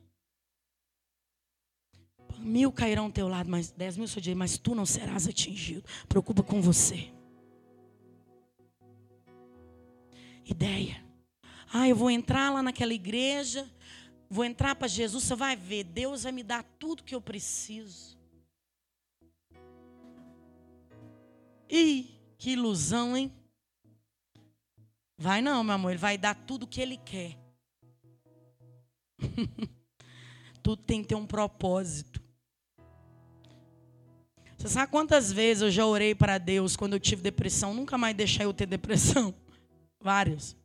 Mil 2.38 2.72
cairão 2.72 3.06
ao 3.06 3.12
teu 3.12 3.28
lado, 3.28 3.50
mas 3.50 3.72
dez 3.72 3.98
mil 3.98 4.08
seu 4.08 4.22
dia, 4.22 4.36
mas 4.36 4.56
tu 4.60 4.76
não 4.76 4.86
serás 4.86 5.28
atingido. 5.28 5.84
Preocupa 6.08 6.44
com 6.44 6.62
você. 6.62 7.12
Ideia. 10.46 11.04
Ah, 11.74 11.90
eu 11.90 11.96
vou 11.96 12.12
entrar 12.12 12.54
lá 12.54 12.62
naquela 12.62 12.94
igreja, 12.94 13.68
vou 14.30 14.44
entrar 14.46 14.76
para 14.76 14.88
Jesus, 14.88 15.24
você 15.24 15.36
vai 15.36 15.56
ver, 15.56 15.84
Deus 15.84 16.24
vai 16.24 16.32
me 16.32 16.44
dar 16.44 16.64
tudo 16.78 17.04
que 17.04 17.16
eu 17.16 17.22
preciso. 17.22 18.18
Ih, 21.70 22.18
que 22.38 22.52
ilusão, 22.52 23.16
hein? 23.16 23.32
Vai 25.18 25.42
não, 25.42 25.64
meu 25.64 25.76
amor, 25.76 25.92
ele 25.92 25.98
vai 25.98 26.18
dar 26.18 26.36
tudo 26.36 26.64
o 26.64 26.68
que 26.68 26.80
ele 26.80 26.98
quer. 26.98 27.38
tudo 30.62 30.84
tem 30.84 31.02
que 31.02 31.10
ter 31.10 31.16
um 31.16 31.26
propósito. 31.26 32.22
Você 34.58 34.70
sabe 34.70 34.92
quantas 34.92 35.32
vezes 35.32 35.64
eu 35.64 35.72
já 35.72 35.86
orei 35.86 36.16
para 36.16 36.38
Deus 36.38 36.76
quando 36.76 36.94
eu 36.94 37.00
tive 37.00 37.22
depressão? 37.22 37.74
Nunca 37.74 37.98
mais 37.98 38.16
deixei 38.16 38.46
eu 38.46 38.54
ter 38.54 38.66
depressão. 38.66 39.34
Vários. 40.02 40.56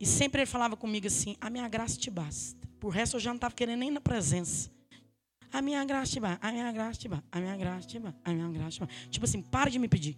E 0.00 0.06
sempre 0.06 0.42
ele 0.42 0.50
falava 0.50 0.76
comigo 0.76 1.06
assim: 1.06 1.36
a 1.40 1.48
minha 1.48 1.68
graça 1.68 1.96
te 1.96 2.10
basta. 2.10 2.57
Por 2.78 2.90
resto 2.90 3.16
eu 3.16 3.20
já 3.20 3.30
não 3.30 3.36
estava 3.36 3.54
querendo 3.54 3.80
nem 3.80 3.90
na 3.90 4.00
presença. 4.00 4.70
A 5.52 5.62
minha 5.62 5.84
graça 5.84 6.12
te 6.12 6.20
a 6.40 6.52
minha 6.52 6.72
graça 6.72 7.00
te 7.00 7.08
a 7.08 7.40
minha 7.40 7.56
graça 7.56 7.88
te 7.88 7.96
a 7.96 8.32
minha 8.32 8.50
graça 8.50 8.86
te. 8.86 9.08
Tipo 9.10 9.24
assim, 9.24 9.42
para 9.42 9.70
de 9.70 9.78
me 9.78 9.88
pedir. 9.88 10.16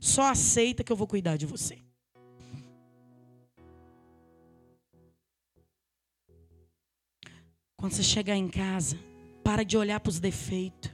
Só 0.00 0.24
aceita 0.30 0.84
que 0.84 0.92
eu 0.92 0.96
vou 0.96 1.06
cuidar 1.06 1.36
de 1.36 1.46
você. 1.46 1.82
Quando 7.76 7.92
você 7.92 8.02
chegar 8.02 8.36
em 8.36 8.48
casa, 8.48 8.98
para 9.42 9.62
de 9.62 9.76
olhar 9.76 10.00
para 10.00 10.10
os 10.10 10.18
defeitos. 10.18 10.90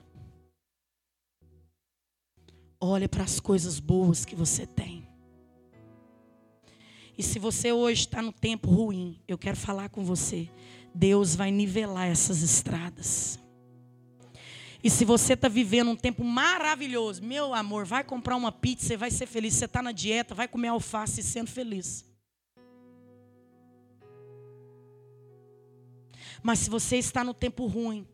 Olha 2.80 3.08
para 3.08 3.22
as 3.22 3.38
coisas 3.38 3.78
boas 3.78 4.24
que 4.24 4.34
você 4.34 4.66
tem. 4.66 4.89
E 7.20 7.22
se 7.22 7.38
você 7.38 7.70
hoje 7.70 8.06
está 8.06 8.22
no 8.22 8.32
tempo 8.32 8.70
ruim, 8.70 9.20
eu 9.28 9.36
quero 9.36 9.54
falar 9.54 9.90
com 9.90 10.02
você. 10.02 10.48
Deus 10.94 11.36
vai 11.36 11.50
nivelar 11.50 12.08
essas 12.08 12.40
estradas. 12.40 13.38
E 14.82 14.88
se 14.88 15.04
você 15.04 15.34
está 15.34 15.46
vivendo 15.46 15.90
um 15.90 15.96
tempo 15.96 16.24
maravilhoso, 16.24 17.22
meu 17.22 17.52
amor, 17.52 17.84
vai 17.84 18.02
comprar 18.02 18.36
uma 18.36 18.50
pizza 18.50 18.94
e 18.94 18.96
vai 18.96 19.10
ser 19.10 19.26
feliz. 19.26 19.52
Você 19.52 19.66
está 19.66 19.82
na 19.82 19.92
dieta, 19.92 20.34
vai 20.34 20.48
comer 20.48 20.68
alface 20.68 21.22
sendo 21.22 21.50
feliz. 21.50 22.06
Mas 26.42 26.60
se 26.60 26.70
você 26.70 26.96
está 26.96 27.22
no 27.22 27.34
tempo 27.34 27.66
ruim, 27.66 28.08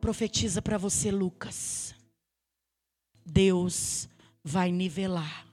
profetiza 0.00 0.62
para 0.62 0.78
você, 0.78 1.10
Lucas. 1.10 1.92
Deus 3.26 4.08
vai 4.44 4.70
nivelar. 4.70 5.51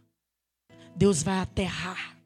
Deus 0.99 1.23
vai 1.23 1.39
aterrar. 1.39 2.17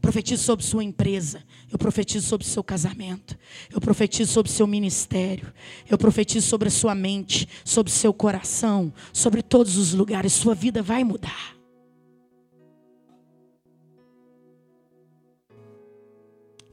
Profetizo 0.00 0.44
sobre 0.44 0.64
sua 0.64 0.84
empresa. 0.84 1.42
Eu 1.68 1.76
profetizo 1.76 2.24
sobre 2.24 2.46
seu 2.46 2.62
casamento. 2.62 3.36
Eu 3.72 3.80
profetizo 3.80 4.32
sobre 4.32 4.52
seu 4.52 4.68
ministério. 4.68 5.52
Eu 5.90 5.98
profetizo 5.98 6.46
sobre 6.46 6.68
a 6.68 6.70
sua 6.70 6.94
mente, 6.94 7.48
sobre 7.64 7.90
seu 7.90 8.14
coração, 8.14 8.94
sobre 9.12 9.42
todos 9.42 9.76
os 9.76 9.94
lugares. 9.94 10.32
Sua 10.32 10.54
vida 10.54 10.80
vai 10.80 11.02
mudar. 11.02 11.56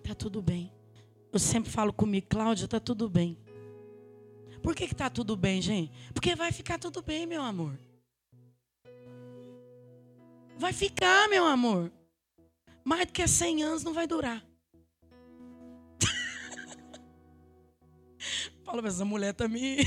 Tá 0.04 0.14
tudo 0.14 0.44
bem. 0.44 0.72
Eu 1.32 1.40
sempre 1.40 1.72
falo 1.72 1.92
comigo, 1.92 2.28
Cláudia, 2.30 2.68
tá 2.68 2.80
tudo 2.80 3.10
bem. 3.10 3.36
Por 4.62 4.76
que, 4.76 4.88
que 4.88 4.94
tá 4.94 5.10
tudo 5.10 5.36
bem, 5.36 5.60
gente? 5.60 5.92
Porque 6.14 6.36
vai 6.36 6.52
ficar 6.52 6.78
tudo 6.78 7.02
bem, 7.02 7.26
meu 7.26 7.42
amor. 7.42 7.76
Vai 10.58 10.74
ficar, 10.74 11.30
meu 11.30 11.46
amor. 11.46 11.92
Mais 12.84 13.06
do 13.06 13.14
que 13.14 13.28
100 13.28 13.64
anos 13.64 13.84
não 13.84 13.94
vai 13.94 14.08
durar. 14.08 14.44
Fala, 18.64 18.82
mas 18.82 18.96
essa 18.96 19.06
mulher 19.06 19.34
tá 19.34 19.48
me. 19.48 19.78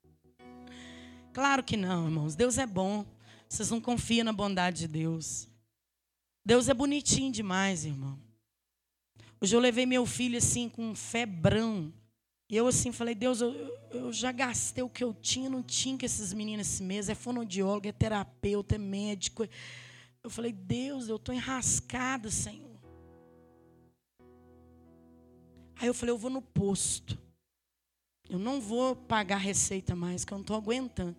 claro 1.32 1.62
que 1.62 1.76
não, 1.76 2.06
irmãos. 2.06 2.34
Deus 2.34 2.58
é 2.58 2.66
bom. 2.66 3.04
Vocês 3.48 3.70
não 3.70 3.80
confiam 3.80 4.24
na 4.24 4.32
bondade 4.32 4.80
de 4.80 4.88
Deus. 4.88 5.48
Deus 6.44 6.68
é 6.68 6.74
bonitinho 6.74 7.32
demais, 7.32 7.84
irmão. 7.84 8.18
Hoje 9.40 9.54
eu 9.54 9.60
levei 9.60 9.86
meu 9.86 10.06
filho 10.06 10.38
assim 10.38 10.68
com 10.68 10.90
um 10.90 10.94
febrão. 10.94 11.92
E 12.48 12.56
eu 12.56 12.66
assim 12.68 12.92
falei, 12.92 13.14
Deus, 13.14 13.40
eu, 13.40 13.52
eu 13.90 14.12
já 14.12 14.30
gastei 14.30 14.84
o 14.84 14.88
que 14.88 15.02
eu 15.02 15.12
tinha, 15.12 15.50
não 15.50 15.62
tinha 15.62 15.98
que 15.98 16.06
esses 16.06 16.32
meninos 16.32 16.66
esse 16.66 16.82
mês. 16.82 17.08
É 17.08 17.14
fonoaudiólogo, 17.14 17.88
é 17.88 17.92
terapeuta, 17.92 18.76
é 18.76 18.78
médico. 18.78 19.46
Eu 20.22 20.30
falei, 20.30 20.52
Deus, 20.52 21.08
eu 21.08 21.16
estou 21.16 21.34
enrascada, 21.34 22.30
Senhor. 22.30 22.76
Aí 25.78 25.88
eu 25.88 25.94
falei, 25.94 26.12
eu 26.12 26.18
vou 26.18 26.30
no 26.30 26.40
posto. 26.40 27.18
Eu 28.28 28.38
não 28.38 28.60
vou 28.60 28.96
pagar 28.96 29.36
receita 29.36 29.94
mais, 29.94 30.24
que 30.24 30.32
eu 30.32 30.36
não 30.36 30.42
estou 30.42 30.56
aguentando. 30.56 31.16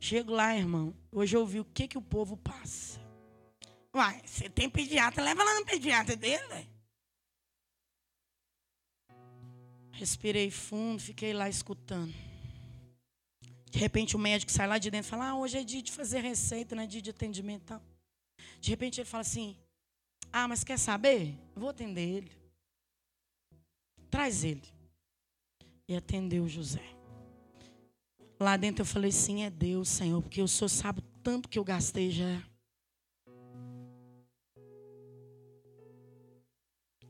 Chego 0.00 0.32
lá, 0.32 0.56
irmão. 0.56 0.94
Hoje 1.10 1.36
eu 1.36 1.40
ouvi 1.40 1.60
o 1.60 1.64
que, 1.64 1.86
que 1.86 1.96
o 1.96 2.02
povo 2.02 2.36
passa. 2.36 3.00
Uai, 3.94 4.20
você 4.24 4.48
tem 4.48 4.68
pediatra, 4.68 5.22
leva 5.22 5.44
lá 5.44 5.60
no 5.60 5.66
pediatra 5.66 6.16
dele. 6.16 6.71
Respirei 10.02 10.50
fundo, 10.50 11.00
fiquei 11.00 11.32
lá 11.32 11.48
escutando. 11.48 12.12
De 13.70 13.78
repente 13.78 14.16
o 14.16 14.18
médico 14.18 14.50
sai 14.50 14.66
lá 14.66 14.76
de 14.76 14.90
dentro 14.90 15.06
e 15.06 15.10
fala: 15.10 15.28
Ah, 15.28 15.36
hoje 15.36 15.58
é 15.58 15.62
dia 15.62 15.80
de 15.80 15.92
fazer 15.92 16.18
receita, 16.18 16.74
não 16.74 16.82
é 16.82 16.88
dia 16.88 17.00
de 17.00 17.10
atendimento 17.10 17.66
tal. 17.66 17.80
De 18.60 18.68
repente 18.68 19.00
ele 19.00 19.08
fala 19.08 19.20
assim: 19.20 19.56
Ah, 20.32 20.48
mas 20.48 20.64
quer 20.64 20.76
saber? 20.76 21.38
Vou 21.54 21.68
atender 21.68 22.00
ele. 22.00 22.32
Traz 24.10 24.42
ele. 24.42 24.68
E 25.86 25.94
atendeu 25.94 26.48
José. 26.48 26.82
Lá 28.40 28.56
dentro 28.56 28.82
eu 28.82 28.86
falei: 28.86 29.12
Sim, 29.12 29.44
é 29.44 29.50
Deus, 29.50 29.88
Senhor, 29.88 30.20
porque 30.20 30.42
o 30.42 30.48
Senhor 30.48 30.68
sabe 30.68 31.00
tanto 31.22 31.48
que 31.48 31.60
eu 31.60 31.64
gastei 31.64 32.10
já. 32.10 32.42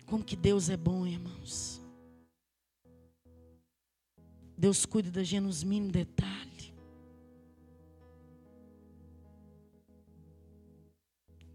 Como 0.04 0.22
que 0.22 0.36
Deus 0.36 0.68
é 0.68 0.76
bom, 0.76 1.06
irmãos. 1.06 1.81
Deus 4.62 4.86
cuida 4.86 5.10
da 5.10 5.24
gente 5.24 5.42
nos 5.42 5.64
mínimos 5.64 5.90
detalhes. 5.90 6.72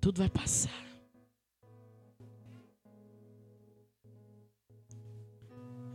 Tudo 0.01 0.17
vai 0.17 0.29
passar. 0.29 0.85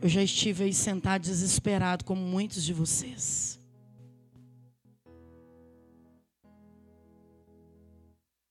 Eu 0.00 0.08
já 0.08 0.22
estive 0.22 0.64
aí 0.64 0.72
sentado 0.72 1.20
desesperado, 1.20 2.02
como 2.02 2.22
muitos 2.22 2.64
de 2.64 2.72
vocês. 2.72 3.60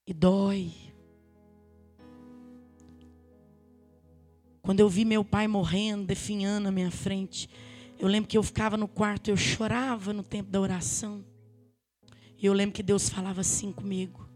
E 0.05 0.14
dói. 0.14 0.72
Quando 4.62 4.82
eu 4.82 4.88
vi 4.88 5.03
meu 5.03 5.26
pai 5.26 5.47
morrendo, 5.47 6.05
definhando 6.05 6.66
na 6.66 6.72
minha 6.72 6.91
frente, 6.91 7.49
eu 8.02 8.08
lembro 8.08 8.28
que 8.28 8.36
eu 8.36 8.41
ficava 8.41 8.76
no 8.76 8.88
quarto, 8.88 9.30
eu 9.30 9.38
chorava 9.38 10.12
no 10.12 10.24
tempo 10.24 10.49
da 10.49 10.60
oração. 10.60 11.24
E 12.36 12.47
eu 12.47 12.52
lembro 12.52 12.74
que 12.74 12.82
Deus 12.82 13.08
falava 13.08 13.41
assim 13.41 13.72
comigo: 13.72 14.28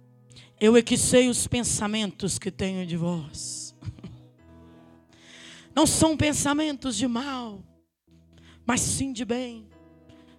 Eu 0.59 0.78
é 0.78 0.84
que 0.84 0.95
sei 0.95 1.30
os 1.30 1.47
pensamentos 1.47 2.38
que 2.38 2.51
tenho 2.51 2.86
de 2.86 2.95
vós. 2.95 3.76
Não 5.74 5.88
são 5.88 6.16
pensamentos 6.16 6.95
de 6.95 7.07
mal, 7.07 7.59
mas 8.68 8.82
sim 8.82 9.11
de 9.11 9.26
bem, 9.26 9.68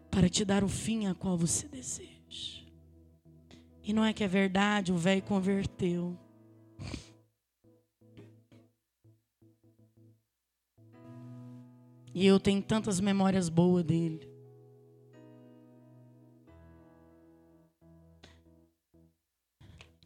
para 0.09 0.29
te 0.29 0.45
dar 0.45 0.63
o 0.63 0.69
fim 0.69 1.07
a 1.07 1.15
qual 1.15 1.37
você 1.37 1.67
deseja. 1.67 2.07
E 3.83 3.93
não 3.93 4.05
é 4.05 4.13
que 4.13 4.25
é 4.25 4.29
verdade, 4.29 4.93
o 4.93 4.97
velho 4.97 5.23
converteu. 5.23 6.17
E 12.17 12.25
eu 12.25 12.41
tenho 12.41 12.63
tantas 12.63 12.99
memórias 12.99 13.51
boas 13.51 13.85
dele. 13.85 14.27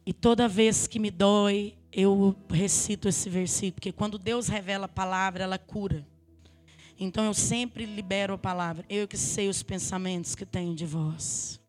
E 0.05 0.11
toda 0.11 0.45
vez 0.45 0.87
que 0.87 0.99
me 0.99 1.09
dói, 1.09 1.73
eu 1.89 2.35
recito 2.49 3.07
esse 3.07 3.29
versículo, 3.29 3.75
porque 3.75 3.93
quando 3.93 4.17
Deus 4.17 4.49
revela 4.49 4.87
a 4.87 4.89
palavra, 4.89 5.45
ela 5.45 5.57
cura. 5.57 6.05
Então 6.99 7.23
eu 7.23 7.33
sempre 7.33 7.85
libero 7.85 8.33
a 8.33 8.37
palavra. 8.37 8.85
Eu 8.89 9.07
que 9.07 9.17
sei 9.17 9.47
os 9.47 9.63
pensamentos 9.63 10.35
que 10.35 10.45
tenho 10.45 10.75
de 10.75 10.85
vós. 10.85 11.61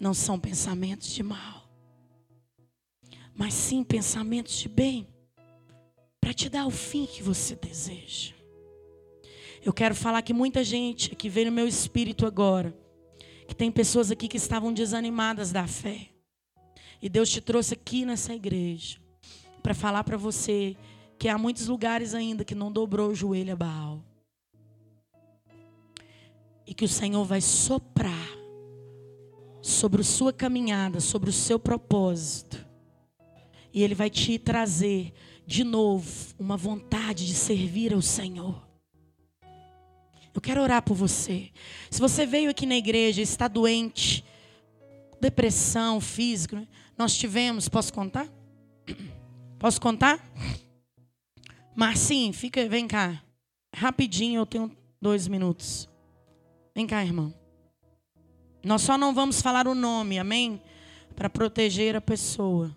Não 0.00 0.12
são 0.12 0.36
pensamentos 0.36 1.12
de 1.12 1.22
mal, 1.22 1.70
mas 3.36 3.54
sim 3.54 3.84
pensamentos 3.84 4.58
de 4.58 4.68
bem, 4.68 5.06
para 6.20 6.34
te 6.34 6.48
dar 6.48 6.66
o 6.66 6.72
fim 6.72 7.06
que 7.06 7.22
você 7.22 7.54
deseja. 7.54 8.39
Eu 9.62 9.72
quero 9.74 9.94
falar 9.94 10.22
que 10.22 10.32
muita 10.32 10.64
gente 10.64 11.14
que 11.14 11.28
veio 11.28 11.46
no 11.46 11.52
meu 11.52 11.68
espírito 11.68 12.24
agora, 12.24 12.74
que 13.46 13.54
tem 13.54 13.70
pessoas 13.70 14.10
aqui 14.10 14.26
que 14.26 14.38
estavam 14.38 14.72
desanimadas 14.72 15.52
da 15.52 15.66
fé. 15.66 16.08
E 17.02 17.08
Deus 17.08 17.28
te 17.28 17.40
trouxe 17.40 17.74
aqui 17.74 18.04
nessa 18.06 18.34
igreja 18.34 18.98
para 19.62 19.74
falar 19.74 20.02
para 20.04 20.16
você 20.16 20.76
que 21.18 21.28
há 21.28 21.36
muitos 21.36 21.66
lugares 21.66 22.14
ainda 22.14 22.44
que 22.44 22.54
não 22.54 22.72
dobrou 22.72 23.10
o 23.10 23.14
joelho 23.14 23.52
a 23.52 23.56
Baal. 23.56 24.02
E 26.66 26.72
que 26.72 26.84
o 26.84 26.88
Senhor 26.88 27.24
vai 27.24 27.42
soprar 27.42 28.28
sobre 29.60 30.00
a 30.00 30.04
sua 30.04 30.32
caminhada, 30.32 31.00
sobre 31.00 31.28
o 31.28 31.32
seu 31.32 31.58
propósito. 31.58 32.66
E 33.72 33.82
Ele 33.82 33.94
vai 33.94 34.08
te 34.08 34.38
trazer 34.38 35.12
de 35.46 35.64
novo 35.64 36.34
uma 36.38 36.56
vontade 36.56 37.26
de 37.26 37.34
servir 37.34 37.92
ao 37.92 38.00
Senhor. 38.00 38.69
Eu 40.34 40.40
quero 40.40 40.62
orar 40.62 40.82
por 40.82 40.94
você. 40.94 41.50
Se 41.90 42.00
você 42.00 42.24
veio 42.24 42.50
aqui 42.50 42.66
na 42.66 42.76
igreja 42.76 43.20
e 43.20 43.24
está 43.24 43.48
doente, 43.48 44.24
depressão, 45.20 46.00
físico, 46.00 46.66
nós 46.96 47.16
tivemos, 47.16 47.68
posso 47.68 47.92
contar? 47.92 48.28
Posso 49.58 49.80
contar? 49.80 50.24
Marcinho, 51.74 52.32
fica, 52.32 52.68
vem 52.68 52.86
cá. 52.86 53.22
Rapidinho, 53.74 54.40
eu 54.40 54.46
tenho 54.46 54.76
dois 55.00 55.26
minutos. 55.26 55.88
Vem 56.74 56.86
cá, 56.86 57.04
irmão. 57.04 57.34
Nós 58.62 58.82
só 58.82 58.98
não 58.98 59.14
vamos 59.14 59.40
falar 59.40 59.66
o 59.66 59.74
nome, 59.74 60.18
amém? 60.18 60.62
Para 61.16 61.30
proteger 61.30 61.96
a 61.96 62.00
pessoa. 62.00 62.74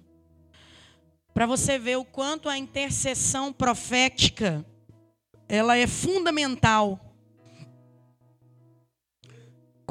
Para 1.33 1.45
você 1.45 1.77
ver 1.77 1.97
o 1.97 2.05
quanto 2.05 2.47
a 2.47 2.57
intercessão 2.57 3.51
profética 3.51 4.65
ela 5.47 5.77
é 5.77 5.87
fundamental. 5.87 6.99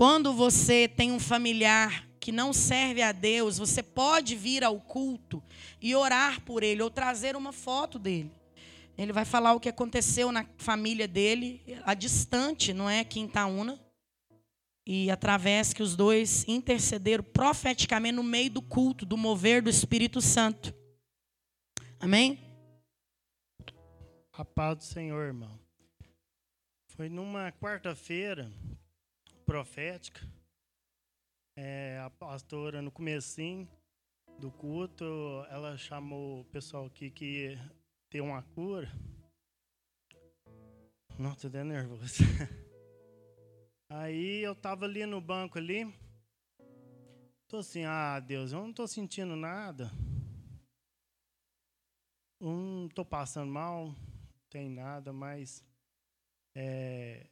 Quando 0.02 0.32
você 0.32 0.88
tem 0.88 1.12
um 1.12 1.20
familiar 1.20 2.08
que 2.18 2.32
não 2.32 2.52
serve 2.52 3.00
a 3.02 3.12
Deus, 3.12 3.58
você 3.58 3.84
pode 3.84 4.34
vir 4.34 4.64
ao 4.64 4.80
culto 4.80 5.40
e 5.80 5.94
orar 5.94 6.40
por 6.40 6.64
ele 6.64 6.82
ou 6.82 6.90
trazer 6.90 7.36
uma 7.36 7.52
foto 7.52 8.00
dele. 8.00 8.28
Ele 8.98 9.12
vai 9.12 9.24
falar 9.24 9.52
o 9.52 9.60
que 9.60 9.68
aconteceu 9.68 10.32
na 10.32 10.44
família 10.56 11.06
dele, 11.06 11.62
a 11.84 11.94
distante, 11.94 12.72
não 12.72 12.90
é? 12.90 13.04
Quintaúna. 13.04 13.80
E 14.84 15.08
através 15.08 15.72
que 15.72 15.84
os 15.84 15.94
dois 15.94 16.44
intercederam 16.48 17.22
profeticamente 17.22 18.16
no 18.16 18.24
meio 18.24 18.50
do 18.50 18.60
culto, 18.60 19.06
do 19.06 19.16
mover 19.16 19.62
do 19.62 19.70
Espírito 19.70 20.20
Santo. 20.20 20.74
Amém? 22.00 22.40
A 24.32 24.44
paz 24.44 24.78
do 24.78 24.82
Senhor, 24.82 25.26
irmão. 25.26 25.56
Foi 26.88 27.08
numa 27.08 27.52
quarta-feira 27.52 28.50
profética. 29.44 30.20
É, 31.56 32.00
a 32.04 32.10
pastora, 32.10 32.80
no 32.80 32.90
comecinho 32.90 33.68
do 34.38 34.50
culto, 34.50 35.04
ela 35.50 35.76
chamou 35.76 36.40
o 36.40 36.44
pessoal 36.46 36.86
aqui 36.86 37.10
que 37.10 37.56
ter 38.10 38.20
uma 38.20 38.42
cura. 38.42 38.90
Nossa, 41.18 41.50
tô 41.50 41.62
nervoso. 41.62 42.24
Aí 43.90 44.42
eu 44.42 44.54
tava 44.54 44.86
ali 44.86 45.04
no 45.04 45.20
banco 45.20 45.58
ali. 45.58 45.94
Tô 47.46 47.58
assim, 47.58 47.84
ah, 47.84 48.18
Deus, 48.18 48.52
eu 48.52 48.60
não 48.60 48.72
tô 48.72 48.88
sentindo 48.88 49.36
nada. 49.36 49.90
Não 52.40 52.88
tô 52.88 53.04
passando 53.04 53.52
mal, 53.52 53.88
não 53.88 53.96
tem 54.48 54.70
nada, 54.70 55.12
mas 55.12 55.62
é, 56.56 57.26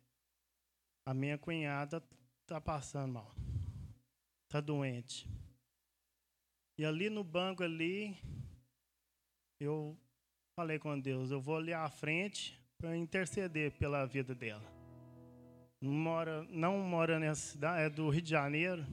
a 1.11 1.15
minha 1.15 1.37
cunhada 1.37 2.01
tá 2.47 2.61
passando 2.61 3.15
mal. 3.15 3.35
Tá 4.49 4.61
doente. 4.61 5.29
E 6.79 6.85
ali 6.85 7.11
no 7.11 7.25
banco 7.25 7.65
ali, 7.65 8.17
eu 9.59 9.99
falei 10.55 10.79
com 10.79 11.01
Deus, 11.01 11.33
eu 11.33 11.41
vou 11.41 11.57
ali 11.57 11.73
à 11.73 11.89
frente 11.89 12.57
para 12.79 12.97
interceder 12.97 13.73
pela 13.73 14.07
vida 14.07 14.37
dela. 14.37 14.63
Mora, 15.83 16.45
não 16.45 16.79
mora 16.79 17.19
nessa 17.19 17.55
cidade, 17.55 17.83
é 17.83 17.91
do 17.91 18.09
Rio 18.09 18.23
de 18.23 18.31
Janeiro. 18.31 18.87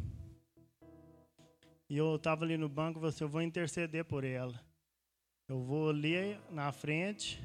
E 1.87 1.97
eu 1.97 2.15
estava 2.15 2.45
ali 2.45 2.57
no 2.57 2.67
banco, 2.67 2.99
você, 2.99 3.23
eu 3.23 3.29
vou 3.29 3.43
interceder 3.43 4.03
por 4.03 4.23
ela. 4.23 4.59
Eu 5.47 5.61
vou 5.61 5.91
ali 5.91 6.35
na 6.49 6.71
frente 6.71 7.39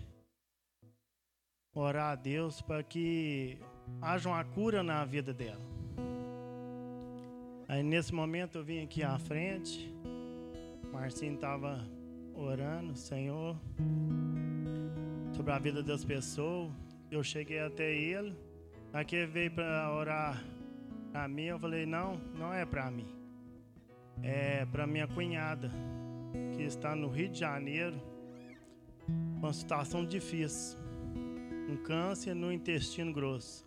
orar 1.74 2.12
a 2.12 2.14
Deus 2.14 2.62
para 2.62 2.82
que 2.82 3.58
haja 4.00 4.28
uma 4.28 4.44
cura 4.44 4.82
na 4.82 5.04
vida 5.04 5.32
dela. 5.32 5.72
Aí 7.68 7.82
nesse 7.82 8.14
momento 8.14 8.58
eu 8.58 8.64
vim 8.64 8.82
aqui 8.82 9.02
à 9.02 9.18
frente, 9.18 9.92
Marcinho 10.92 11.34
estava 11.34 11.82
orando, 12.34 12.94
Senhor, 12.94 13.56
sobre 15.34 15.52
a 15.52 15.58
vida 15.58 15.82
das 15.82 16.04
pessoas. 16.04 16.70
Eu 17.10 17.22
cheguei 17.22 17.60
até 17.60 17.94
ele, 17.94 18.36
aqui 18.92 19.16
ele 19.16 19.26
veio 19.26 19.50
para 19.50 19.90
orar 19.94 20.44
para 21.10 21.26
mim. 21.28 21.44
Eu 21.44 21.58
falei: 21.58 21.86
Não, 21.86 22.20
não 22.34 22.52
é 22.52 22.64
para 22.66 22.90
mim, 22.90 23.08
é 24.22 24.66
para 24.66 24.86
minha 24.86 25.06
cunhada, 25.06 25.70
que 26.54 26.62
está 26.62 26.94
no 26.94 27.08
Rio 27.08 27.28
de 27.28 27.38
Janeiro, 27.40 28.00
uma 29.08 29.52
situação 29.52 30.04
difícil, 30.04 30.78
um 31.68 31.76
câncer 31.76 32.34
no 32.34 32.52
intestino 32.52 33.12
grosso, 33.12 33.66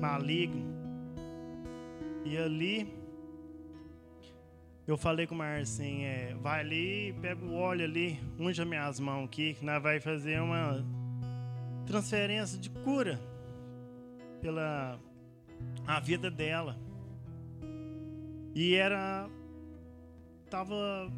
maligno. 0.00 0.64
E 2.24 2.36
ali 2.36 2.88
eu 4.86 4.98
falei 4.98 5.26
com 5.26 5.34
o 5.34 5.38
Marcinho, 5.38 6.06
é, 6.06 6.34
vai 6.34 6.60
ali, 6.60 7.14
pega 7.22 7.42
o 7.42 7.54
óleo 7.54 7.84
ali, 7.84 8.20
unja 8.38 8.66
minhas 8.66 9.00
mãos 9.00 9.24
aqui, 9.24 9.54
que 9.54 9.64
nós 9.64 9.82
vai 9.82 9.98
fazer 9.98 10.40
uma 10.40 10.84
transferência 11.86 12.58
de 12.58 12.68
cura 12.68 13.18
pela 14.42 14.98
a 15.86 16.00
vida 16.00 16.30
dela. 16.30 16.76
E 18.54 18.74
era 18.74 19.28
tava 20.50 21.10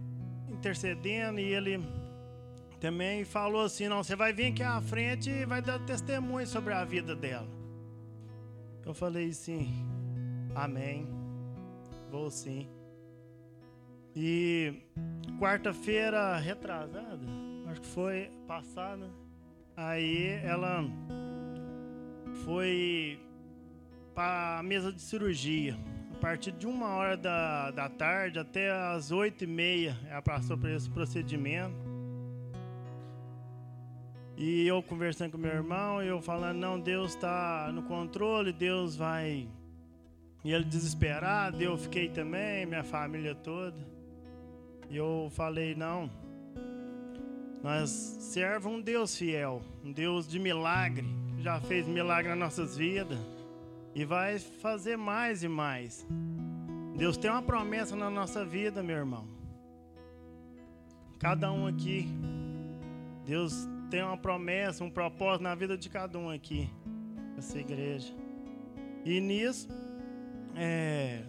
intercedendo 0.48 1.40
e 1.40 1.52
ele 1.52 1.80
também 2.80 3.24
falou 3.24 3.64
assim, 3.64 3.88
não, 3.88 4.02
você 4.02 4.14
vai 4.14 4.32
vir 4.32 4.52
aqui 4.52 4.62
à 4.62 4.80
frente 4.80 5.28
e 5.28 5.44
vai 5.44 5.60
dar 5.60 5.78
testemunho 5.80 6.46
sobre 6.46 6.72
a 6.72 6.84
vida 6.84 7.16
dela. 7.16 7.55
Eu 8.86 8.94
falei 8.94 9.30
assim, 9.30 9.84
amém, 10.54 11.08
vou 12.08 12.30
sim. 12.30 12.68
E 14.14 14.74
quarta-feira 15.40 16.36
retrasada, 16.38 17.26
acho 17.66 17.80
que 17.80 17.88
foi 17.88 18.30
passada, 18.46 19.10
aí 19.76 20.28
ela 20.44 20.84
foi 22.44 23.18
para 24.14 24.60
a 24.60 24.62
mesa 24.62 24.92
de 24.92 25.02
cirurgia. 25.02 25.76
A 26.12 26.18
partir 26.18 26.52
de 26.52 26.66
uma 26.66 26.94
hora 26.94 27.16
da, 27.16 27.72
da 27.72 27.88
tarde 27.88 28.38
até 28.38 28.70
as 28.70 29.10
oito 29.10 29.42
e 29.42 29.48
meia, 29.48 29.98
ela 30.08 30.22
passou 30.22 30.56
por 30.56 30.70
esse 30.70 30.88
procedimento. 30.88 31.74
E 34.36 34.66
eu 34.66 34.82
conversando 34.82 35.32
com 35.32 35.38
meu 35.38 35.50
irmão, 35.50 36.02
eu 36.02 36.20
falando, 36.20 36.58
não, 36.58 36.78
Deus 36.78 37.14
está 37.14 37.70
no 37.72 37.82
controle, 37.82 38.52
Deus 38.52 38.94
vai. 38.94 39.48
E 40.44 40.52
ele 40.52 40.64
desesperado, 40.64 41.62
eu 41.62 41.76
fiquei 41.78 42.10
também, 42.10 42.66
minha 42.66 42.84
família 42.84 43.34
toda. 43.34 43.78
E 44.90 44.96
eu 44.96 45.28
falei, 45.32 45.74
não. 45.74 46.10
Nós 47.62 47.90
servamos 47.90 48.78
um 48.78 48.82
Deus 48.82 49.16
fiel, 49.16 49.62
um 49.82 49.90
Deus 49.90 50.28
de 50.28 50.38
milagre, 50.38 51.06
que 51.34 51.42
já 51.42 51.58
fez 51.60 51.86
milagre 51.88 52.28
nas 52.28 52.38
nossas 52.38 52.76
vidas 52.76 53.18
e 53.94 54.04
vai 54.04 54.38
fazer 54.38 54.98
mais 54.98 55.42
e 55.42 55.48
mais. 55.48 56.06
Deus 56.94 57.16
tem 57.16 57.30
uma 57.30 57.42
promessa 57.42 57.96
na 57.96 58.10
nossa 58.10 58.44
vida, 58.44 58.82
meu 58.82 58.96
irmão. 58.96 59.26
Cada 61.18 61.50
um 61.50 61.66
aqui, 61.66 62.06
Deus 63.24 63.66
tem 63.90 64.02
uma 64.02 64.16
promessa, 64.16 64.84
um 64.84 64.90
propósito 64.90 65.42
na 65.42 65.54
vida 65.54 65.76
de 65.76 65.88
cada 65.88 66.18
um 66.18 66.30
aqui. 66.30 66.68
essa 67.36 67.58
igreja. 67.58 68.14
E 69.04 69.20
nisso, 69.20 69.68
é, 70.54 71.22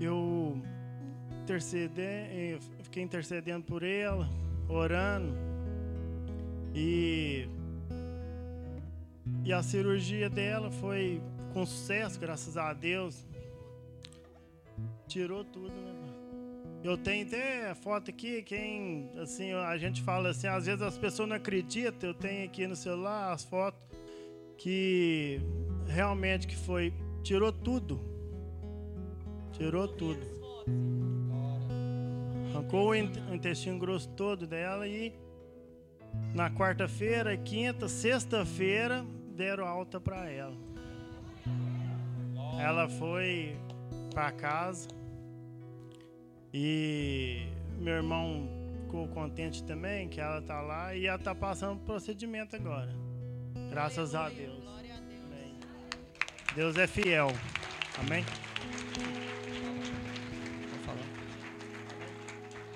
eu 0.00 0.62
intercedendo, 1.42 2.60
fiquei 2.82 3.02
intercedendo 3.02 3.64
por 3.64 3.82
ela, 3.82 4.28
orando. 4.68 5.34
E, 6.74 7.48
e 9.44 9.52
a 9.52 9.62
cirurgia 9.62 10.30
dela 10.30 10.70
foi 10.70 11.20
com 11.52 11.66
sucesso, 11.66 12.20
graças 12.20 12.56
a 12.56 12.72
Deus. 12.72 13.26
Tirou 15.08 15.44
tudo, 15.44 15.74
né? 15.74 15.89
Eu 16.82 16.96
tenho 16.96 17.26
até 17.26 17.74
foto 17.74 18.10
aqui, 18.10 18.42
quem, 18.42 19.10
assim, 19.18 19.52
a 19.52 19.76
gente 19.76 20.00
fala 20.00 20.30
assim, 20.30 20.46
às 20.46 20.64
vezes 20.64 20.80
as 20.80 20.96
pessoas 20.96 21.28
não 21.28 21.36
acreditam, 21.36 22.08
eu 22.08 22.14
tenho 22.14 22.46
aqui 22.46 22.66
no 22.66 22.74
celular 22.74 23.32
as 23.32 23.44
fotos 23.44 23.78
que 24.56 25.40
realmente 25.86 26.46
que 26.46 26.56
foi, 26.56 26.94
tirou 27.22 27.52
tudo. 27.52 28.00
Tirou 29.52 29.88
tudo. 29.88 30.20
Arrancou 32.50 32.90
o 32.90 32.94
intestino 32.94 33.78
grosso 33.78 34.08
todo 34.10 34.46
dela 34.46 34.88
e 34.88 35.12
na 36.34 36.50
quarta-feira, 36.50 37.36
quinta, 37.36 37.88
sexta-feira 37.88 39.04
deram 39.36 39.66
alta 39.66 40.00
para 40.00 40.30
ela. 40.30 40.56
Ela 42.58 42.88
foi 42.88 43.54
para 44.14 44.32
casa 44.32 44.99
e 46.52 47.46
meu 47.78 47.94
irmão 47.94 48.48
ficou 48.82 49.06
contente 49.08 49.62
também 49.62 50.08
que 50.08 50.20
ela 50.20 50.42
tá 50.42 50.60
lá 50.60 50.94
e 50.94 51.06
ela 51.06 51.18
tá 51.18 51.34
passando 51.34 51.76
o 51.76 51.84
procedimento 51.84 52.56
agora. 52.56 52.92
Graças 53.70 54.14
a 54.14 54.28
Deus. 54.28 54.64
Amém. 54.66 55.56
Deus 56.56 56.76
é 56.76 56.86
fiel. 56.86 57.28
Amém. 57.98 58.24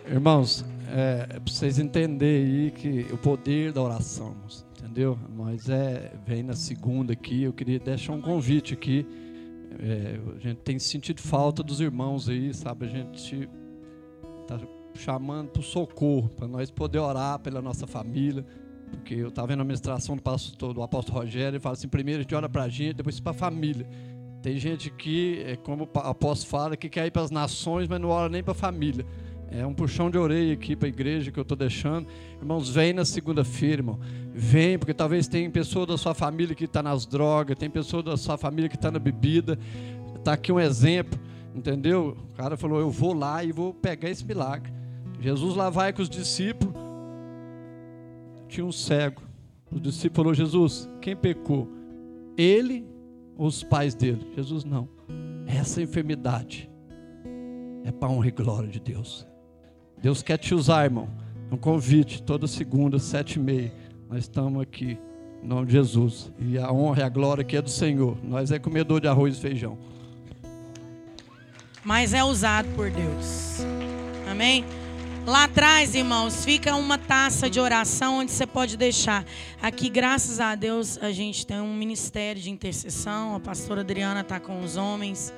Irmãos, 0.07 0.64
é, 0.89 1.27
é 1.31 1.41
para 1.41 1.53
vocês 1.53 1.79
entenderem 1.79 2.45
aí 2.45 2.70
que 2.70 3.12
o 3.12 3.16
poder 3.16 3.72
da 3.72 3.83
oração, 3.83 4.37
entendeu? 4.79 5.18
Mas 5.35 5.68
é, 5.68 6.12
vem 6.27 6.43
na 6.43 6.55
segunda 6.55 7.14
aqui, 7.14 7.43
eu 7.43 7.53
queria 7.53 7.81
deixar 7.81 8.12
um 8.12 8.20
convite 8.20 8.75
aqui. 8.75 9.07
É, 9.81 10.20
a 10.37 10.39
gente 10.39 10.59
tem 10.59 10.79
sentido 10.79 11.20
falta 11.20 11.62
dos 11.62 11.81
irmãos 11.81 12.29
aí, 12.29 12.55
sabe? 12.55 12.87
A 12.87 12.89
gente 12.89 13.49
está 14.45 14.61
chamando 14.95 15.51
para 15.51 15.61
o 15.61 15.62
socorro, 15.62 16.28
para 16.28 16.47
nós 16.47 16.70
poder 16.70 16.99
orar 16.99 17.38
pela 17.40 17.61
nossa 17.61 17.86
família. 17.86 18.45
Porque 18.90 19.14
eu 19.14 19.28
estava 19.28 19.49
vendo 19.49 19.61
a 19.61 19.64
ministração 19.64 20.14
do, 20.14 20.22
pastor, 20.22 20.72
do 20.72 20.82
apóstolo 20.82 21.18
Rogério 21.18 21.57
e 21.57 21.61
fala 21.61 21.74
assim: 21.74 21.88
primeiro 21.88 22.20
a 22.20 22.22
gente 22.22 22.34
ora 22.34 22.49
para 22.49 22.64
a 22.64 22.68
gente, 22.68 22.95
depois 22.95 23.18
para 23.18 23.32
a 23.32 23.34
família. 23.34 23.86
Tem 24.42 24.59
gente 24.59 24.90
que, 24.90 25.42
é 25.47 25.57
como 25.57 25.84
o 25.84 25.99
apóstolo 25.99 26.51
fala, 26.51 26.76
que 26.76 26.88
quer 26.88 27.07
ir 27.07 27.11
para 27.11 27.22
as 27.22 27.30
nações, 27.30 27.88
mas 27.88 27.99
não 28.01 28.11
ora 28.11 28.28
nem 28.28 28.42
para 28.42 28.53
a 28.53 28.55
família. 28.55 29.05
É 29.51 29.64
um 29.64 29.72
puxão 29.72 30.11
de 30.11 30.18
orelha 30.18 30.53
aqui 30.53 30.74
para 30.76 30.86
a 30.86 30.88
igreja 30.88 31.30
que 31.30 31.38
eu 31.38 31.42
estou 31.42 31.57
deixando. 31.57 32.09
Irmãos, 32.40 32.68
vem 32.68 32.92
na 32.92 33.05
segunda-feira, 33.05 33.80
irmão. 33.80 33.99
Vem, 34.34 34.78
porque 34.78 34.92
talvez 34.92 35.28
tem 35.28 35.49
pessoa 35.51 35.86
da 35.86 35.97
sua 35.97 36.12
família 36.12 36.55
que 36.55 36.64
está 36.64 36.82
nas 36.82 37.07
drogas, 37.07 37.57
tem 37.57 37.70
pessoa 37.70 38.03
da 38.03 38.16
sua 38.16 38.36
família 38.36 38.68
que 38.68 38.76
está 38.76 38.90
na 38.90 38.99
bebida. 38.99 39.59
Está 40.16 40.32
aqui 40.32 40.51
um 40.51 40.59
exemplo, 40.59 41.18
entendeu? 41.55 42.16
O 42.32 42.36
cara 42.36 42.57
falou: 42.57 42.80
Eu 42.80 42.90
vou 42.90 43.14
lá 43.14 43.44
e 43.44 43.52
vou 43.52 43.72
pegar 43.72 44.11
esse 44.11 44.24
milagre. 44.24 44.72
Jesus 45.20 45.55
lá 45.55 45.70
vai 45.70 45.92
com 45.92 46.02
os 46.02 46.11
discípulos. 46.11 46.74
Tinha 48.48 48.66
um 48.66 48.72
cego. 48.72 49.22
O 49.70 49.80
discípulo 49.80 50.14
falou: 50.16 50.34
Jesus, 50.34 50.88
quem 51.00 51.16
pecou? 51.16 51.68
Ele 52.36 52.86
ou 53.36 53.46
os 53.46 53.62
pais 53.62 53.94
dele? 53.94 54.26
Jesus, 54.36 54.64
não. 54.64 54.88
Essa 55.46 55.82
enfermidade 55.82 56.70
é 57.84 57.92
para 57.92 58.09
honra 58.09 58.28
e 58.28 58.30
glória 58.30 58.68
de 58.68 58.80
Deus. 58.80 59.26
Deus 60.00 60.22
quer 60.22 60.38
te 60.38 60.55
usar, 60.55 60.84
irmão. 60.84 61.09
Um 61.50 61.57
convite, 61.57 62.22
toda 62.22 62.46
segunda, 62.46 62.98
sete 62.98 63.36
e 63.36 63.38
meia. 63.38 63.72
Nós 64.09 64.20
estamos 64.20 64.61
aqui, 64.61 64.98
em 65.42 65.46
nome 65.46 65.66
de 65.66 65.72
Jesus. 65.72 66.32
E 66.38 66.59
a 66.59 66.72
honra 66.72 67.00
e 67.00 67.02
a 67.02 67.09
glória 67.09 67.44
que 67.44 67.57
é 67.57 67.62
do 67.62 67.70
Senhor. 67.70 68.16
Nós 68.22 68.50
é 68.50 68.59
comedor 68.59 69.00
de 69.00 69.09
arroz 69.09 69.36
e 69.36 69.40
feijão. 69.40 69.78
Mas 71.85 72.14
é 72.14 72.24
usado 72.24 72.68
por 72.74 72.91
Deus. 72.91 73.59
Amém? 74.26 74.64
Lá 75.26 75.45
atrás, 75.45 75.95
irmãos, 75.95 76.45
fica 76.45 76.74
uma 76.76 76.97
taça 76.97 77.49
de 77.49 77.61
oração 77.61 78.18
onde 78.18 78.32
você 78.32 78.47
pode 78.47 78.76
deixar. 78.76 79.24
Aqui, 79.61 79.89
graças 79.89 80.41
a 80.41 80.55
Deus, 80.55 80.99
a 80.99 81.12
gente 81.12 81.47
tem 81.47 81.61
um 81.61 81.74
ministério 81.74 82.41
de 82.41 82.51
intercessão. 82.51 83.35
A 83.35 83.41
pastora 83.41 83.82
Adriana 83.82 84.20
está 84.20 84.41
com 84.41 84.61
os 84.61 84.76
homens. 84.76 85.32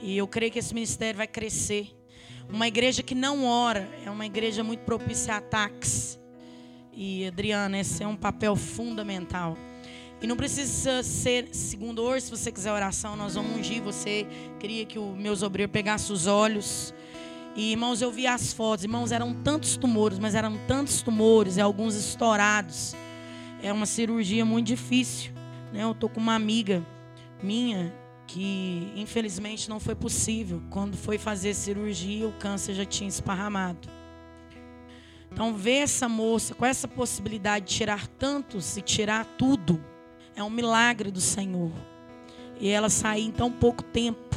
E 0.00 0.16
eu 0.16 0.26
creio 0.26 0.50
que 0.50 0.58
esse 0.58 0.72
ministério 0.72 1.18
vai 1.18 1.26
crescer. 1.26 1.94
Uma 2.48 2.66
igreja 2.66 3.02
que 3.02 3.14
não 3.14 3.46
ora 3.46 3.88
é 4.04 4.10
uma 4.10 4.26
igreja 4.26 4.64
muito 4.64 4.80
propícia 4.80 5.34
a 5.34 5.38
ataques. 5.38 6.18
E, 6.92 7.26
Adriana, 7.26 7.78
esse 7.78 8.02
é 8.02 8.06
um 8.06 8.16
papel 8.16 8.56
fundamental. 8.56 9.56
E 10.22 10.26
não 10.26 10.36
precisa 10.36 11.02
ser 11.02 11.48
segundo 11.50 12.00
hoje, 12.00 12.26
se 12.26 12.30
você 12.30 12.52
quiser 12.52 12.70
oração, 12.72 13.16
nós 13.16 13.34
vamos 13.34 13.56
ungir 13.56 13.82
você. 13.82 14.24
Queria 14.60 14.86
que 14.86 14.96
o 14.96 15.16
meus 15.16 15.42
obreiros 15.42 15.72
pegassem 15.72 16.14
os 16.14 16.28
olhos. 16.28 16.94
E, 17.56 17.72
irmãos, 17.72 18.00
eu 18.00 18.12
vi 18.12 18.28
as 18.28 18.52
fotos. 18.52 18.84
Irmãos, 18.84 19.10
eram 19.10 19.34
tantos 19.34 19.76
tumores, 19.76 20.20
mas 20.20 20.36
eram 20.36 20.56
tantos 20.68 21.02
tumores, 21.02 21.56
e 21.56 21.60
alguns 21.60 21.96
estourados. 21.96 22.94
É 23.60 23.72
uma 23.72 23.84
cirurgia 23.84 24.44
muito 24.44 24.68
difícil. 24.68 25.32
Né? 25.72 25.82
Eu 25.82 25.92
tô 25.92 26.08
com 26.08 26.20
uma 26.20 26.36
amiga 26.36 26.86
minha 27.42 27.92
que 28.28 28.92
infelizmente 28.94 29.68
não 29.68 29.80
foi 29.80 29.96
possível. 29.96 30.62
Quando 30.70 30.96
foi 30.96 31.18
fazer 31.18 31.52
cirurgia, 31.52 32.28
o 32.28 32.32
câncer 32.34 32.74
já 32.74 32.84
tinha 32.84 33.08
esparramado. 33.08 33.88
Então, 35.32 35.52
ver 35.54 35.78
essa 35.78 36.08
moça 36.08 36.54
com 36.54 36.64
essa 36.64 36.86
possibilidade 36.86 37.66
de 37.66 37.74
tirar 37.74 38.06
tantos 38.06 38.76
e 38.76 38.82
tirar 38.82 39.24
tudo, 39.36 39.82
é 40.36 40.42
um 40.42 40.50
milagre 40.50 41.10
do 41.10 41.20
Senhor. 41.20 41.70
E 42.60 42.68
ela 42.68 42.88
sair 42.88 43.24
em 43.24 43.30
tão 43.30 43.50
pouco 43.50 43.82
tempo. 43.82 44.36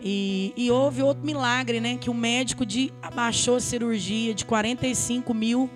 E, 0.00 0.52
e 0.56 0.70
houve 0.70 1.02
outro 1.02 1.24
milagre, 1.24 1.80
né? 1.80 1.96
Que 1.96 2.10
o 2.10 2.14
médico 2.14 2.64
de, 2.64 2.92
abaixou 3.02 3.56
a 3.56 3.60
cirurgia 3.60 4.34
de 4.34 4.44
45 4.44 5.32
mil 5.34 5.70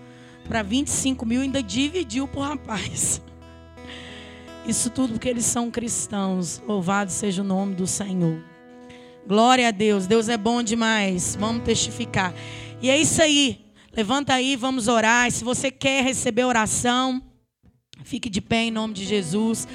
para 0.47 0.63
25 0.63 1.25
mil 1.27 1.41
e 1.41 1.45
ainda 1.45 1.63
dividiu 1.63 2.29
por 2.29 2.43
rapaz. 2.43 3.23
Isso 4.67 4.91
tudo 4.91 5.15
porque 5.15 5.29
eles 5.29 5.45
são 5.45 5.71
cristãos. 5.71 6.63
Louvado 6.67 7.11
seja 7.11 7.43
o 7.43 7.45
nome 7.45 7.75
do 7.75 7.87
Senhor. 7.87 8.43
Glória 9.27 9.69
a 9.69 9.71
Deus. 9.71 10.07
Deus 10.07 10.29
é 10.29 10.37
bom 10.37 10.63
demais. 10.63 11.37
Vamos 11.39 11.65
testificar. 11.65 12.35
E 12.83 12.91
é 12.91 12.99
isso 12.99 13.23
aí. 13.23 13.65
Levanta 13.97 14.35
aí, 14.35 14.57
vamos 14.57 14.89
orar. 14.89 15.29
E 15.29 15.31
se 15.31 15.45
você 15.45 15.71
quer 15.71 16.05
receber 16.05 16.45
oração, 16.45 17.23
fique 18.05 18.29
de 18.29 18.41
pé 18.41 18.65
em 18.65 18.71
nome 18.71 18.95
de 18.95 19.05
Jesus. 19.05 19.67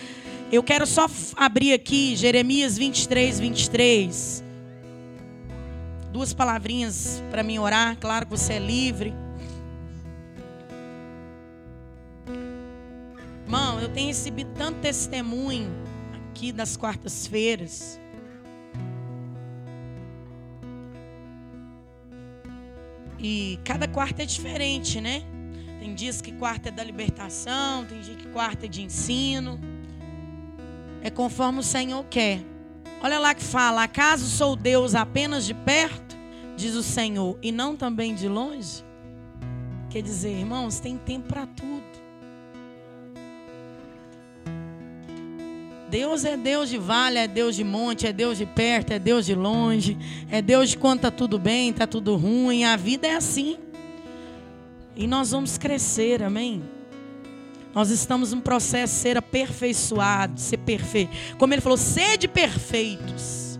Eu 0.51 0.61
quero 0.63 0.85
só 0.85 1.07
abrir 1.35 1.73
aqui 1.73 2.15
Jeremias 2.15 2.77
23, 2.77 3.39
23. 3.39 4.43
Duas 6.11 6.33
palavrinhas 6.33 7.21
para 7.31 7.43
mim 7.43 7.57
orar. 7.59 7.97
Claro 7.97 8.25
que 8.25 8.31
você 8.31 8.53
é 8.53 8.59
livre. 8.59 9.13
Irmão, 13.43 13.79
eu 13.79 13.89
tenho 13.89 14.07
recebido 14.07 14.51
tanto 14.55 14.79
testemunho 14.79 15.69
aqui 16.31 16.51
das 16.51 16.77
quartas-feiras. 16.77 17.99
E 23.19 23.59
cada 23.63 23.87
quarta 23.87 24.23
é 24.23 24.25
diferente, 24.25 25.01
né? 25.01 25.23
Tem 25.85 25.93
dias 25.93 26.19
que 26.19 26.31
quarta 26.31 26.69
é 26.69 26.71
da 26.71 26.83
libertação, 26.83 27.85
tem 27.85 28.01
dia 28.01 28.15
que 28.15 28.27
quarta 28.29 28.65
é 28.65 28.67
de 28.67 28.81
ensino. 28.81 29.59
É 31.03 31.11
conforme 31.11 31.59
o 31.59 31.63
Senhor 31.63 32.03
quer. 32.05 32.41
Olha 33.03 33.19
lá 33.19 33.35
que 33.35 33.43
fala: 33.43 33.83
acaso 33.83 34.25
sou 34.25 34.55
Deus 34.55 34.95
apenas 34.95 35.45
de 35.45 35.53
perto? 35.53 36.17
Diz 36.57 36.73
o 36.73 36.81
Senhor, 36.81 37.37
e 37.39 37.51
não 37.51 37.75
também 37.75 38.15
de 38.15 38.27
longe? 38.27 38.83
Quer 39.91 40.01
dizer, 40.01 40.31
irmãos, 40.31 40.79
tem 40.79 40.97
tempo 40.97 41.27
para 41.27 41.45
tudo. 41.45 41.83
Deus 45.87 46.25
é 46.25 46.35
Deus 46.35 46.67
de 46.67 46.79
vale, 46.79 47.19
é 47.19 47.27
Deus 47.27 47.55
de 47.55 47.63
monte, 47.63 48.07
é 48.07 48.11
Deus 48.11 48.39
de 48.39 48.47
perto, 48.47 48.91
é 48.91 48.97
Deus 48.97 49.23
de 49.23 49.35
longe, 49.35 49.95
é 50.31 50.41
Deus 50.41 50.71
de 50.71 50.77
quando 50.77 50.97
está 50.97 51.11
tudo 51.11 51.37
bem, 51.37 51.69
está 51.69 51.85
tudo 51.85 52.15
ruim. 52.15 52.63
A 52.63 52.75
vida 52.75 53.05
é 53.05 53.15
assim. 53.15 53.59
E 54.95 55.07
nós 55.07 55.31
vamos 55.31 55.57
crescer, 55.57 56.23
amém? 56.23 56.63
Nós 57.73 57.89
estamos 57.89 58.31
num 58.31 58.39
processo 58.39 58.93
de 58.93 58.99
ser 59.01 59.17
aperfeiçoado, 59.17 60.39
ser 60.39 60.57
perfeito. 60.57 61.11
Como 61.37 61.53
ele 61.53 61.61
falou, 61.61 61.77
sede 61.77 62.27
perfeitos. 62.27 63.59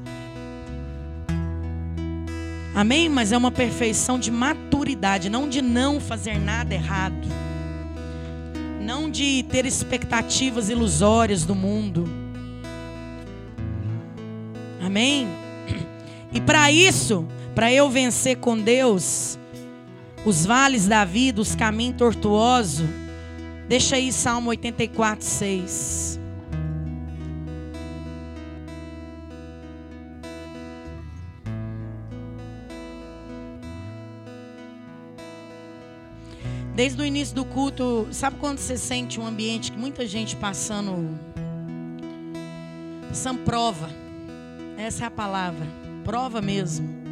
Amém? 2.73 3.09
Mas 3.09 3.33
é 3.33 3.37
uma 3.37 3.51
perfeição 3.51 4.17
de 4.17 4.31
maturidade, 4.31 5.29
não 5.29 5.49
de 5.49 5.61
não 5.61 5.99
fazer 5.99 6.39
nada 6.39 6.73
errado. 6.73 7.27
não 8.85 9.09
de 9.09 9.43
ter 9.49 9.65
expectativas 9.65 10.69
ilusórias 10.69 11.43
do 11.43 11.55
mundo. 11.55 12.07
Amém? 14.79 15.27
E 16.31 16.39
para 16.39 16.71
isso, 16.71 17.25
para 17.55 17.71
eu 17.73 17.89
vencer 17.89 18.37
com 18.37 18.59
Deus, 18.59 19.39
os 20.25 20.43
vales 20.43 20.87
da 20.87 21.05
vida, 21.05 21.39
os 21.39 21.55
caminhos 21.55 21.97
tortuosos, 21.97 22.87
deixa 23.67 23.95
aí 23.95 24.11
Salmo 24.11 24.49
84, 24.49 25.23
6. 25.23 26.19
Desde 36.75 37.01
o 37.01 37.05
início 37.05 37.33
do 37.33 37.45
culto, 37.45 38.07
sabe 38.11 38.35
quando 38.37 38.57
você 38.57 38.75
sente 38.77 39.17
um 39.17 39.25
ambiente 39.25 39.71
que 39.71 39.77
muita 39.77 40.05
gente 40.05 40.35
passando 40.35 41.17
passando 43.07 43.39
prova? 43.45 43.89
Essa 44.77 45.05
é 45.05 45.07
a 45.07 45.11
palavra, 45.11 45.65
prova 46.03 46.41
mesmo. 46.41 47.04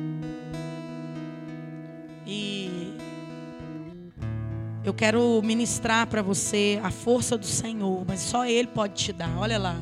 Eu 4.93 4.95
quero 4.95 5.41
ministrar 5.43 6.05
para 6.05 6.21
você 6.21 6.79
a 6.83 6.91
força 6.91 7.35
do 7.35 7.47
Senhor, 7.47 8.05
mas 8.07 8.19
só 8.19 8.45
Ele 8.45 8.67
pode 8.67 8.93
te 8.93 9.11
dar. 9.11 9.39
Olha 9.39 9.57
lá. 9.57 9.75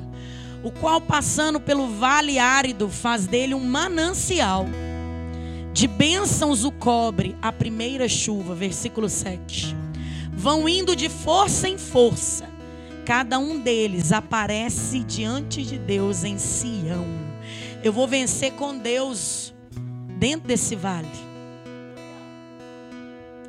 O 0.64 0.72
qual 0.72 1.02
passando 1.02 1.60
pelo 1.60 1.86
vale 1.86 2.40
árido 2.40 2.88
faz 2.88 3.28
dele 3.28 3.54
um 3.54 3.60
manancial 3.60 4.66
de 5.74 5.86
bênçãos 5.86 6.64
o 6.64 6.72
cobre 6.72 7.36
a 7.42 7.52
primeira 7.52 8.08
chuva, 8.08 8.56
versículo 8.56 9.10
7. 9.10 9.76
Vão 10.32 10.68
indo 10.70 10.96
de 10.96 11.10
força 11.10 11.68
em 11.68 11.78
força, 11.78 12.48
cada 13.06 13.38
um 13.38 13.60
deles 13.60 14.14
aparece 14.14 15.00
diante 15.00 15.62
de 15.62 15.78
Deus 15.78 16.24
em 16.24 16.38
Sião. 16.38 17.06
Eu 17.84 17.92
vou 17.92 18.08
vencer 18.08 18.54
com 18.54 18.78
Deus 18.78 19.54
dentro 20.18 20.48
desse 20.48 20.74
vale. 20.76 21.31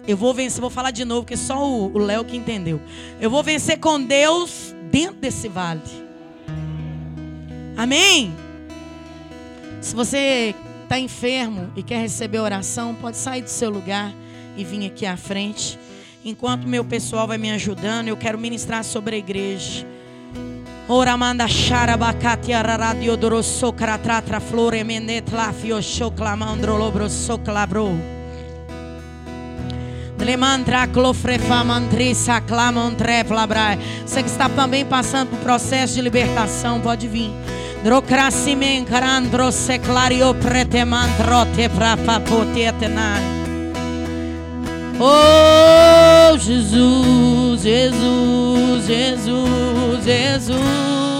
Eu 0.06 0.16
vou 0.16 0.34
vencer, 0.34 0.60
vou 0.60 0.70
falar 0.70 0.90
de 0.90 1.04
novo, 1.04 1.22
porque 1.22 1.36
só 1.36 1.64
o 1.64 1.96
Léo 1.98 2.24
que 2.24 2.36
entendeu. 2.36 2.80
Eu 3.20 3.30
vou 3.30 3.42
vencer 3.42 3.78
com 3.78 4.02
Deus 4.02 4.74
dentro 4.90 5.16
desse 5.16 5.48
vale. 5.48 5.80
Amém? 7.76 8.34
Se 9.80 9.94
você 9.94 10.54
está 10.82 10.98
enfermo 10.98 11.70
e 11.76 11.82
quer 11.82 12.00
receber 12.00 12.38
oração, 12.38 12.94
pode 12.94 13.16
sair 13.16 13.42
do 13.42 13.48
seu 13.48 13.70
lugar 13.70 14.12
e 14.56 14.64
vir 14.64 14.86
aqui 14.86 15.06
à 15.06 15.16
frente. 15.16 15.78
Enquanto 16.24 16.68
meu 16.68 16.84
pessoal 16.84 17.26
vai 17.26 17.38
me 17.38 17.50
ajudando, 17.50 18.08
eu 18.08 18.16
quero 18.16 18.38
ministrar 18.38 18.84
sobre 18.84 19.16
a 19.16 19.18
igreja. 19.18 19.86
Oramanda 20.88 21.48
charabacati 21.48 22.52
araradio 22.52 23.16
dorosso 23.16 23.72
caratratra 23.72 24.40
flore 24.40 24.84
menet 24.84 25.32
lafio 25.32 25.80
Você 34.06 34.22
que 34.22 34.28
está 34.28 34.48
também 34.48 34.84
passando 34.84 35.30
por 35.30 35.38
processo 35.40 35.94
de 35.94 36.00
libertação, 36.00 36.80
pode 36.80 37.08
vir. 37.08 37.32
Oh, 45.00 46.38
Jesus, 46.38 47.62
Jesus, 47.62 48.86
Jesus, 48.86 50.04
Jesus. 50.04 51.11